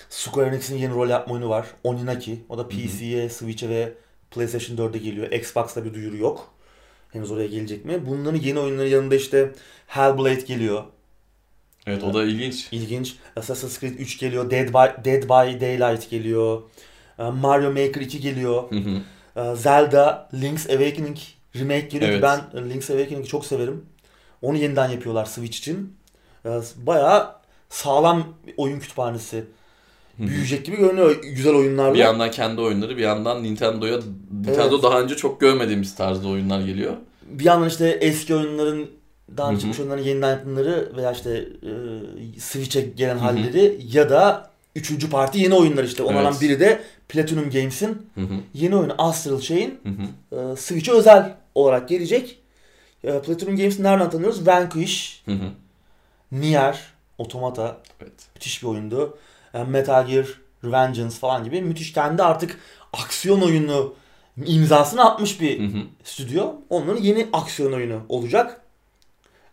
[0.08, 1.66] Square Enix'in yeni rol yapma oyunu var.
[1.84, 2.44] Oninaki.
[2.48, 3.92] O da PC'ye, Switch'e ve
[4.30, 5.32] PlayStation 4'e geliyor.
[5.32, 6.54] Xbox'ta bir duyuru yok.
[7.12, 8.06] Henüz oraya gelecek mi?
[8.06, 9.52] Bunların yeni oyunları yanında işte
[9.86, 10.84] Hellblade geliyor.
[11.86, 12.68] Evet o da ilginç.
[12.72, 13.16] İlginç.
[13.36, 14.50] Assassin's Creed 3 geliyor.
[14.50, 16.62] Dead by, Dead by Daylight geliyor.
[17.18, 18.70] Ee, Mario Maker 2 geliyor.
[18.70, 19.00] Hı hı.
[19.36, 21.18] Ee, Zelda Link's Awakening
[21.56, 22.22] remake geliyor evet.
[22.22, 23.84] ben Link's Awakening'i çok severim.
[24.42, 25.96] Onu yeniden yapıyorlar Switch için.
[26.46, 27.34] Ee, bayağı
[27.68, 28.24] sağlam
[28.56, 29.44] oyun kütüphanesi.
[30.18, 31.94] Büyüyecek gibi görünüyor güzel oyunlarla.
[31.94, 33.98] Bir yandan kendi oyunları bir yandan Nintendo'ya
[34.32, 34.82] Nintendo evet.
[34.82, 36.92] daha önce çok görmediğimiz tarzda oyunlar geliyor.
[37.22, 38.86] Bir yandan işte eski oyunların
[39.36, 41.48] daha önce çıkmış oyunların yeniden yapımları veya işte
[42.36, 43.24] e, Switch'e gelen Hı-hı.
[43.24, 46.02] halleri ya da üçüncü parti yeni oyunlar işte.
[46.02, 46.42] Onlardan evet.
[46.42, 48.34] biri de Platinum Games'in Hı-hı.
[48.54, 49.80] yeni oyunu Astral Chain
[50.32, 52.38] e, Switch'e özel olarak gelecek.
[53.04, 54.46] E, Platinum Games'i nereden tanıyoruz?
[54.46, 55.50] Vanquish, hı hı.
[56.32, 56.78] Nier,
[57.18, 57.76] Automata.
[58.00, 58.12] Evet.
[58.34, 59.18] Müthiş bir oyundu.
[59.54, 60.26] E, Metal Gear,
[60.64, 62.58] Revengeance falan gibi müthiş kendi artık
[62.92, 63.94] aksiyon oyunu
[64.46, 65.82] imzasını atmış bir hı hı.
[66.04, 66.52] stüdyo.
[66.70, 68.60] Onların yeni aksiyon oyunu olacak.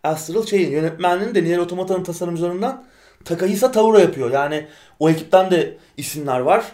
[0.05, 2.83] Astral Chain yönetmenliğini de Nier Automata'nın tasarımcılarından
[3.25, 4.31] Takahisa Taura yapıyor.
[4.31, 4.67] Yani
[4.99, 6.65] o ekipten de isimler var.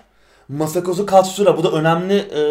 [0.47, 2.41] Masakozu Katsura bu da önemli e,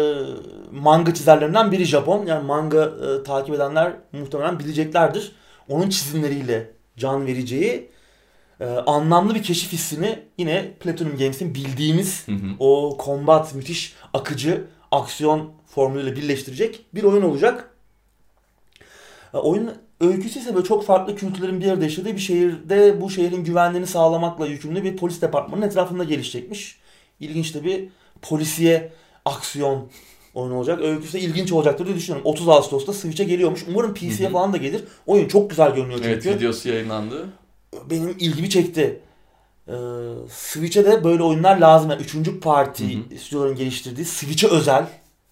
[0.71, 2.25] manga çizerlerinden biri Japon.
[2.25, 5.31] Yani manga e, takip edenler muhtemelen bileceklerdir.
[5.69, 7.89] Onun çizimleriyle can vereceği
[8.59, 12.55] e, anlamlı bir keşif hissini yine Platinum Games'in bildiğimiz hı hı.
[12.59, 17.75] o combat müthiş akıcı aksiyon formülüyle birleştirecek bir oyun olacak.
[19.33, 19.71] E, oyun
[20.01, 24.47] öyküsü ise böyle çok farklı kültürlerin bir arada yaşadığı bir şehirde bu şehrin güvenliğini sağlamakla
[24.47, 26.79] yükümlü bir polis departmanının etrafında gelişecekmiş.
[27.19, 27.89] İlginç de bir
[28.21, 28.91] polisiye
[29.25, 29.89] aksiyon
[30.33, 30.81] oyun olacak.
[30.81, 32.31] Öyküsü de ilginç olacaktır diye düşünüyorum.
[32.31, 33.65] 30 Ağustos'ta Switch'e geliyormuş.
[33.69, 34.83] Umarım PC'ye falan da gelir.
[35.07, 36.09] Oyun çok güzel görünüyor çünkü.
[36.09, 37.29] Evet videosu yayınlandı.
[37.89, 38.99] Benim ilgimi çekti.
[39.67, 39.73] Ee,
[40.29, 41.89] Switch'e de böyle oyunlar lazım.
[41.89, 44.87] Yani üçüncü parti stüdyoların geliştirdiği Switch'e özel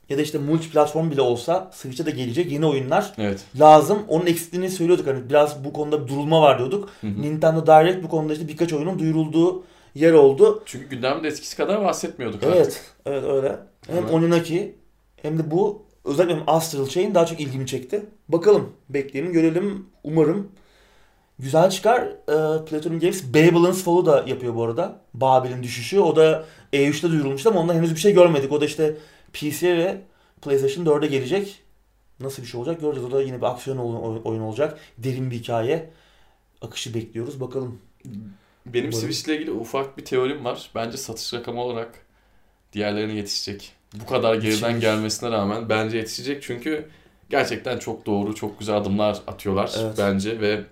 [0.09, 3.39] ya da işte multi platform bile olsa Switch'e de gelecek yeni oyunlar evet.
[3.59, 3.99] lazım.
[4.07, 6.89] Onun eksikliğini söylüyorduk hani biraz bu konuda bir durulma var diyorduk.
[7.01, 7.21] Hı hı.
[7.21, 9.63] Nintendo Direct bu konuda işte birkaç oyunun duyurulduğu
[9.95, 10.63] yer oldu.
[10.65, 12.81] Çünkü gündemde eskisi kadar bahsetmiyorduk evet, artık.
[13.05, 13.59] Evet, öyle.
[13.87, 14.11] Hem evet.
[14.11, 14.75] Oninaki
[15.21, 18.05] hem de bu özellikle Astral Chain daha çok ilgimi çekti.
[18.29, 19.85] Bakalım, bekleyelim, görelim.
[20.03, 20.51] Umarım
[21.39, 22.01] güzel çıkar.
[22.01, 25.01] E, Platinum Games Babylon's Fall'u da yapıyor bu arada.
[25.13, 25.99] Babil'in düşüşü.
[25.99, 28.51] O da E3'te duyurulmuştu ama ondan henüz bir şey görmedik.
[28.51, 28.95] O da işte
[29.33, 30.01] PC ve
[30.41, 31.61] PlayStation 4'e gelecek.
[32.19, 33.09] Nasıl bir şey olacak göreceğiz.
[33.09, 33.77] O da yine bir aksiyon
[34.23, 34.79] oyun olacak.
[34.97, 35.89] Derin bir hikaye.
[36.61, 37.41] Akışı bekliyoruz.
[37.41, 37.81] Bakalım.
[38.65, 40.69] Benim Switch ile ilgili ufak bir teorim var.
[40.75, 42.05] Bence satış rakamı olarak
[42.73, 43.73] diğerlerine yetişecek.
[43.93, 46.43] Bu kadar geriden gelmesine rağmen bence yetişecek.
[46.43, 46.89] Çünkü
[47.29, 49.95] gerçekten çok doğru, çok güzel adımlar atıyorlar evet.
[49.97, 50.63] bence ve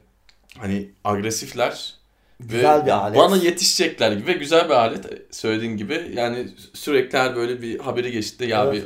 [0.58, 1.97] hani agresifler
[2.40, 3.18] güzel bir alet.
[3.18, 6.12] Bana yetişecekler gibi ve güzel bir alet söylediğin gibi.
[6.16, 8.74] Yani sürekli her böyle bir haberi geçti ya evet.
[8.74, 8.84] bir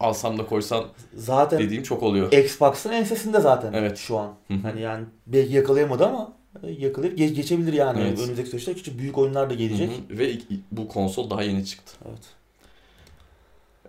[0.00, 0.84] alsam da koysam
[1.14, 2.32] zaten dediğim çok oluyor.
[2.32, 3.98] Xbox'ın ensesinde zaten evet.
[3.98, 4.34] şu an.
[4.62, 6.32] Hani yani belki yakalayamadı ama
[6.78, 8.00] yakalayıp geç, geçebilir yani.
[8.00, 8.18] Evet.
[8.18, 9.90] Önümüzdeki süreçte küçük büyük oyunlar da gelecek.
[9.90, 10.18] Hı hı.
[10.18, 10.38] Ve
[10.72, 11.92] bu konsol daha yeni çıktı.
[12.08, 12.22] Evet.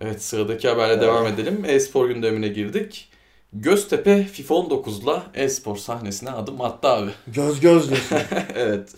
[0.00, 1.02] Evet sıradaki haberle evet.
[1.02, 1.64] devam edelim.
[1.66, 3.08] E-spor gündemine girdik.
[3.52, 7.10] Göztepe FIFA 19'la e-spor sahnesine adım attı abi.
[7.26, 8.18] Göz göz diyorsun.
[8.54, 8.94] evet.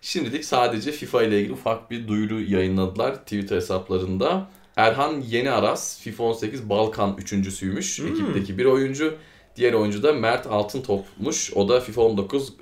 [0.00, 4.50] Şimdilik sadece FIFA ile ilgili ufak bir duyuru yayınladılar Twitter hesaplarında.
[4.76, 7.98] Erhan Yeni Aras FIFA 18 Balkan üçüncüsüymüş.
[7.98, 8.06] Hmm.
[8.06, 9.14] Ekipteki bir oyuncu.
[9.56, 11.52] Diğer oyuncu da Mert Altıntop'muş.
[11.54, 12.52] O da FIFA 19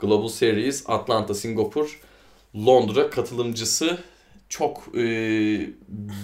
[0.00, 2.00] Global Series Atlanta, Singapur,
[2.54, 3.98] Londra katılımcısı.
[4.48, 5.00] Çok e,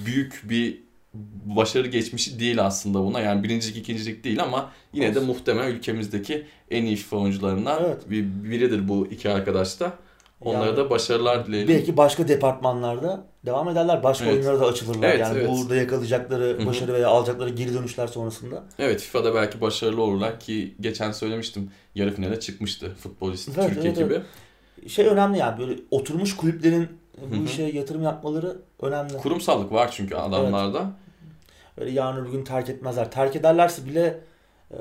[0.07, 0.86] büyük bir
[1.45, 3.21] başarı geçmişi değil aslında buna.
[3.21, 8.11] Yani birincilik, ikincilik değil ama yine de muhtemelen ülkemizdeki en iyi FIFA oyuncularından evet.
[8.11, 9.93] bir, biridir bu iki arkadaş da.
[10.41, 11.75] Onlara yani, da başarılar dileyelim.
[11.75, 14.03] Belki başka departmanlarda devam ederler.
[14.03, 14.35] Başka evet.
[14.35, 15.09] oyunlara da açılırlar.
[15.09, 15.51] Evet, yani evet.
[15.51, 16.67] burada yakalayacakları Hı-hı.
[16.67, 18.65] başarı veya alacakları geri dönüşler sonrasında.
[18.79, 23.99] Evet FIFA'da belki başarılı olurlar ki geçen söylemiştim yarı finale çıkmıştı futbolist evet, Türkiye evet,
[23.99, 24.15] gibi.
[24.15, 24.91] Evet.
[24.91, 26.89] Şey önemli yani böyle oturmuş kulüplerin
[27.31, 27.45] bu Hı-hı.
[27.45, 29.17] işe yatırım yapmaları önemli.
[29.17, 30.79] Kurumsallık var çünkü adamlarda.
[30.79, 31.06] Evet.
[31.79, 33.11] Öyle yarın öbür gün terk etmezler.
[33.11, 34.21] Terk ederlerse bile
[34.71, 34.77] e,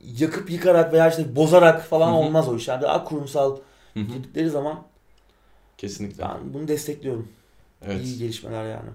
[0.00, 2.16] yakıp yıkarak veya işte bozarak falan Hı-hı.
[2.16, 2.68] olmaz o iş.
[2.68, 3.56] Yani daha kurumsal
[3.94, 4.82] Hı Girdikleri zaman
[5.78, 7.28] kesinlikle ben bunu destekliyorum.
[7.86, 8.04] Evet.
[8.04, 8.90] İyi gelişmeler yani.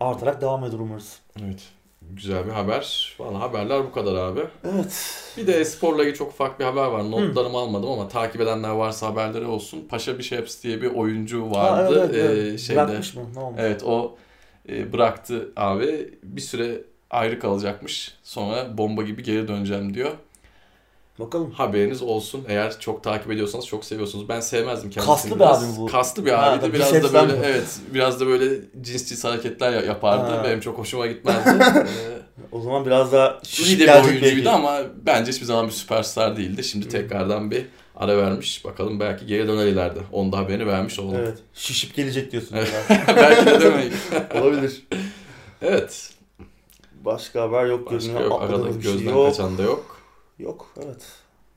[0.00, 1.18] Artarak devam eder umarız.
[1.42, 1.62] Evet.
[2.10, 3.16] Güzel bir haber.
[3.18, 4.40] Valla haberler bu kadar abi.
[4.64, 5.22] Evet.
[5.36, 7.10] Bir de esporla ilgili çok ufak bir haber var.
[7.10, 7.60] Notlarımı Hı.
[7.60, 9.86] almadım ama takip edenler varsa haberleri olsun.
[9.88, 12.00] Paşa Bişeps diye bir oyuncu vardı.
[12.00, 13.22] Ha, evet, evet, Ee, şeyde, Bırakmış mı?
[13.34, 13.60] Ne olmuş?
[13.62, 14.16] Evet o
[14.68, 16.18] e, bıraktı abi.
[16.22, 18.14] Bir süre ayrı kalacakmış.
[18.22, 20.10] Sonra bomba gibi geri döneceğim diyor.
[21.18, 21.50] Bakalım.
[21.50, 22.44] Haberiniz olsun.
[22.48, 24.28] Eğer çok takip ediyorsanız çok seviyorsunuz.
[24.28, 25.14] Ben sevmezdim kendisini.
[25.14, 25.86] Kaslı bir abi bu.
[25.86, 26.72] Kaslı bir abiydi.
[26.72, 27.38] Biraz da böyle mi?
[27.44, 30.32] evet biraz da böyle cins cins hareketler yapardı.
[30.32, 30.44] Ha.
[30.44, 31.50] Benim çok hoşuma gitmezdi.
[32.52, 34.50] o zaman biraz daha iyi de bir oyuncuydu belki.
[34.50, 36.64] ama bence hiçbir zaman bir süperstar değildi.
[36.64, 38.64] Şimdi tekrardan bir ara vermiş.
[38.64, 40.00] Bakalım belki geri döner ileride.
[40.12, 41.16] Onu da haberini vermiş olalım.
[41.16, 41.38] Evet.
[41.54, 42.58] Şişip gelecek diyorsun.
[43.08, 43.92] belki de demeyin.
[44.34, 44.82] Olabilir.
[45.62, 46.10] Evet.
[47.04, 47.92] Başka haber yok.
[47.92, 48.42] Başka yok.
[48.42, 49.28] Arada gözden şey yok.
[49.28, 50.00] kaçan da yok.
[50.38, 51.02] Yok evet.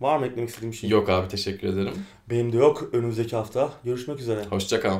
[0.01, 0.89] Var mı eklemek istediğim şey?
[0.89, 1.93] Yok abi teşekkür ederim.
[2.29, 2.89] Benim de yok.
[2.93, 4.43] Önümüzdeki hafta görüşmek üzere.
[4.49, 4.99] Hoşçakal.